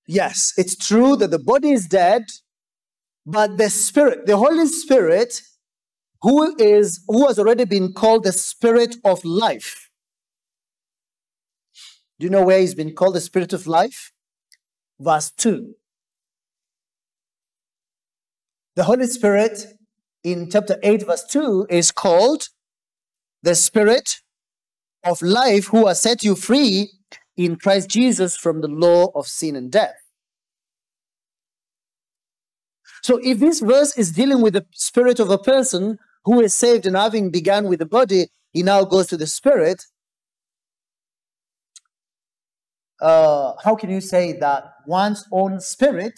Yes, 0.07 0.53
it's 0.57 0.77
true 0.77 1.17
that 1.17 1.31
the 1.31 1.39
body 1.39 1.71
is 1.71 1.87
dead, 1.87 2.25
but 3.27 3.57
the 3.57 3.71
spirit, 3.71 4.27
the 4.27 4.37
Holy 4.37 4.67
Spirit, 4.67 5.41
who 6.21 6.55
is 6.59 7.03
who 7.09 7.27
has 7.27 7.39
already 7.39 7.65
been 7.65 7.93
called 7.93 8.25
the 8.25 8.33
Spirit 8.33 8.97
of 9.05 9.25
life. 9.25 9.88
Do 12.19 12.25
you 12.25 12.31
know 12.31 12.45
where 12.45 12.59
he's 12.59 12.75
been 12.75 12.95
called 12.95 13.15
the 13.15 13.21
Spirit 13.21 13.53
of 13.53 13.67
life? 13.67 14.13
Verse 14.99 15.31
2. 15.31 15.75
The 18.75 18.85
Holy 18.85 19.07
Spirit 19.07 19.65
in 20.25 20.51
chapter 20.51 20.79
8, 20.83 21.07
verse 21.07 21.25
2 21.25 21.67
is 21.71 21.91
called 21.91 22.49
the 23.43 23.55
Spirit 23.55 24.17
of 25.05 25.23
life 25.23 25.69
who 25.69 25.87
has 25.87 26.03
set 26.03 26.23
you 26.23 26.35
free 26.35 26.91
in 27.37 27.57
Christ 27.57 27.89
Jesus 27.89 28.37
from 28.37 28.61
the 28.61 28.69
law 28.69 29.11
of 29.15 29.27
sin 29.27 29.55
and 29.55 29.71
death. 29.71 29.95
So 33.03 33.21
if 33.23 33.39
this 33.39 33.61
verse 33.61 33.97
is 33.97 34.13
dealing 34.13 34.43
with 34.43 34.55
the 34.55 34.67
spirit 34.73 35.21
of 35.21 35.31
a 35.31 35.39
person 35.39 35.99
who 36.25 36.41
is 36.41 36.53
saved 36.53 36.85
and 36.85 36.97
having 36.97 37.31
begun 37.31 37.67
with 37.67 37.79
the 37.79 37.87
body, 37.87 38.27
he 38.53 38.63
now 38.63 38.85
goes 38.85 39.07
to 39.07 39.17
the 39.17 39.27
spirit. 39.27 39.85
Uh, 43.01 43.53
how 43.63 43.75
can 43.77 43.91
you 43.91 44.01
say 44.01 44.33
that 44.33 44.65
one's 44.87 45.25
own 45.33 45.61
spirit 45.61 46.15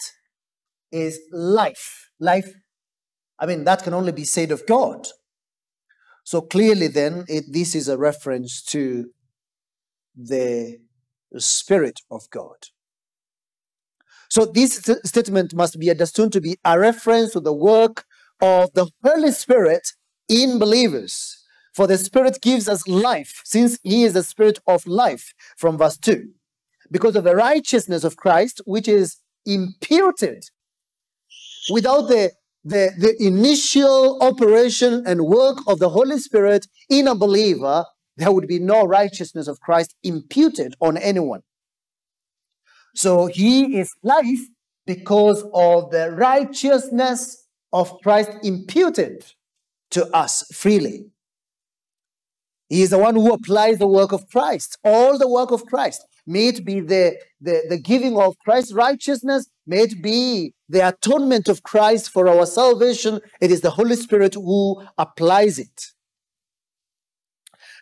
is 0.91 1.19
life? 1.31 2.09
Life 2.19 2.53
I 3.41 3.47
mean, 3.47 3.63
that 3.63 3.81
can 3.81 3.95
only 3.95 4.11
be 4.11 4.23
said 4.23 4.51
of 4.51 4.67
God. 4.67 5.07
So 6.23 6.41
clearly, 6.41 6.87
then, 6.87 7.25
it, 7.27 7.45
this 7.51 7.73
is 7.73 7.89
a 7.89 7.97
reference 7.97 8.61
to 8.65 9.09
the 10.15 10.77
Spirit 11.37 12.01
of 12.11 12.29
God. 12.29 12.67
So 14.29 14.45
this 14.45 14.75
st- 14.75 15.05
statement 15.07 15.55
must 15.55 15.79
be 15.79 15.89
understood 15.89 16.31
to 16.33 16.41
be 16.41 16.57
a 16.63 16.77
reference 16.79 17.33
to 17.33 17.39
the 17.39 17.53
work 17.53 18.05
of 18.39 18.71
the 18.75 18.91
Holy 19.03 19.31
Spirit 19.31 19.89
in 20.29 20.59
believers. 20.59 21.43
For 21.73 21.87
the 21.87 21.97
Spirit 21.97 22.37
gives 22.41 22.69
us 22.69 22.87
life, 22.87 23.41
since 23.43 23.79
He 23.81 24.03
is 24.03 24.13
the 24.13 24.23
Spirit 24.23 24.59
of 24.67 24.85
life, 24.85 25.33
from 25.57 25.79
verse 25.79 25.97
2. 25.97 26.29
Because 26.91 27.15
of 27.15 27.23
the 27.23 27.35
righteousness 27.35 28.03
of 28.03 28.17
Christ, 28.17 28.61
which 28.65 28.87
is 28.87 29.17
imputed 29.45 30.43
without 31.71 32.07
the 32.07 32.31
the, 32.63 32.91
the 32.97 33.15
initial 33.25 34.21
operation 34.21 35.03
and 35.07 35.25
work 35.25 35.57
of 35.67 35.79
the 35.79 35.89
Holy 35.89 36.19
Spirit 36.19 36.67
in 36.89 37.07
a 37.07 37.15
believer, 37.15 37.85
there 38.17 38.31
would 38.31 38.47
be 38.47 38.59
no 38.59 38.83
righteousness 38.85 39.47
of 39.47 39.59
Christ 39.59 39.95
imputed 40.03 40.75
on 40.79 40.97
anyone. 40.97 41.41
So 42.95 43.27
he 43.27 43.79
is 43.79 43.95
life 44.03 44.41
because 44.85 45.43
of 45.53 45.91
the 45.91 46.11
righteousness 46.11 47.47
of 47.73 47.97
Christ 48.01 48.31
imputed 48.43 49.25
to 49.91 50.05
us 50.15 50.43
freely. 50.53 51.05
He 52.69 52.81
is 52.81 52.91
the 52.91 52.97
one 52.97 53.15
who 53.15 53.33
applies 53.33 53.79
the 53.79 53.87
work 53.87 54.11
of 54.11 54.29
Christ, 54.29 54.77
all 54.83 55.17
the 55.17 55.27
work 55.27 55.51
of 55.51 55.65
Christ. 55.65 56.05
May 56.27 56.49
it 56.49 56.65
be 56.65 56.79
the, 56.79 57.17
the, 57.39 57.63
the 57.69 57.77
giving 57.77 58.17
of 58.17 58.37
Christ's 58.39 58.73
righteousness, 58.73 59.49
may 59.65 59.81
it 59.81 60.01
be 60.01 60.53
the 60.69 60.87
atonement 60.87 61.47
of 61.47 61.63
Christ 61.63 62.09
for 62.09 62.27
our 62.27 62.45
salvation. 62.45 63.19
It 63.41 63.51
is 63.51 63.61
the 63.61 63.71
Holy 63.71 63.95
Spirit 63.95 64.35
who 64.35 64.81
applies 64.97 65.59
it. 65.59 65.87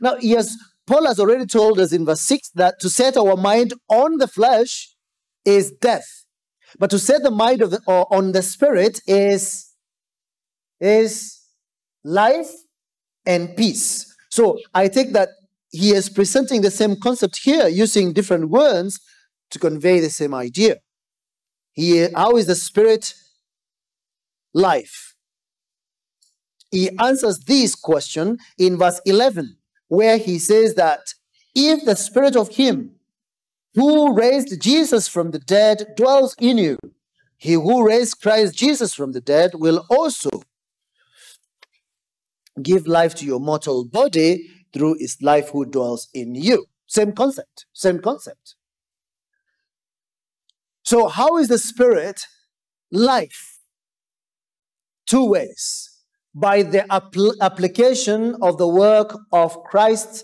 Now, 0.01 0.15
yes, 0.19 0.55
Paul 0.87 1.05
has 1.05 1.19
already 1.19 1.45
told 1.45 1.79
us 1.79 1.91
in 1.91 2.05
verse 2.05 2.21
6 2.21 2.51
that 2.55 2.79
to 2.79 2.89
set 2.89 3.17
our 3.17 3.35
mind 3.35 3.73
on 3.89 4.17
the 4.17 4.27
flesh 4.27 4.95
is 5.45 5.71
death. 5.71 6.25
But 6.77 6.89
to 6.91 6.99
set 6.99 7.23
the 7.23 7.31
mind 7.31 7.61
the, 7.61 7.81
uh, 7.87 8.05
on 8.09 8.31
the 8.31 8.41
spirit 8.41 9.01
is, 9.05 9.73
is 10.79 11.39
life 12.03 12.51
and 13.25 13.55
peace. 13.55 14.15
So 14.29 14.57
I 14.73 14.87
think 14.87 15.13
that 15.13 15.29
he 15.71 15.91
is 15.91 16.09
presenting 16.09 16.61
the 16.61 16.71
same 16.71 16.95
concept 16.95 17.39
here 17.43 17.67
using 17.67 18.13
different 18.13 18.49
words 18.49 18.99
to 19.51 19.59
convey 19.59 19.99
the 19.99 20.09
same 20.09 20.33
idea. 20.33 20.77
He, 21.73 22.07
how 22.15 22.37
is 22.37 22.47
the 22.47 22.55
spirit 22.55 23.13
life? 24.53 25.15
He 26.71 26.89
answers 26.99 27.39
this 27.39 27.75
question 27.75 28.37
in 28.57 28.77
verse 28.77 29.01
11, 29.05 29.57
where 29.87 30.17
he 30.17 30.39
says 30.39 30.75
that 30.75 31.13
if 31.55 31.85
the 31.85 31.95
spirit 31.95 32.35
of 32.35 32.49
him 32.55 32.95
who 33.75 34.13
raised 34.13 34.61
Jesus 34.61 35.07
from 35.07 35.31
the 35.31 35.39
dead 35.39 35.93
dwells 35.95 36.35
in 36.39 36.57
you, 36.57 36.77
he 37.37 37.53
who 37.53 37.87
raised 37.87 38.21
Christ 38.21 38.55
Jesus 38.55 38.93
from 38.93 39.13
the 39.13 39.21
dead 39.21 39.51
will 39.55 39.85
also 39.89 40.29
give 42.61 42.87
life 42.87 43.15
to 43.15 43.25
your 43.25 43.39
mortal 43.39 43.85
body 43.85 44.49
through 44.73 44.95
his 44.99 45.21
life 45.21 45.49
who 45.49 45.65
dwells 45.65 46.09
in 46.13 46.35
you. 46.35 46.65
Same 46.87 47.11
concept, 47.11 47.65
same 47.73 47.99
concept. 47.99 48.55
So, 50.83 51.07
how 51.07 51.37
is 51.37 51.49
the 51.49 51.59
Spirit 51.59 52.25
life? 52.91 53.59
Two 55.05 55.25
ways. 55.25 55.97
By 56.33 56.63
the 56.63 56.85
apl- 56.89 57.35
application 57.41 58.35
of 58.41 58.57
the 58.57 58.67
work 58.67 59.17
of 59.31 59.63
Christ 59.63 60.23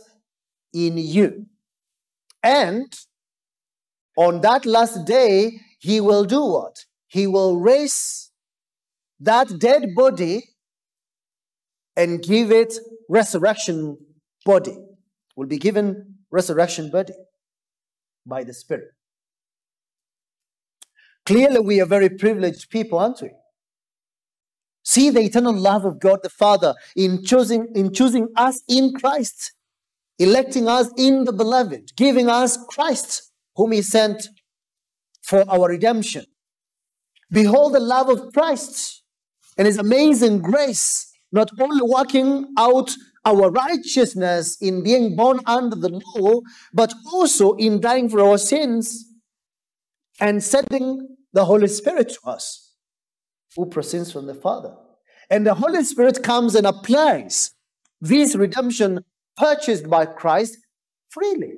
in 0.74 0.98
you. 0.98 1.48
And 2.44 2.94
on 4.18 4.42
that 4.42 4.66
last 4.66 5.06
day, 5.06 5.60
he 5.80 6.00
will 6.00 6.26
do 6.26 6.44
what? 6.46 6.86
He 7.08 7.28
will 7.28 7.58
raise 7.58 8.32
that 9.20 9.60
dead 9.60 9.96
body 9.96 10.44
and 11.96 12.22
give 12.22 12.52
it 12.52 12.74
resurrection 13.10 13.98
body, 14.46 14.78
will 15.36 15.48
be 15.48 15.58
given 15.58 16.16
resurrection 16.32 16.90
body 16.90 17.14
by 18.26 18.44
the 18.44 18.54
Spirit. 18.54 18.92
Clearly, 21.26 21.60
we 21.60 21.82
are 21.82 21.86
very 21.86 22.10
privileged 22.10 22.70
people, 22.70 23.00
aren't 23.00 23.22
we? 23.22 23.32
See 24.84 25.10
the 25.10 25.22
eternal 25.22 25.54
love 25.54 25.84
of 25.84 26.00
God 26.00 26.20
the 26.22 26.30
Father 26.30 26.76
in 26.96 27.24
choosing, 27.26 27.68
in 27.74 27.92
choosing 27.92 28.28
us 28.36 28.62
in 28.70 28.94
Christ, 28.94 29.54
electing 30.20 30.68
us 30.68 30.92
in 30.98 31.24
the 31.24 31.34
beloved, 31.34 31.94
giving 31.98 32.30
us 32.30 32.58
Christ, 32.70 33.32
whom 33.56 33.72
He 33.72 33.82
sent 33.82 34.30
for 35.24 35.44
our 35.50 35.70
redemption. 35.70 36.26
Behold 37.32 37.74
the 37.74 37.80
love 37.80 38.10
of 38.10 38.32
Christ 38.32 39.02
and 39.58 39.66
His 39.66 39.80
amazing 39.80 40.42
grace, 40.42 41.12
not 41.32 41.50
only 41.60 41.82
working 41.82 42.54
out 42.60 42.92
our 43.26 43.50
righteousness 43.50 44.58
in 44.62 44.84
being 44.84 45.16
born 45.16 45.40
under 45.46 45.76
the 45.76 46.02
law, 46.16 46.42
but 46.74 46.94
also 47.12 47.54
in 47.56 47.82
dying 47.82 48.08
for 48.08 48.22
our 48.22 48.38
sins 48.38 49.06
and 50.20 50.44
sending 50.44 51.18
the 51.34 51.46
Holy 51.46 51.68
Spirit 51.68 52.10
to 52.10 52.30
us, 52.30 52.74
who 53.56 53.66
proceeds 53.66 54.12
from 54.12 54.28
the 54.28 54.36
Father. 54.36 54.76
And 55.30 55.46
the 55.46 55.56
Holy 55.56 55.84
Spirit 55.84 56.24
comes 56.24 56.54
and 56.56 56.68
applies 56.68 57.52
this 58.00 58.36
redemption 58.36 59.04
purchased 59.36 59.90
by 59.90 60.06
Christ 60.06 60.58
freely. 61.10 61.54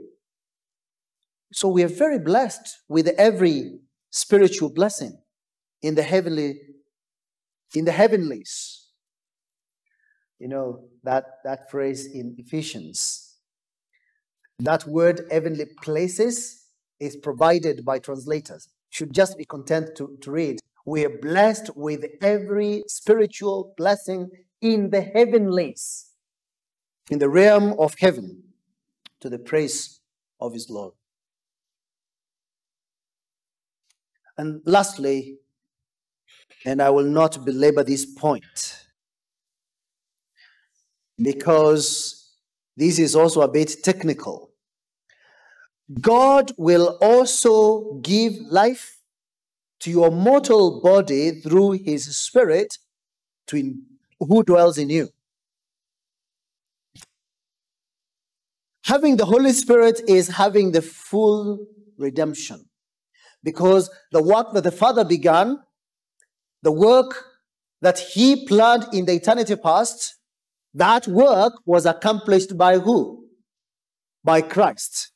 So 1.51 1.67
we 1.67 1.83
are 1.83 1.89
very 1.89 2.19
blessed 2.19 2.77
with 2.87 3.07
every 3.17 3.79
spiritual 4.09 4.69
blessing 4.69 5.17
in 5.81 5.95
the 5.95 6.03
heavenly 6.03 6.59
in 7.75 7.83
the 7.83 7.91
heavenlies 7.91 8.87
you 10.39 10.47
know, 10.47 10.83
that, 11.07 11.39
that 11.45 11.71
phrase 11.71 12.05
in 12.05 12.35
Ephesians. 12.37 13.37
That 14.59 14.85
word 14.85 15.21
heavenly 15.31 15.65
places 15.81 16.65
is 16.99 17.15
provided 17.15 17.85
by 17.85 17.99
translators. 17.99 18.67
Should 18.89 19.13
just 19.13 19.37
be 19.37 19.45
content 19.45 19.95
to, 19.95 20.17
to 20.21 20.31
read 20.31 20.59
we 20.85 21.05
are 21.05 21.17
blessed 21.21 21.75
with 21.75 22.05
every 22.21 22.83
spiritual 22.87 23.73
blessing 23.77 24.29
in 24.61 24.89
the 24.89 25.01
heavenlies, 25.01 26.11
in 27.09 27.19
the 27.19 27.29
realm 27.29 27.75
of 27.77 27.95
heaven, 27.99 28.43
to 29.19 29.29
the 29.29 29.39
praise 29.39 29.99
of 30.39 30.53
his 30.53 30.69
Lord. 30.69 30.93
And 34.37 34.61
lastly, 34.65 35.39
and 36.65 36.81
I 36.81 36.89
will 36.89 37.09
not 37.09 37.43
belabor 37.43 37.83
this 37.83 38.05
point 38.05 38.86
because 41.21 42.31
this 42.75 42.99
is 42.99 43.15
also 43.15 43.41
a 43.41 43.47
bit 43.47 43.83
technical. 43.83 44.51
God 46.01 46.51
will 46.57 46.97
also 47.01 47.99
give 48.01 48.33
life 48.49 48.99
to 49.79 49.91
your 49.91 50.11
mortal 50.11 50.81
body 50.81 51.39
through 51.41 51.71
his 51.71 52.15
spirit 52.15 52.77
to 53.47 53.57
in, 53.57 53.83
who 54.19 54.43
dwells 54.43 54.77
in 54.77 54.89
you. 54.89 55.09
Having 58.85 59.17
the 59.17 59.25
Holy 59.25 59.51
Spirit 59.51 60.01
is 60.07 60.29
having 60.29 60.71
the 60.71 60.81
full 60.81 61.65
redemption 61.97 62.69
because 63.43 63.89
the 64.11 64.21
work 64.21 64.53
that 64.53 64.63
the 64.63 64.71
Father 64.71 65.03
began, 65.03 65.59
the 66.63 66.71
work 66.71 67.25
that 67.81 67.99
He 67.99 68.45
planned 68.45 68.85
in 68.93 69.05
the 69.05 69.13
eternity 69.13 69.55
past, 69.55 70.16
that 70.73 71.07
work 71.07 71.53
was 71.65 71.85
accomplished 71.85 72.57
by 72.57 72.77
who? 72.77 73.25
By 74.23 74.41
Christ. 74.41 75.11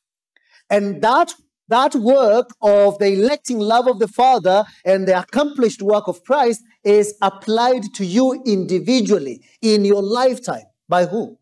And 0.70 1.02
that, 1.02 1.34
that 1.68 1.94
work 1.94 2.50
of 2.60 2.98
the 2.98 3.12
electing 3.12 3.58
love 3.58 3.86
of 3.86 3.98
the 3.98 4.08
Father 4.08 4.64
and 4.84 5.06
the 5.06 5.18
accomplished 5.18 5.82
work 5.82 6.08
of 6.08 6.24
Christ 6.24 6.62
is 6.84 7.14
applied 7.22 7.82
to 7.94 8.04
you 8.04 8.42
individually 8.46 9.44
in 9.60 9.84
your 9.84 10.02
lifetime. 10.02 10.64
By 10.88 11.06
who? 11.06 11.38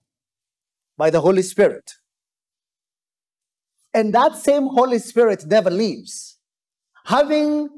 By 0.96 1.10
the 1.10 1.20
Holy 1.20 1.42
Spirit. 1.42 1.92
And 3.94 4.14
that 4.14 4.36
same 4.36 4.66
Holy 4.66 4.98
Spirit 4.98 5.46
never 5.46 5.70
leaves 5.70 6.30
having 7.10 7.68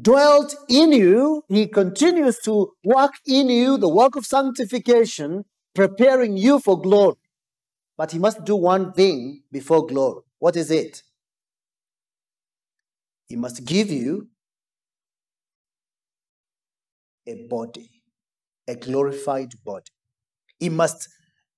dwelt 0.00 0.54
in 0.68 0.92
you, 0.92 1.42
he 1.48 1.66
continues 1.66 2.38
to 2.40 2.72
work 2.84 3.12
in 3.26 3.48
you 3.48 3.78
the 3.78 3.88
work 3.88 4.16
of 4.16 4.24
sanctification, 4.24 5.44
preparing 5.78 6.36
you 6.36 6.58
for 6.58 6.80
glory. 6.80 7.14
But 7.96 8.10
he 8.10 8.18
must 8.18 8.44
do 8.44 8.56
one 8.56 8.92
thing 8.92 9.42
before 9.52 9.86
glory. 9.86 10.22
What 10.40 10.56
is 10.56 10.72
it? 10.72 11.02
He 13.28 13.36
must 13.36 13.64
give 13.64 13.88
you 13.90 14.28
a 17.28 17.46
body, 17.48 17.90
a 18.66 18.74
glorified 18.74 19.52
body. 19.64 19.92
He 20.58 20.68
must, 20.68 21.08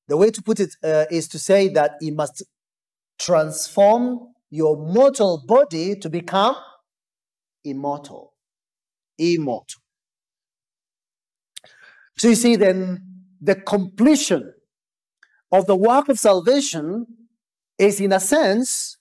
the 0.06 0.18
way 0.18 0.30
to 0.30 0.42
put 0.42 0.60
it 0.60 0.74
uh, 0.84 1.06
is 1.10 1.26
to 1.28 1.38
say 1.38 1.68
that 1.68 1.92
he 2.00 2.10
must 2.10 2.42
transform 3.18 4.34
your 4.50 4.76
mortal 4.76 5.42
body 5.46 5.96
to 5.96 6.10
become 6.10 6.56
immortal. 7.64 8.34
Immortal. 9.18 9.80
So 12.18 12.28
you 12.28 12.34
see, 12.34 12.56
then 12.56 13.19
the 13.40 13.54
completion 13.54 14.52
of 15.52 15.66
the 15.66 15.76
work 15.76 16.08
of 16.08 16.18
salvation 16.18 17.06
is, 17.78 18.00
in 18.00 18.12
a 18.12 18.20
sense, 18.20 18.98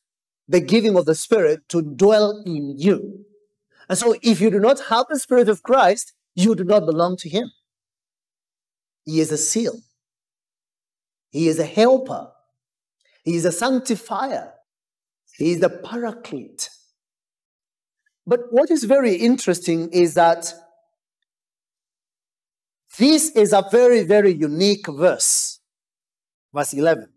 the 0.47 0.61
giving 0.61 0.97
of 0.97 1.05
the 1.05 1.15
Spirit 1.15 1.67
to 1.69 1.81
dwell 1.81 2.41
in 2.45 2.77
you. 2.77 3.25
And 3.87 3.97
so, 3.97 4.15
if 4.21 4.39
you 4.41 4.49
do 4.49 4.59
not 4.59 4.79
have 4.89 5.05
the 5.09 5.19
Spirit 5.19 5.49
of 5.49 5.63
Christ, 5.63 6.13
you 6.35 6.55
do 6.55 6.63
not 6.63 6.85
belong 6.85 7.17
to 7.17 7.29
Him. 7.29 7.51
He 9.05 9.19
is 9.19 9.31
a 9.31 9.37
seal, 9.37 9.79
He 11.29 11.47
is 11.47 11.59
a 11.59 11.65
helper, 11.65 12.31
He 13.23 13.35
is 13.35 13.45
a 13.45 13.51
sanctifier, 13.51 14.53
He 15.37 15.51
is 15.51 15.59
the 15.59 15.69
paraclete. 15.69 16.69
But 18.25 18.41
what 18.51 18.69
is 18.69 18.83
very 18.83 19.15
interesting 19.15 19.89
is 19.89 20.13
that 20.13 20.53
this 22.99 23.31
is 23.31 23.53
a 23.53 23.63
very, 23.71 24.03
very 24.03 24.33
unique 24.33 24.85
verse. 24.87 25.59
Verse 26.53 26.73
11. 26.73 27.07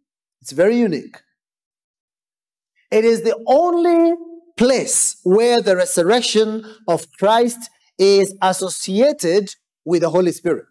It's 0.40 0.52
very 0.52 0.78
unique. 0.78 1.16
It 2.90 3.04
is 3.04 3.22
the 3.22 3.36
only 3.46 4.14
place 4.56 5.16
where 5.24 5.60
the 5.60 5.76
resurrection 5.76 6.64
of 6.86 7.10
Christ 7.18 7.68
is 7.98 8.34
associated 8.40 9.48
with 9.84 10.02
the 10.02 10.10
Holy 10.10 10.30
Spirit. 10.30 10.66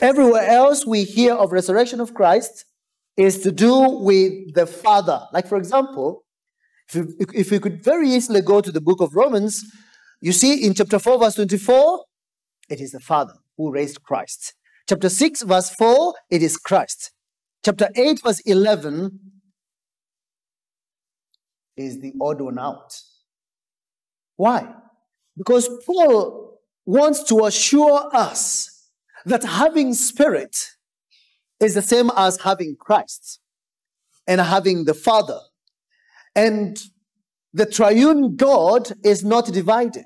Everywhere 0.00 0.46
else 0.46 0.86
we 0.86 1.02
hear 1.02 1.34
of 1.34 1.50
resurrection 1.50 2.00
of 2.00 2.14
Christ 2.14 2.66
is 3.16 3.40
to 3.40 3.50
do 3.50 3.74
with 4.02 4.54
the 4.54 4.66
Father. 4.66 5.26
Like, 5.32 5.48
for 5.48 5.56
example, 5.58 6.24
if 6.88 6.94
you, 6.94 7.16
if 7.34 7.50
you 7.50 7.58
could 7.58 7.82
very 7.82 8.08
easily 8.08 8.40
go 8.40 8.60
to 8.60 8.70
the 8.70 8.80
book 8.80 9.00
of 9.00 9.16
Romans, 9.16 9.64
you 10.20 10.32
see 10.32 10.64
in 10.64 10.74
chapter 10.74 11.00
4, 11.00 11.18
verse 11.18 11.34
24, 11.34 12.04
it 12.68 12.80
is 12.80 12.92
the 12.92 13.00
Father 13.00 13.34
who 13.56 13.72
raised 13.72 14.02
Christ. 14.02 14.54
Chapter 14.88 15.08
6, 15.08 15.42
verse 15.42 15.70
4, 15.70 16.14
it 16.30 16.42
is 16.42 16.56
Christ. 16.56 17.12
Chapter 17.64 17.88
8, 17.94 18.22
verse 18.22 18.40
11 18.40 19.18
is 21.76 22.00
the 22.00 22.12
odd 22.20 22.40
one 22.40 22.58
out. 22.58 23.00
Why? 24.36 24.72
Because 25.36 25.68
Paul 25.86 26.60
wants 26.84 27.22
to 27.24 27.44
assure 27.46 28.10
us 28.12 28.90
that 29.24 29.42
having 29.42 29.94
spirit 29.94 30.56
is 31.60 31.74
the 31.74 31.82
same 31.82 32.10
as 32.16 32.40
having 32.42 32.76
Christ 32.78 33.40
and 34.26 34.40
having 34.40 34.84
the 34.84 34.94
Father 34.94 35.40
and 36.36 36.78
the 37.52 37.66
triune 37.66 38.36
God 38.36 38.92
is 39.04 39.24
not 39.24 39.46
divided. 39.46 40.04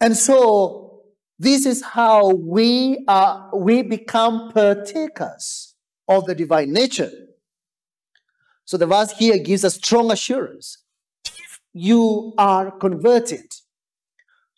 And 0.00 0.16
so 0.16 0.89
this 1.40 1.64
is 1.64 1.82
how 1.82 2.34
we 2.34 3.02
are 3.08 3.48
we 3.56 3.80
become 3.80 4.50
partakers 4.52 5.74
of 6.06 6.26
the 6.26 6.34
divine 6.34 6.70
nature. 6.70 7.10
So 8.66 8.76
the 8.76 8.86
verse 8.86 9.12
here 9.12 9.38
gives 9.38 9.64
a 9.64 9.70
strong 9.70 10.10
assurance. 10.12 10.84
If 11.24 11.60
you 11.72 12.34
are 12.36 12.70
converted, 12.70 13.54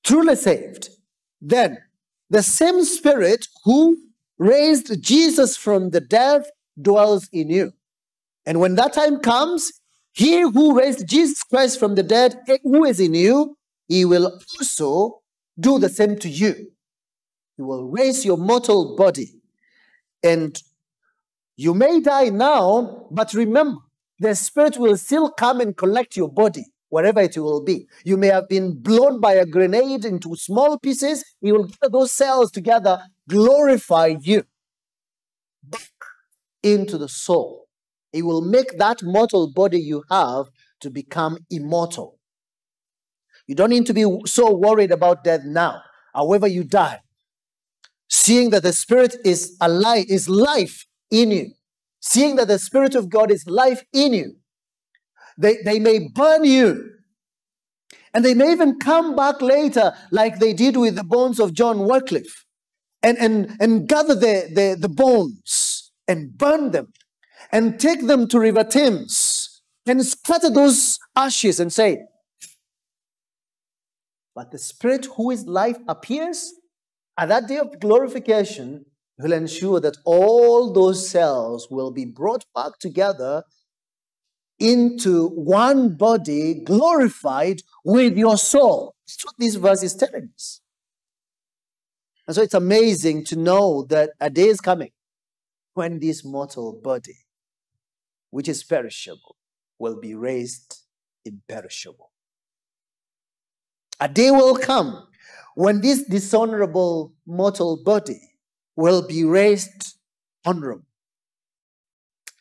truly 0.03 0.35
saved, 0.35 0.89
then 1.41 1.79
the 2.29 2.43
same 2.43 2.85
spirit 2.85 3.47
who 3.65 3.97
raised 4.39 5.01
Jesus 5.01 5.57
from 5.57 5.91
the 5.91 6.01
dead 6.01 6.43
dwells 6.81 7.29
in 7.33 7.49
you. 7.49 7.75
And 8.45 8.59
when 8.59 8.75
that 8.75 8.93
time 8.93 9.21
comes, 9.21 9.73
he 10.13 10.41
who 10.41 10.77
raised 10.77 11.07
Jesus 11.07 11.45
Christ 11.45 11.79
from 11.79 11.95
the 11.95 12.03
dead, 12.03 12.41
who 12.65 12.85
is 12.85 12.99
in 12.99 13.15
you, 13.15 13.57
he 13.87 14.05
will 14.05 14.41
also 14.59 15.21
do 15.61 15.79
the 15.79 15.89
same 15.89 16.19
to 16.19 16.29
you. 16.29 16.72
Will 17.63 17.85
raise 17.89 18.25
your 18.25 18.37
mortal 18.37 18.97
body. 18.97 19.41
And 20.23 20.61
you 21.57 21.75
may 21.75 22.01
die 22.01 22.29
now, 22.29 23.07
but 23.11 23.35
remember, 23.35 23.79
the 24.19 24.35
Spirit 24.35 24.77
will 24.77 24.97
still 24.97 25.31
come 25.31 25.61
and 25.61 25.77
collect 25.77 26.17
your 26.17 26.29
body, 26.29 26.67
wherever 26.89 27.21
it 27.21 27.37
will 27.37 27.63
be. 27.63 27.87
You 28.05 28.17
may 28.17 28.29
have 28.29 28.49
been 28.49 28.81
blown 28.81 29.21
by 29.21 29.35
a 29.35 29.47
grenade 29.47 30.05
into 30.05 30.37
small 30.37 30.79
pieces. 30.79 31.25
He 31.41 31.53
will 31.53 31.65
get 31.65 31.91
those 31.91 32.13
cells 32.13 32.51
together, 32.53 33.03
glorify 33.29 34.17
you 34.21 34.45
back 35.65 35.91
into 36.63 36.99
the 36.99 37.09
soul 37.09 37.63
he 38.13 38.23
will 38.23 38.43
make 38.43 38.79
that 38.79 39.03
mortal 39.03 39.51
body 39.51 39.81
you 39.81 40.05
have 40.11 40.47
to 40.81 40.91
become 40.91 41.39
immortal. 41.51 42.19
You 43.47 43.55
don't 43.55 43.71
need 43.71 43.87
to 43.87 43.95
be 43.95 44.05
so 44.27 44.53
worried 44.55 44.93
about 44.93 45.25
death 45.25 45.43
now. 45.45 45.83
However, 46.15 46.47
you 46.47 46.63
die, 46.63 47.01
seeing 48.13 48.51
that 48.51 48.63
the 48.63 48.75
Spirit 48.75 49.17
is 49.25 49.57
alive, 49.63 50.05
is 50.07 50.29
life 50.29 50.87
in 51.11 51.31
you, 51.31 51.47
seeing 51.99 52.37
that 52.37 52.47
the 52.47 52.59
Spirit 52.59 52.95
of 52.95 53.09
God 53.09 53.31
is 53.31 53.47
life 53.47 53.83
in 53.91 54.13
you, 54.13 54.37
they, 55.39 55.57
they 55.65 55.79
may 55.79 55.99
burn 56.15 56.45
you. 56.45 56.91
And 58.13 58.23
they 58.23 58.35
may 58.35 58.53
even 58.53 58.79
come 58.79 59.17
back 59.17 59.41
later, 59.41 59.95
like 60.11 60.39
they 60.39 60.53
did 60.53 60.77
with 60.77 60.95
the 60.95 61.05
bones 61.05 61.41
of 61.41 61.55
John 61.55 61.89
Wycliffe, 61.89 62.45
and, 63.03 63.17
and, 63.17 63.57
and 63.59 63.89
gather 63.89 64.15
the, 64.15 64.51
the, 64.55 64.77
the 64.79 64.91
bones 64.91 65.91
and 66.07 66.37
burn 66.37 66.73
them 66.73 66.93
and 67.51 67.81
take 67.81 68.07
them 68.07 68.29
to 68.29 68.39
River 68.39 68.63
Thames 68.63 69.63
and 69.87 70.05
scatter 70.05 70.51
those 70.51 70.99
ashes 71.17 71.59
and 71.59 71.73
say, 71.73 72.03
But 74.35 74.51
the 74.51 74.59
Spirit 74.59 75.07
who 75.17 75.31
is 75.31 75.47
life 75.47 75.79
appears 75.89 76.53
at 77.19 77.29
that 77.29 77.49
day 77.49 77.59
of 77.59 77.79
glorification 77.81 78.87
He'll 79.21 79.33
ensure 79.33 79.81
that 79.81 79.99
all 80.05 80.73
those 80.73 81.09
cells 81.09 81.69
will 81.71 81.91
be 81.91 82.05
brought 82.05 82.45
back 82.55 82.79
together 82.79 83.45
into 84.59 85.29
one 85.29 85.97
body 85.97 86.55
glorified 86.65 87.63
with 87.85 88.17
your 88.17 88.37
soul. 88.37 88.95
That's 89.07 89.25
what 89.25 89.35
this 89.39 89.55
verse 89.57 89.83
is 89.83 89.95
telling 89.95 90.31
us. 90.35 90.61
And 92.27 92.35
so 92.35 92.43
it's 92.43 92.55
amazing 92.55 93.25
to 93.27 93.37
know 93.37 93.85
that 93.89 94.11
a 94.21 94.31
day 94.31 94.49
is 94.49 94.61
coming 94.61 94.91
when 95.75 95.99
this 95.99 96.25
mortal 96.25 96.81
body, 96.83 97.17
which 98.31 98.49
is 98.49 98.63
perishable, 98.63 99.37
will 99.79 100.01
be 100.01 100.15
raised 100.15 100.81
imperishable. 101.25 102.11
A 104.01 104.09
day 104.09 104.31
will 104.31 104.57
come 104.57 105.07
when 105.55 105.81
this 105.81 106.03
dishonorable 106.05 107.15
mortal 107.27 107.83
body 107.83 108.21
will 108.77 109.07
be 109.07 109.25
raised 109.25 109.97
honorable. 110.45 110.87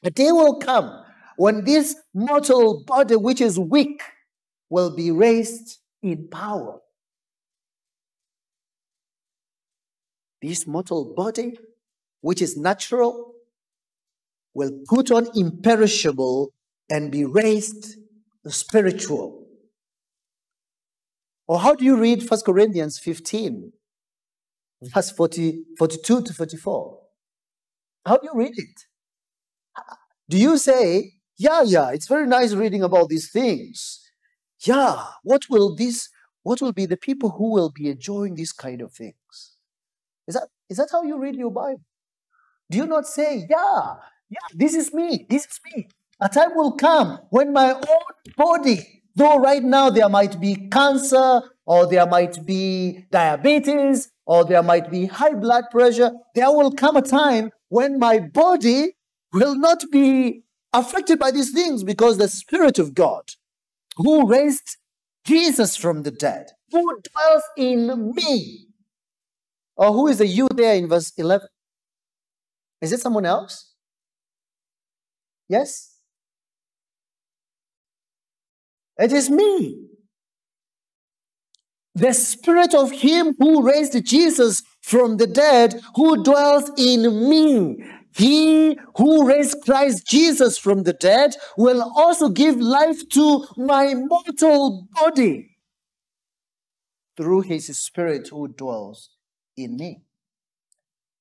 A 0.04 0.10
day 0.10 0.32
will 0.32 0.60
come 0.60 1.04
when 1.38 1.64
this 1.64 1.96
mortal 2.14 2.84
body, 2.86 3.16
which 3.16 3.42
is 3.42 3.60
weak, 3.60 4.02
will 4.70 4.96
be 4.96 5.12
raised 5.12 5.80
in 6.02 6.28
power. 6.30 6.80
This 10.42 10.66
mortal 10.66 11.14
body, 11.14 11.58
which 12.22 12.42
is 12.42 12.58
natural, 12.58 13.34
will 14.54 14.72
put 14.88 15.12
on 15.12 15.28
imperishable 15.36 16.52
and 16.90 17.12
be 17.12 17.26
raised 17.26 17.96
spiritual. 18.48 19.41
Or 21.52 21.60
how 21.60 21.76
do 21.76 21.84
you 21.84 21.98
read 21.98 22.24
1 22.24 22.40
Corinthians 22.46 22.98
15, 22.98 23.74
verse 24.84 25.12
40, 25.12 25.66
42 25.78 26.22
to 26.22 26.34
44? 26.34 27.00
How 28.06 28.16
do 28.16 28.30
you 28.32 28.40
read 28.40 28.54
it? 28.56 28.86
Do 30.30 30.38
you 30.38 30.58
say, 30.58 31.16
yeah, 31.38 31.62
yeah, 31.64 31.90
it's 31.92 32.08
very 32.08 32.26
nice 32.26 32.54
reading 32.54 32.84
about 32.84 33.10
these 33.10 33.30
things. 33.34 34.00
Yeah, 34.66 35.04
what 35.24 35.42
will 35.50 35.76
this, 35.76 36.08
what 36.44 36.62
will 36.62 36.72
be 36.72 36.86
the 36.86 36.96
people 36.96 37.32
who 37.32 37.52
will 37.52 37.70
be 37.70 37.90
enjoying 37.90 38.36
these 38.36 38.54
kind 38.54 38.80
of 38.80 38.94
things? 38.94 39.58
Is 40.30 40.36
that, 40.36 40.48
is 40.70 40.78
that 40.78 40.88
how 40.90 41.04
you 41.04 41.20
read 41.20 41.36
your 41.36 41.52
Bible? 41.52 41.84
Do 42.70 42.78
you 42.78 42.86
not 42.86 43.08
say, 43.08 43.46
yeah, 43.50 43.96
yeah, 44.30 44.48
this 44.54 44.74
is 44.74 44.94
me, 44.94 45.26
this 45.30 45.48
is 45.48 45.60
me. 45.66 45.90
A 46.22 46.30
time 46.30 46.56
will 46.56 46.72
come 46.72 47.20
when 47.30 47.52
my 47.52 47.74
own 47.74 48.34
body, 48.38 49.01
though 49.16 49.38
right 49.40 49.64
now 49.64 49.90
there 49.90 50.10
might 50.10 50.40
be 50.40 50.70
cancer 50.72 51.42
or 51.66 51.88
there 51.88 52.06
might 52.06 52.46
be 52.46 53.06
diabetes 53.12 54.12
or 54.26 54.46
there 54.46 54.64
might 54.64 54.90
be 54.90 55.06
high 55.06 55.34
blood 55.34 55.66
pressure, 55.72 56.12
there 56.36 56.52
will 56.52 56.72
come 56.72 56.96
a 56.96 57.02
time 57.02 57.52
when 57.70 58.00
my 58.00 58.20
body 58.20 58.94
will 59.34 59.56
not 59.56 59.84
be 59.92 60.44
affected 60.74 61.20
by 61.20 61.32
these 61.32 61.52
things 61.52 61.84
because 61.84 62.18
the 62.18 62.28
Spirit 62.28 62.80
of 62.80 62.94
God, 62.94 63.24
who 63.98 64.28
raised 64.28 64.78
Jesus 65.26 65.76
from 65.76 66.04
the 66.04 66.12
dead, 66.12 66.48
who 66.72 67.00
dwells 67.02 67.44
in 67.58 68.14
me, 68.16 68.68
or 69.76 69.92
who 69.94 70.08
is 70.08 70.18
the 70.18 70.28
you 70.28 70.48
there 70.56 70.76
in 70.76 70.88
verse 70.88 71.12
11? 71.18 71.48
Is 72.82 72.92
it 72.92 73.00
someone 73.00 73.26
else? 73.26 73.74
Yes? 75.48 75.91
It 78.98 79.12
is 79.12 79.30
me. 79.30 79.88
The 81.94 82.14
spirit 82.14 82.74
of 82.74 82.92
him 82.92 83.36
who 83.38 83.68
raised 83.68 84.06
Jesus 84.06 84.64
from 84.82 85.18
the 85.18 85.28
dead, 85.28 85.82
who 85.96 86.24
dwells 86.24 86.72
in 86.78 87.30
me. 87.30 87.84
He 88.16 88.78
who 88.98 89.28
raised 89.28 89.64
Christ 89.64 90.06
Jesus 90.06 90.58
from 90.58 90.84
the 90.84 90.94
dead 90.94 91.36
will 91.58 91.82
also 91.96 92.30
give 92.30 92.58
life 92.58 93.08
to 93.10 93.46
my 93.58 93.94
mortal 93.94 94.88
body 94.94 95.58
through 97.16 97.42
his 97.42 97.78
spirit 97.78 98.30
who 98.30 98.48
dwells 98.48 99.12
in 99.56 99.78
me. 99.78 100.02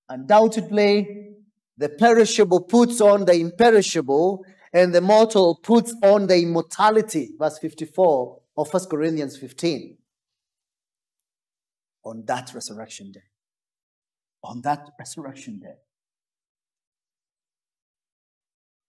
Undoubtedly, 0.09 1.35
the 1.77 1.89
perishable 1.89 2.61
puts 2.61 3.01
on 3.01 3.25
the 3.25 3.35
imperishable, 3.35 4.45
and 4.73 4.95
the 4.95 5.01
mortal 5.01 5.57
puts 5.63 5.95
on 6.03 6.27
the 6.27 6.41
immortality. 6.41 7.31
Verse 7.39 7.59
54 7.59 8.41
of 8.57 8.73
1 8.73 8.85
Corinthians 8.87 9.37
15. 9.37 9.97
On 12.05 12.25
that 12.27 12.53
resurrection 12.55 13.13
day. 13.13 13.21
On 14.45 14.61
that 14.63 14.91
resurrection 14.99 15.59
day. 15.61 15.75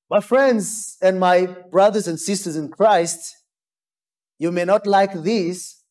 My 0.10 0.20
friends 0.20 0.98
and 1.02 1.20
my 1.20 1.46
brothers 1.46 2.08
and 2.08 2.20
sisters 2.20 2.58
in 2.58 2.70
Christ, 2.70 3.38
you 4.40 4.52
may 4.52 4.66
not 4.66 4.86
like 4.86 5.14
this, 5.14 5.84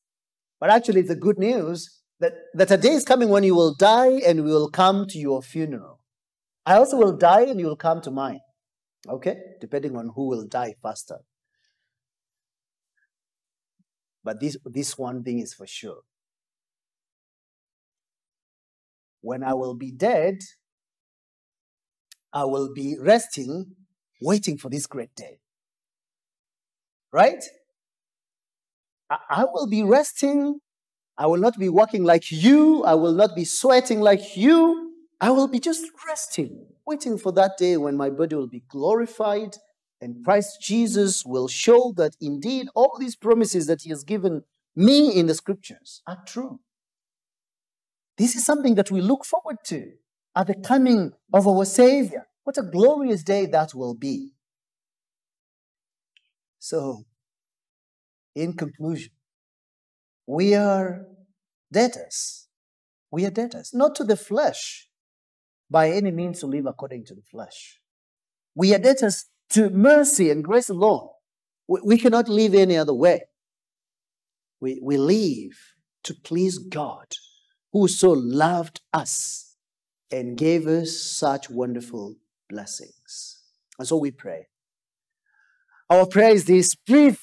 but 0.61 0.69
actually, 0.69 1.01
it's 1.01 1.11
a 1.11 1.17
good 1.17 1.39
news 1.39 2.01
that, 2.21 2.35
that 2.53 2.71
a 2.71 2.77
day 2.77 2.91
is 2.91 3.05
coming 3.05 3.31
when 3.31 3.45
you 3.45 3.55
will 3.55 3.75
die 3.75 4.21
and 4.27 4.45
we 4.45 4.51
will 4.51 4.69
come 4.69 5.07
to 5.09 5.19
your 5.19 5.41
funeral. 5.41 6.01
I 6.67 6.75
also 6.75 6.99
will 6.99 7.17
die 7.17 7.43
and 7.43 7.59
you 7.59 7.67
will 7.67 7.77
come 7.77 8.03
to 8.03 8.11
mine. 8.11 8.41
Okay? 9.09 9.37
Depending 9.61 9.97
on 9.97 10.11
who 10.15 10.29
will 10.29 10.47
die 10.47 10.75
faster. 10.83 11.19
But 14.23 14.41
this, 14.41 14.57
this 14.65 14.99
one 14.99 15.23
thing 15.23 15.39
is 15.39 15.55
for 15.55 15.67
sure. 15.67 16.01
When 19.23 19.43
I 19.43 19.55
will 19.55 19.75
be 19.75 19.91
dead, 19.91 20.39
I 22.33 22.45
will 22.45 22.73
be 22.73 22.97
resting, 22.99 23.77
waiting 24.21 24.57
for 24.59 24.69
this 24.69 24.87
great 24.87 25.15
day. 25.15 25.39
Right? 27.13 27.43
I, 29.09 29.19
I 29.31 29.45
will 29.45 29.67
be 29.67 29.83
resting. 29.83 30.61
I 31.19 31.27
will 31.27 31.39
not 31.39 31.59
be 31.59 31.69
working 31.69 32.05
like 32.05 32.31
you. 32.31 32.85
I 32.85 32.95
will 32.95 33.15
not 33.15 33.35
be 33.35 33.45
sweating 33.45 34.01
like 34.01 34.37
you. 34.37 34.90
I 35.21 35.31
will 35.31 35.49
be 35.49 35.61
just 35.61 35.87
resting 36.07 36.67
waiting 36.87 37.19
for 37.19 37.31
that 37.33 37.57
day 37.57 37.77
when 37.77 37.97
my 37.97 38.11
body 38.11 38.35
will 38.35 38.49
be 38.49 38.65
glorified 38.69 39.57
and 40.01 40.25
Christ 40.25 40.61
Jesus 40.61 41.25
will 41.25 41.47
show 41.47 41.93
that 41.97 42.17
indeed 42.21 42.69
all 42.75 42.97
these 42.99 43.15
promises 43.15 43.67
that 43.67 43.83
He 43.83 43.91
has 43.91 44.03
given 44.03 44.43
me 44.75 45.17
in 45.17 45.27
the 45.27 45.35
scriptures 45.35 46.03
are 46.07 46.19
true. 46.27 46.61
This 48.19 48.35
is 48.35 48.45
something 48.45 48.75
that 48.75 48.91
we 48.91 49.01
look 49.01 49.25
forward 49.25 49.59
to 49.67 49.93
at 50.35 50.47
the 50.47 50.55
coming 50.55 51.13
of 51.33 51.47
our 51.47 51.65
Savior. 51.65 52.27
What 52.45 52.59
a 52.59 52.63
glorious 52.63 53.23
day 53.23 53.47
that 53.47 53.75
will 53.75 53.95
be. 53.95 54.33
So, 56.59 57.05
in 58.35 58.55
conclusion, 58.55 59.13
we 60.27 60.55
are 60.55 61.07
debtors. 61.73 62.49
We 63.11 63.27
are 63.27 63.31
debtors, 63.31 63.71
not 63.73 63.95
to 63.97 64.05
the 64.05 64.17
flesh, 64.17 64.90
by 65.71 65.91
any 65.91 66.11
means 66.11 66.41
to 66.41 66.47
live 66.47 66.67
according 66.67 67.05
to 67.07 67.15
the 67.15 67.23
flesh. 67.23 67.81
We 68.55 68.75
are 68.75 68.79
debtors 68.79 69.27
to 69.51 69.71
mercy 69.71 70.31
and 70.31 70.43
grace 70.43 70.69
alone. 70.69 71.09
We, 71.69 71.81
we 71.85 71.99
cannot 71.99 72.29
live 72.29 72.55
any 72.55 72.77
other 72.77 72.95
way. 72.95 73.23
We, 74.61 74.81
we 74.83 74.99
live 74.99 75.53
to 76.05 76.15
please 76.15 76.59
God, 76.59 77.07
who 77.73 77.87
so 77.89 78.11
loved 78.11 78.81
us 78.93 79.57
and 80.11 80.37
gave 80.37 80.67
us 80.67 81.01
such 81.01 81.49
wonderful 81.49 82.17
blessings. 82.49 83.43
And 83.79 83.87
so 83.87 83.97
we 83.97 84.11
pray. 84.11 84.49
Our 85.89 86.07
prayer 86.07 86.31
is 86.31 86.45
this 86.45 86.75
breathe, 86.75 87.19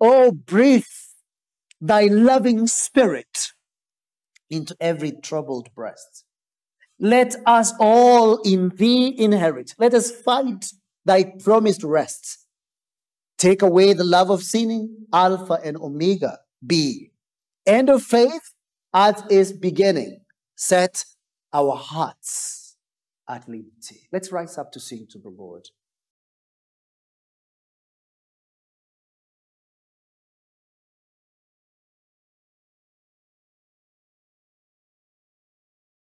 oh, 0.00 0.32
breathe 0.32 0.84
thy 1.80 2.04
loving 2.04 2.66
spirit 2.66 3.52
into 4.50 4.76
every 4.80 5.12
troubled 5.12 5.74
breast. 5.74 6.24
Let 7.02 7.34
us 7.46 7.74
all 7.80 8.40
in 8.42 8.68
thee 8.68 9.12
inherit. 9.18 9.74
Let 9.76 9.92
us 9.92 10.12
find 10.12 10.64
thy 11.04 11.24
promised 11.24 11.82
rest. 11.82 12.46
Take 13.38 13.60
away 13.60 13.92
the 13.92 14.04
love 14.04 14.30
of 14.30 14.44
sinning, 14.44 15.06
Alpha 15.12 15.58
and 15.64 15.76
Omega, 15.76 16.38
be. 16.64 17.10
End 17.66 17.90
of 17.90 18.04
faith 18.04 18.54
as 18.94 19.20
is 19.28 19.52
beginning. 19.52 20.20
Set 20.54 21.04
our 21.52 21.74
hearts 21.74 22.76
at 23.28 23.48
liberty. 23.48 24.06
Let's 24.12 24.30
rise 24.30 24.56
up 24.56 24.70
to 24.70 24.78
sing 24.78 25.08
to 25.10 25.18
the 25.18 25.28
Lord. 25.28 25.70